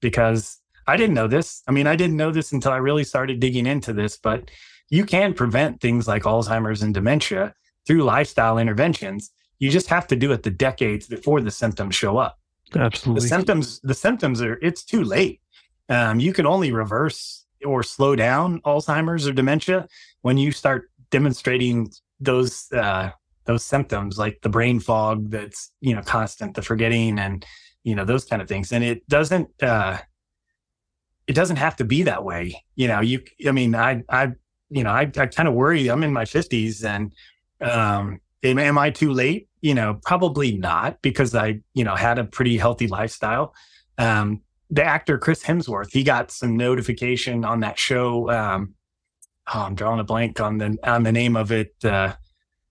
because 0.00 0.58
I 0.86 0.98
didn't 0.98 1.14
know 1.14 1.28
this. 1.28 1.62
I 1.66 1.72
mean, 1.72 1.86
I 1.86 1.96
didn't 1.96 2.18
know 2.18 2.30
this 2.30 2.52
until 2.52 2.72
I 2.72 2.76
really 2.76 3.04
started 3.04 3.40
digging 3.40 3.66
into 3.66 3.94
this, 3.94 4.18
but 4.18 4.50
you 4.90 5.06
can 5.06 5.32
prevent 5.32 5.80
things 5.80 6.06
like 6.06 6.24
Alzheimer's 6.24 6.82
and 6.82 6.92
dementia 6.92 7.54
through 7.86 8.02
lifestyle 8.02 8.58
interventions. 8.58 9.30
You 9.60 9.70
just 9.70 9.88
have 9.88 10.06
to 10.08 10.16
do 10.16 10.30
it 10.32 10.42
the 10.42 10.50
decades 10.50 11.06
before 11.06 11.40
the 11.40 11.50
symptoms 11.50 11.94
show 11.94 12.18
up 12.18 12.38
the 12.72 12.80
Absolutely. 12.80 13.28
symptoms 13.28 13.80
the 13.82 13.94
symptoms 13.94 14.42
are 14.42 14.58
it's 14.62 14.84
too 14.84 15.04
late 15.04 15.40
um, 15.88 16.18
you 16.20 16.32
can 16.32 16.46
only 16.46 16.72
reverse 16.72 17.46
or 17.64 17.82
slow 17.82 18.16
down 18.16 18.60
alzheimer's 18.62 19.26
or 19.26 19.32
dementia 19.32 19.86
when 20.22 20.36
you 20.36 20.52
start 20.52 20.90
demonstrating 21.10 21.90
those 22.24 22.70
uh, 22.72 23.10
those 23.44 23.64
symptoms 23.64 24.18
like 24.18 24.40
the 24.42 24.48
brain 24.48 24.80
fog 24.80 25.30
that's 25.30 25.70
you 25.80 25.94
know 25.94 26.02
constant 26.02 26.54
the 26.54 26.62
forgetting 26.62 27.18
and 27.18 27.44
you 27.82 27.94
know 27.94 28.04
those 28.04 28.24
kind 28.24 28.42
of 28.42 28.48
things. 28.48 28.72
And 28.72 28.82
it 28.82 29.06
doesn't 29.08 29.48
uh, 29.62 29.98
it 31.26 31.34
doesn't 31.34 31.56
have 31.56 31.76
to 31.76 31.84
be 31.84 32.02
that 32.02 32.24
way. 32.24 32.64
You 32.76 32.88
know 32.88 33.00
you 33.00 33.22
i 33.46 33.52
mean 33.52 33.74
i 33.74 34.02
i 34.08 34.32
you 34.70 34.82
know 34.82 34.90
i, 34.90 35.02
I 35.02 35.26
kind 35.26 35.48
of 35.48 35.54
worry 35.54 35.88
i'm 35.88 36.02
in 36.02 36.12
my 36.12 36.24
50s 36.24 36.84
and 36.84 37.12
um 37.60 38.20
am, 38.42 38.58
am 38.58 38.78
i 38.78 38.90
too 38.90 39.12
late? 39.12 39.48
You 39.60 39.74
know 39.74 40.00
probably 40.04 40.56
not 40.56 41.00
because 41.02 41.34
i 41.34 41.60
you 41.74 41.84
know 41.84 41.94
had 41.94 42.18
a 42.18 42.24
pretty 42.24 42.56
healthy 42.56 42.88
lifestyle. 42.88 43.54
Um 43.98 44.40
the 44.70 44.82
actor 44.82 45.18
chris 45.18 45.42
hemsworth 45.42 45.92
he 45.92 46.02
got 46.02 46.30
some 46.30 46.56
notification 46.56 47.44
on 47.44 47.60
that 47.60 47.78
show 47.78 48.30
um 48.30 48.74
oh 49.52 49.60
i'm 49.60 49.74
drawing 49.74 50.00
a 50.00 50.04
blank 50.04 50.40
on 50.40 50.58
the 50.58 50.76
on 50.84 51.02
the 51.02 51.12
name 51.12 51.36
of 51.36 51.52
it 51.52 51.74
uh 51.84 52.12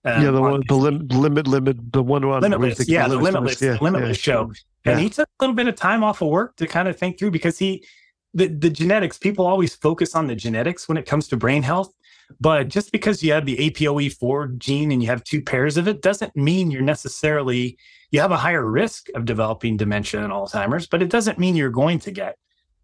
yeah, 0.04 0.30
the 0.30 0.36
um, 0.36 0.52
on 0.52 0.62
the 0.68 0.74
lim- 0.74 1.08
limit, 1.08 1.46
limit, 1.46 1.92
the 1.92 2.02
one 2.02 2.24
on 2.24 2.42
limitless 2.42 2.88
yeah 2.88 3.08
the 3.08 3.16
limitless 3.16 3.62
yeah, 3.62 3.78
limitless 3.80 4.18
show. 4.18 4.42
and 4.84 4.98
Yeah. 4.98 4.98
he 4.98 5.08
took 5.08 5.26
a 5.26 5.42
little 5.42 5.54
bit 5.54 5.66
of 5.66 5.76
time 5.76 6.04
off 6.04 6.20
of 6.20 6.28
work 6.28 6.56
to 6.56 6.66
kind 6.66 6.88
of 6.88 6.98
think 6.98 7.18
through 7.18 7.30
because 7.30 7.58
he 7.58 7.86
the, 8.34 8.48
the 8.48 8.68
genetics 8.68 9.16
people 9.16 9.46
always 9.46 9.74
focus 9.74 10.14
on 10.14 10.26
the 10.26 10.34
genetics 10.34 10.88
when 10.88 10.98
it 10.98 11.06
comes 11.06 11.28
to 11.28 11.36
brain 11.36 11.62
health 11.62 11.92
but 12.40 12.68
just 12.68 12.92
because 12.92 13.22
you 13.22 13.32
have 13.32 13.46
the 13.46 13.56
apoe4 13.56 14.52
E 14.54 14.56
gene 14.58 14.92
and 14.92 15.02
you 15.02 15.08
have 15.08 15.24
two 15.24 15.40
pairs 15.40 15.76
of 15.78 15.88
it 15.88 16.02
doesn't 16.02 16.34
mean 16.36 16.70
you're 16.70 16.82
necessarily 16.82 17.78
you 18.10 18.20
have 18.20 18.30
a 18.32 18.36
higher 18.36 18.68
risk 18.70 19.08
of 19.14 19.24
developing 19.24 19.76
dementia 19.76 20.22
and 20.22 20.32
alzheimer's 20.32 20.86
but 20.86 21.00
it 21.02 21.08
doesn't 21.08 21.38
mean 21.38 21.56
you're 21.56 21.70
going 21.70 21.98
to 21.98 22.10
get 22.10 22.36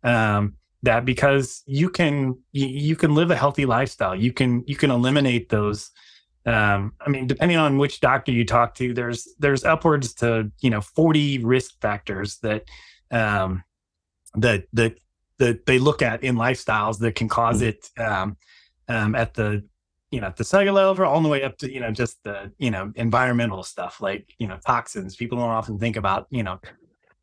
um, 0.05 0.55
that 0.83 1.05
because 1.05 1.63
you 1.67 1.91
can 1.91 2.39
you, 2.53 2.67
you 2.67 2.97
can 2.97 3.15
live 3.15 3.31
a 3.31 3.37
healthy 3.37 3.67
lifestyle 3.67 4.15
you 4.15 4.33
can 4.33 4.65
you 4.67 4.77
can 4.77 4.91
eliminate 4.91 5.49
those 5.49 5.91
um, 6.47 6.95
I 7.01 7.11
mean, 7.11 7.27
depending 7.27 7.59
on 7.59 7.77
which 7.77 8.01
doctor 8.01 8.33
you 8.33 8.45
talk 8.45 8.75
to, 8.77 8.95
there's 8.95 9.29
there's 9.39 9.65
upwards 9.65 10.15
to 10.15 10.51
you 10.61 10.71
know 10.71 10.81
40 10.81 11.45
risk 11.45 11.81
factors 11.81 12.39
that 12.39 12.65
um, 13.11 13.63
that 14.35 14.65
that 14.73 14.95
that 15.39 15.67
they 15.67 15.79
look 15.79 16.03
at 16.03 16.25
in 16.25 16.37
lifestyles 16.37 16.99
that 17.01 17.15
can 17.15 17.29
cause 17.29 17.63
it 17.63 17.89
um, 17.99 18.37
um, 18.89 19.15
at 19.15 19.35
the 19.35 19.63
you 20.11 20.21
know 20.21 20.29
at 20.29 20.37
the 20.37 20.45
cellular 20.45 20.87
level, 20.87 21.05
all 21.05 21.21
the 21.21 21.29
way 21.29 21.43
up 21.43 21.59
to 21.59 21.71
you 21.71 21.81
know 21.81 21.91
just 21.91 22.23
the 22.25 22.51
you 22.59 22.71
know 22.71 22.91
environmental 22.97 23.63
stuff 23.63 24.01
like 24.01 24.33
you 24.39 24.49
know 24.49 24.59
toxins. 24.67 25.17
People 25.17 25.37
don't 25.37 25.51
often 25.51 25.79
think 25.79 25.97
about 25.97 26.27
you 26.31 26.43
know 26.43 26.59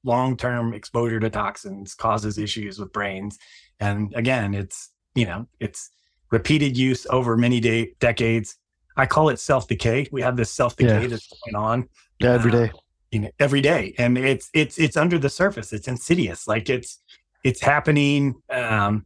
long 0.07 0.35
term 0.37 0.73
exposure 0.73 1.19
to 1.19 1.29
toxins 1.29 1.93
causes 1.93 2.37
issues 2.39 2.79
with 2.79 2.91
brains, 2.91 3.37
and 3.79 4.11
again, 4.15 4.53
it's 4.55 4.91
you 5.13 5.25
know 5.25 5.45
it's 5.59 5.91
repeated 6.31 6.75
use 6.77 7.05
over 7.09 7.37
many 7.37 7.59
day 7.59 7.93
decades 7.99 8.55
I 8.99 9.05
call 9.05 9.29
it 9.29 9.39
self 9.39 9.67
decay. 9.67 10.07
We 10.11 10.23
have 10.23 10.35
this 10.37 10.51
self 10.51 10.75
decay 10.75 11.03
Yeah. 11.03 11.07
that's 11.07 11.27
going 11.45 11.55
on 11.55 11.87
Yeah, 12.19 12.33
every 12.33 12.49
day. 12.51 12.71
you 13.11 13.19
know, 13.19 13.29
every 13.39 13.61
day, 13.61 13.93
and 13.99 14.17
it's 14.17 14.49
it's 14.55 14.79
it's 14.79 14.97
under 14.97 15.19
the 15.19 15.29
surface. 15.29 15.71
It's 15.71 15.87
insidious. 15.87 16.47
Like 16.47 16.67
it's 16.67 16.99
it's 17.43 17.61
happening, 17.61 18.41
um, 18.49 19.05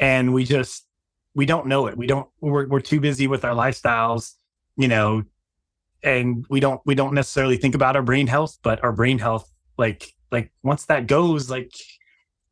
and 0.00 0.34
we 0.34 0.42
just 0.44 0.86
we 1.36 1.46
don't 1.46 1.66
know 1.68 1.86
it. 1.86 1.96
We 1.96 2.08
don't. 2.08 2.28
We're 2.40 2.66
we're 2.66 2.80
too 2.80 2.98
busy 3.00 3.28
with 3.28 3.44
our 3.44 3.54
lifestyles, 3.54 4.34
you 4.76 4.88
know, 4.88 5.22
and 6.02 6.44
we 6.50 6.58
don't 6.58 6.80
we 6.84 6.96
don't 6.96 7.14
necessarily 7.14 7.56
think 7.58 7.76
about 7.76 7.94
our 7.94 8.02
brain 8.02 8.26
health. 8.26 8.58
But 8.64 8.82
our 8.82 8.92
brain 8.92 9.18
health, 9.20 9.48
like 9.78 10.12
like 10.30 10.50
once 10.62 10.84
that 10.86 11.06
goes, 11.06 11.50
like 11.50 11.72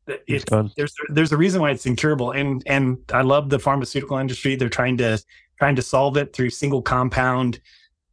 It's 0.07 0.45
it's 0.53 0.73
there's 0.75 0.93
there's 1.09 1.31
a 1.31 1.37
reason 1.37 1.61
why 1.61 1.71
it's 1.71 1.85
incurable. 1.85 2.31
And 2.31 2.63
and 2.65 2.97
i 3.13 3.21
love 3.21 3.49
the 3.49 3.59
pharmaceutical 3.59 4.17
industry. 4.17 4.55
They're 4.55 4.69
trying 4.69 4.97
to 4.97 5.19
trying 5.59 5.75
to 5.75 5.81
solve 5.81 6.17
it 6.17 6.33
through 6.33 6.51
single 6.51 6.81
compound 6.81 7.59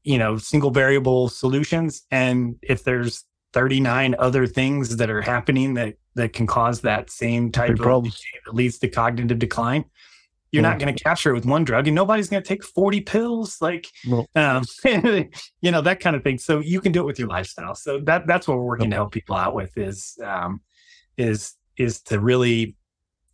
you 0.02 0.18
know 0.18 0.36
single 0.36 0.70
variable 0.70 1.28
solutions. 1.28 2.02
And 2.10 2.56
if 2.62 2.84
there's 2.84 3.24
39 3.52 4.16
other 4.18 4.46
things 4.46 4.96
that 4.96 5.10
are 5.10 5.22
happening 5.22 5.74
that 5.74 5.94
that 6.16 6.32
can 6.32 6.46
cause 6.46 6.80
that 6.82 7.10
same 7.10 7.50
type 7.50 7.70
of 7.70 7.78
problem. 7.78 8.12
that 8.44 8.54
leads 8.54 8.78
to 8.78 8.88
cognitive 8.88 9.38
decline 9.38 9.84
you're 10.54 10.62
not 10.62 10.78
going 10.78 10.94
to 10.94 11.02
capture 11.02 11.30
it 11.30 11.34
with 11.34 11.44
one 11.44 11.64
drug 11.64 11.88
and 11.88 11.94
nobody's 11.94 12.28
going 12.28 12.42
to 12.42 12.48
take 12.48 12.64
40 12.64 13.00
pills 13.00 13.58
like 13.60 13.88
um, 14.34 14.64
you 14.84 15.70
know 15.70 15.80
that 15.80 16.00
kind 16.00 16.14
of 16.14 16.22
thing. 16.22 16.38
So 16.38 16.60
you 16.60 16.80
can 16.80 16.92
do 16.92 17.00
it 17.00 17.06
with 17.06 17.18
your 17.18 17.28
lifestyle. 17.28 17.74
So 17.74 18.00
that 18.00 18.26
that's 18.26 18.46
what 18.46 18.58
we're 18.58 18.64
working 18.64 18.90
to 18.90 18.96
help 18.96 19.12
people 19.12 19.36
out 19.36 19.54
with 19.54 19.76
is 19.76 20.16
um, 20.24 20.60
is 21.16 21.54
is 21.76 22.00
to 22.02 22.20
really 22.20 22.76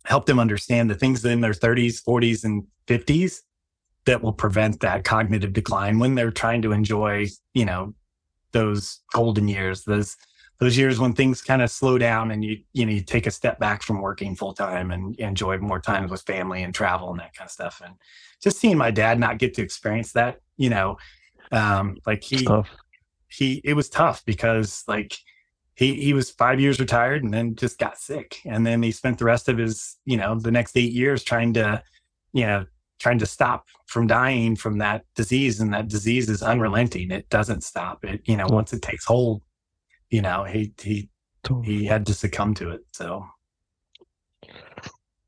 help 0.05 0.25
them 0.25 0.39
understand 0.39 0.89
the 0.89 0.95
things 0.95 1.23
in 1.23 1.41
their 1.41 1.51
30s 1.51 2.01
40s 2.03 2.43
and 2.43 2.65
50s 2.87 3.41
that 4.05 4.23
will 4.23 4.33
prevent 4.33 4.79
that 4.79 5.03
cognitive 5.03 5.53
decline 5.53 5.99
when 5.99 6.15
they're 6.15 6.31
trying 6.31 6.63
to 6.63 6.71
enjoy 6.71 7.27
you 7.53 7.65
know 7.65 7.93
those 8.51 8.99
golden 9.13 9.47
years 9.47 9.83
those 9.83 10.17
those 10.61 10.77
years 10.77 10.99
when 10.99 11.11
things 11.11 11.41
kind 11.41 11.61
of 11.61 11.69
slow 11.69 11.97
down 11.97 12.31
and 12.31 12.45
you 12.45 12.59
you 12.71 12.85
know 12.85 12.91
you 12.93 13.01
take 13.01 13.27
a 13.27 13.31
step 13.31 13.59
back 13.59 13.83
from 13.83 13.99
working 13.99 14.35
full 14.35 14.53
time 14.53 14.91
and 14.91 15.19
enjoy 15.19 15.57
more 15.57 15.81
time 15.81 16.07
with 16.07 16.21
family 16.21 16.63
and 16.63 16.73
travel 16.73 17.09
and 17.09 17.19
that 17.19 17.33
kind 17.33 17.47
of 17.47 17.51
stuff 17.51 17.81
and 17.83 17.95
just 18.41 18.59
seeing 18.59 18.77
my 18.77 18.91
dad 18.91 19.19
not 19.19 19.39
get 19.39 19.53
to 19.53 19.61
experience 19.61 20.13
that 20.13 20.39
you 20.55 20.69
know 20.69 20.97
um 21.51 21.97
like 22.05 22.23
he 22.23 22.47
he 23.27 23.59
it 23.65 23.73
was 23.73 23.89
tough 23.89 24.23
because 24.25 24.83
like 24.87 25.17
he 25.75 25.95
he 25.95 26.13
was 26.13 26.29
five 26.29 26.59
years 26.59 26.79
retired 26.79 27.23
and 27.23 27.33
then 27.33 27.55
just 27.55 27.77
got 27.77 27.97
sick 27.97 28.39
and 28.45 28.65
then 28.65 28.81
he 28.81 28.91
spent 28.91 29.17
the 29.17 29.25
rest 29.25 29.49
of 29.49 29.57
his 29.57 29.97
you 30.05 30.15
know 30.15 30.39
the 30.39 30.51
next 30.51 30.77
eight 30.77 30.93
years 30.93 31.23
trying 31.23 31.53
to 31.53 31.83
you 32.33 32.45
know 32.45 32.65
trying 33.01 33.17
to 33.17 33.25
stop 33.25 33.67
from 33.87 34.05
dying 34.05 34.55
from 34.55 34.77
that 34.77 35.03
disease, 35.15 35.59
and 35.59 35.73
that 35.73 35.87
disease 35.87 36.29
is 36.29 36.43
unrelenting. 36.43 37.09
It 37.09 37.27
doesn't 37.29 37.63
stop. 37.63 38.05
It 38.05 38.21
you 38.25 38.37
know 38.37 38.45
once 38.47 38.73
it 38.73 38.83
takes 38.83 39.05
hold, 39.05 39.41
you 40.11 40.21
know 40.21 40.43
he 40.43 40.71
he 40.79 41.09
he 41.63 41.85
had 41.85 42.05
to 42.05 42.13
succumb 42.13 42.53
to 42.55 42.69
it. 42.69 42.81
So 42.91 43.25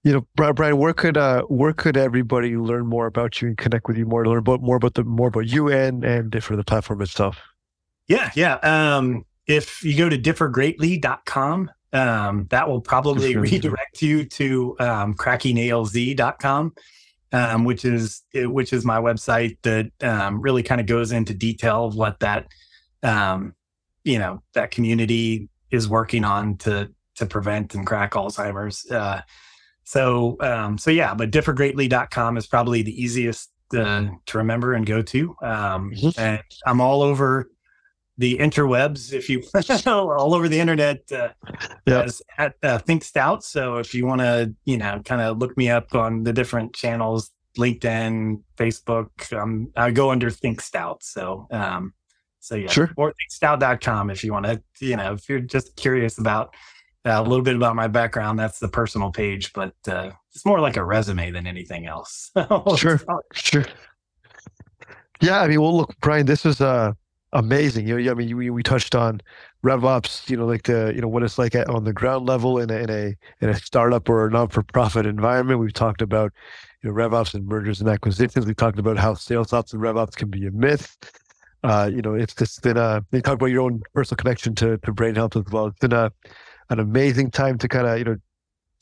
you 0.03 0.11
know, 0.11 0.51
Brian, 0.53 0.77
where 0.77 0.93
could 0.93 1.17
uh, 1.17 1.43
where 1.43 1.73
could 1.73 1.95
everybody 1.95 2.57
learn 2.57 2.85
more 2.85 3.07
about 3.07 3.41
you 3.41 3.47
and 3.47 3.57
connect 3.57 3.87
with 3.87 3.97
you 3.97 4.05
more, 4.05 4.27
learn 4.27 4.39
about 4.39 4.61
more 4.61 4.75
about 4.75 4.95
the 4.95 5.03
more 5.05 5.29
about 5.29 5.47
you 5.47 5.69
and 5.69 6.03
and 6.03 6.43
for 6.43 6.55
the 6.55 6.63
platform 6.63 7.01
itself? 7.01 7.41
Yeah, 8.07 8.29
yeah. 8.35 8.55
Um, 8.55 9.25
if 9.47 9.81
you 9.83 9.97
go 9.97 10.09
to 10.09 10.17
differgreatly.com, 10.17 11.71
um, 11.93 12.47
that 12.49 12.67
will 12.67 12.81
probably 12.81 13.37
redirect 13.37 14.01
you 14.01 14.25
to 14.25 14.75
um, 14.79 15.13
crackingalz.com, 15.13 16.73
um, 17.31 17.63
which 17.63 17.85
is 17.85 18.23
which 18.33 18.73
is 18.73 18.83
my 18.83 18.97
website 18.97 19.57
that 19.61 19.89
um, 20.01 20.41
really 20.41 20.63
kind 20.63 20.81
of 20.81 20.87
goes 20.87 21.13
into 21.13 21.33
detail 21.33 21.85
of 21.85 21.95
what 21.95 22.19
that 22.19 22.47
um, 23.03 23.55
you 24.03 24.19
know 24.19 24.41
that 24.53 24.71
community 24.71 25.49
is 25.71 25.87
working 25.89 26.23
on 26.23 26.57
to 26.57 26.89
to 27.15 27.25
prevent 27.25 27.75
and 27.75 27.85
crack 27.85 28.11
Alzheimer's. 28.11 28.89
Uh, 28.89 29.21
so, 29.83 30.37
um, 30.39 30.77
so 30.77 30.91
yeah, 30.91 31.13
but 31.13 31.31
differgreatly.com 31.31 32.37
is 32.37 32.47
probably 32.47 32.81
the 32.81 33.01
easiest 33.01 33.51
uh, 33.75 34.07
to 34.25 34.37
remember 34.37 34.73
and 34.73 34.85
go 34.85 35.01
to. 35.01 35.35
Um, 35.41 35.91
mm-hmm. 35.91 36.19
And 36.19 36.41
I'm 36.65 36.81
all 36.81 37.01
over 37.01 37.49
the 38.17 38.37
interwebs, 38.37 39.11
if 39.11 39.29
you 39.29 39.43
all 39.87 40.35
over 40.35 40.47
the 40.47 40.59
internet, 40.59 40.99
uh, 41.11 41.29
yep. 41.85 42.09
at 42.37 42.55
uh, 42.61 42.77
Think 42.77 43.03
Stout. 43.03 43.43
So 43.43 43.77
if 43.77 43.93
you 43.93 44.05
want 44.05 44.21
to, 44.21 44.53
you 44.65 44.77
know, 44.77 45.01
kind 45.03 45.21
of 45.21 45.39
look 45.39 45.57
me 45.57 45.69
up 45.69 45.95
on 45.95 46.23
the 46.23 46.33
different 46.33 46.73
channels, 46.75 47.31
LinkedIn, 47.57 48.41
Facebook, 48.57 49.33
um, 49.33 49.71
I 49.75 49.91
go 49.91 50.11
under 50.11 50.29
Think 50.29 50.61
Stout. 50.61 51.03
So, 51.03 51.47
um, 51.51 51.93
so 52.43 52.55
yeah, 52.55 52.69
sure. 52.69 52.91
or 52.97 53.13
thinkstout.com 53.13 54.09
if 54.09 54.21
you 54.21 54.33
want 54.33 54.45
to, 54.45 54.61
you 54.79 54.97
know, 54.97 55.13
if 55.13 55.29
you're 55.29 55.39
just 55.39 55.77
curious 55.77 56.17
about 56.17 56.53
uh, 57.05 57.11
a 57.11 57.23
little 57.23 57.41
bit 57.41 57.55
about 57.55 57.75
my 57.75 57.87
background. 57.87 58.37
That's 58.37 58.59
the 58.59 58.67
personal 58.67 59.11
page, 59.11 59.53
but 59.53 59.73
uh, 59.87 60.11
it's 60.33 60.45
more 60.45 60.59
like 60.59 60.77
a 60.77 60.83
resume 60.83 61.31
than 61.31 61.47
anything 61.47 61.85
else. 61.85 62.31
sure, 62.77 62.99
sure. 63.33 63.65
Yeah, 65.21 65.41
I 65.41 65.47
mean, 65.47 65.61
well, 65.61 65.75
look, 65.75 65.95
Brian, 66.01 66.25
this 66.25 66.45
is 66.45 66.59
uh, 66.59 66.91
amazing. 67.31 67.87
You 67.87 68.01
know, 68.01 68.11
I 68.11 68.13
mean, 68.13 68.35
we, 68.35 68.49
we 68.49 68.61
touched 68.61 68.93
on 68.93 69.21
RevOps, 69.63 70.29
you 70.29 70.35
know, 70.35 70.45
like 70.45 70.63
the 70.63 70.91
you 70.93 71.01
know 71.01 71.07
what 71.07 71.23
it's 71.23 71.37
like 71.37 71.55
at, 71.55 71.69
on 71.69 71.85
the 71.85 71.93
ground 71.93 72.25
level 72.25 72.59
in 72.59 72.69
a, 72.69 72.75
in 72.75 72.89
a 72.89 73.15
in 73.41 73.49
a 73.49 73.55
startup 73.55 74.09
or 74.09 74.27
a 74.27 74.31
non-for-profit 74.31 75.05
environment. 75.05 75.59
We've 75.59 75.73
talked 75.73 76.01
about 76.01 76.33
you 76.81 76.89
know 76.89 76.95
RevOps 76.95 77.33
and 77.33 77.45
mergers 77.45 77.79
and 77.79 77.89
acquisitions. 77.89 78.45
We 78.45 78.53
talked 78.53 78.79
about 78.79 78.97
how 78.97 79.13
sales 79.13 79.53
ops 79.53 79.71
and 79.71 79.81
RevOps 79.81 80.15
can 80.15 80.29
be 80.29 80.45
a 80.45 80.51
myth. 80.51 80.97
Uh, 81.63 81.89
you 81.93 82.01
know, 82.01 82.13
it's 82.13 82.35
just 82.35 82.61
been 82.61 82.77
a. 82.77 83.03
You 83.11 83.21
talk 83.21 83.35
about 83.35 83.47
your 83.47 83.61
own 83.61 83.81
personal 83.93 84.17
connection 84.17 84.53
to 84.55 84.77
to 84.79 84.91
brain 84.91 85.15
health 85.15 85.35
as 85.35 85.45
well. 85.51 85.67
It's 85.67 85.79
been 85.79 85.93
a 85.93 86.11
an 86.69 86.79
amazing 86.79 87.31
time 87.31 87.57
to 87.59 87.67
kind 87.67 87.87
of 87.87 87.97
you 87.97 88.03
know 88.03 88.17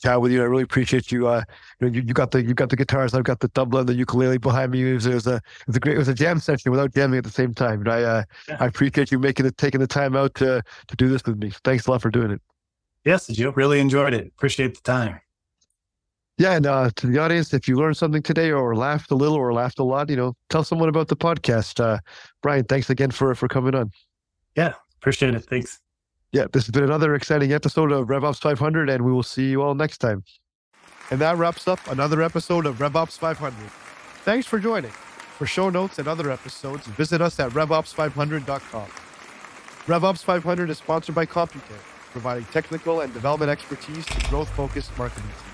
chat 0.02 0.20
with 0.20 0.32
you. 0.32 0.42
I 0.42 0.46
really 0.46 0.64
appreciate 0.64 1.12
you. 1.12 1.28
Uh, 1.28 1.44
you, 1.80 1.86
know, 1.86 1.94
you, 1.94 2.02
you 2.02 2.14
got 2.14 2.32
the 2.32 2.42
you 2.42 2.54
got 2.54 2.70
the 2.70 2.76
guitars. 2.76 3.14
I've 3.14 3.24
got 3.24 3.40
the 3.40 3.48
tabla 3.50 3.80
and 3.80 3.88
the 3.88 3.94
ukulele 3.94 4.38
behind 4.38 4.72
me. 4.72 4.90
It 4.90 4.94
was, 4.94 5.06
it 5.06 5.14
was, 5.14 5.26
a 5.26 5.36
it 5.36 5.66
was 5.66 5.76
a 5.76 5.80
great 5.80 5.94
it 5.94 5.98
was 5.98 6.08
a 6.08 6.14
jam 6.14 6.40
session 6.40 6.70
without 6.70 6.92
jamming 6.94 7.18
at 7.18 7.24
the 7.24 7.30
same 7.30 7.54
time. 7.54 7.80
And 7.80 7.88
I 7.88 8.02
uh, 8.02 8.24
yeah. 8.48 8.56
I 8.60 8.66
appreciate 8.66 9.12
you 9.12 9.18
making 9.18 9.46
it 9.46 9.56
taking 9.56 9.80
the 9.80 9.86
time 9.86 10.16
out 10.16 10.34
to 10.36 10.62
to 10.88 10.96
do 10.96 11.08
this 11.08 11.24
with 11.24 11.38
me. 11.38 11.52
Thanks 11.64 11.86
a 11.86 11.90
lot 11.90 12.02
for 12.02 12.10
doing 12.10 12.32
it. 12.32 12.42
Yes, 13.04 13.26
Joe. 13.28 13.50
Really 13.50 13.80
enjoyed 13.80 14.14
it. 14.14 14.26
Appreciate 14.26 14.74
the 14.74 14.82
time. 14.82 15.20
Yeah, 16.38 16.56
and 16.56 16.66
uh, 16.66 16.90
to 16.96 17.06
the 17.06 17.18
audience, 17.18 17.52
if 17.52 17.68
you 17.68 17.76
learned 17.76 17.96
something 17.96 18.22
today 18.22 18.50
or 18.50 18.74
laughed 18.74 19.10
a 19.10 19.14
little 19.14 19.36
or 19.36 19.52
laughed 19.52 19.78
a 19.78 19.84
lot, 19.84 20.08
you 20.08 20.16
know, 20.16 20.34
tell 20.48 20.64
someone 20.64 20.88
about 20.88 21.08
the 21.08 21.16
podcast. 21.16 21.78
Uh, 21.78 21.98
Brian, 22.40 22.64
thanks 22.64 22.88
again 22.90 23.10
for 23.10 23.34
for 23.34 23.48
coming 23.48 23.74
on. 23.74 23.90
Yeah, 24.56 24.74
appreciate 24.98 25.34
it. 25.34 25.44
Thanks. 25.44 25.78
Yeah, 26.32 26.46
this 26.50 26.64
has 26.64 26.70
been 26.70 26.84
another 26.84 27.14
exciting 27.14 27.52
episode 27.52 27.92
of 27.92 28.08
RevOps 28.08 28.40
500, 28.40 28.88
and 28.88 29.04
we 29.04 29.12
will 29.12 29.22
see 29.22 29.50
you 29.50 29.62
all 29.62 29.74
next 29.74 29.98
time. 29.98 30.24
And 31.10 31.20
that 31.20 31.36
wraps 31.36 31.68
up 31.68 31.78
another 31.90 32.22
episode 32.22 32.64
of 32.64 32.78
RevOps 32.78 33.18
500. 33.18 33.54
Thanks 34.24 34.46
for 34.46 34.58
joining. 34.58 34.90
For 34.90 35.44
show 35.44 35.68
notes 35.68 35.98
and 35.98 36.08
other 36.08 36.30
episodes, 36.30 36.86
visit 36.86 37.20
us 37.20 37.38
at 37.38 37.50
RevOps500.com. 37.50 38.86
RevOps 39.86 40.22
500 40.22 40.70
is 40.70 40.78
sponsored 40.78 41.14
by 41.14 41.26
Computech, 41.26 41.82
providing 42.12 42.44
technical 42.46 43.00
and 43.02 43.12
development 43.12 43.50
expertise 43.50 44.06
to 44.06 44.28
growth 44.30 44.48
focused 44.50 44.96
marketing 44.96 45.24
teams. 45.24 45.51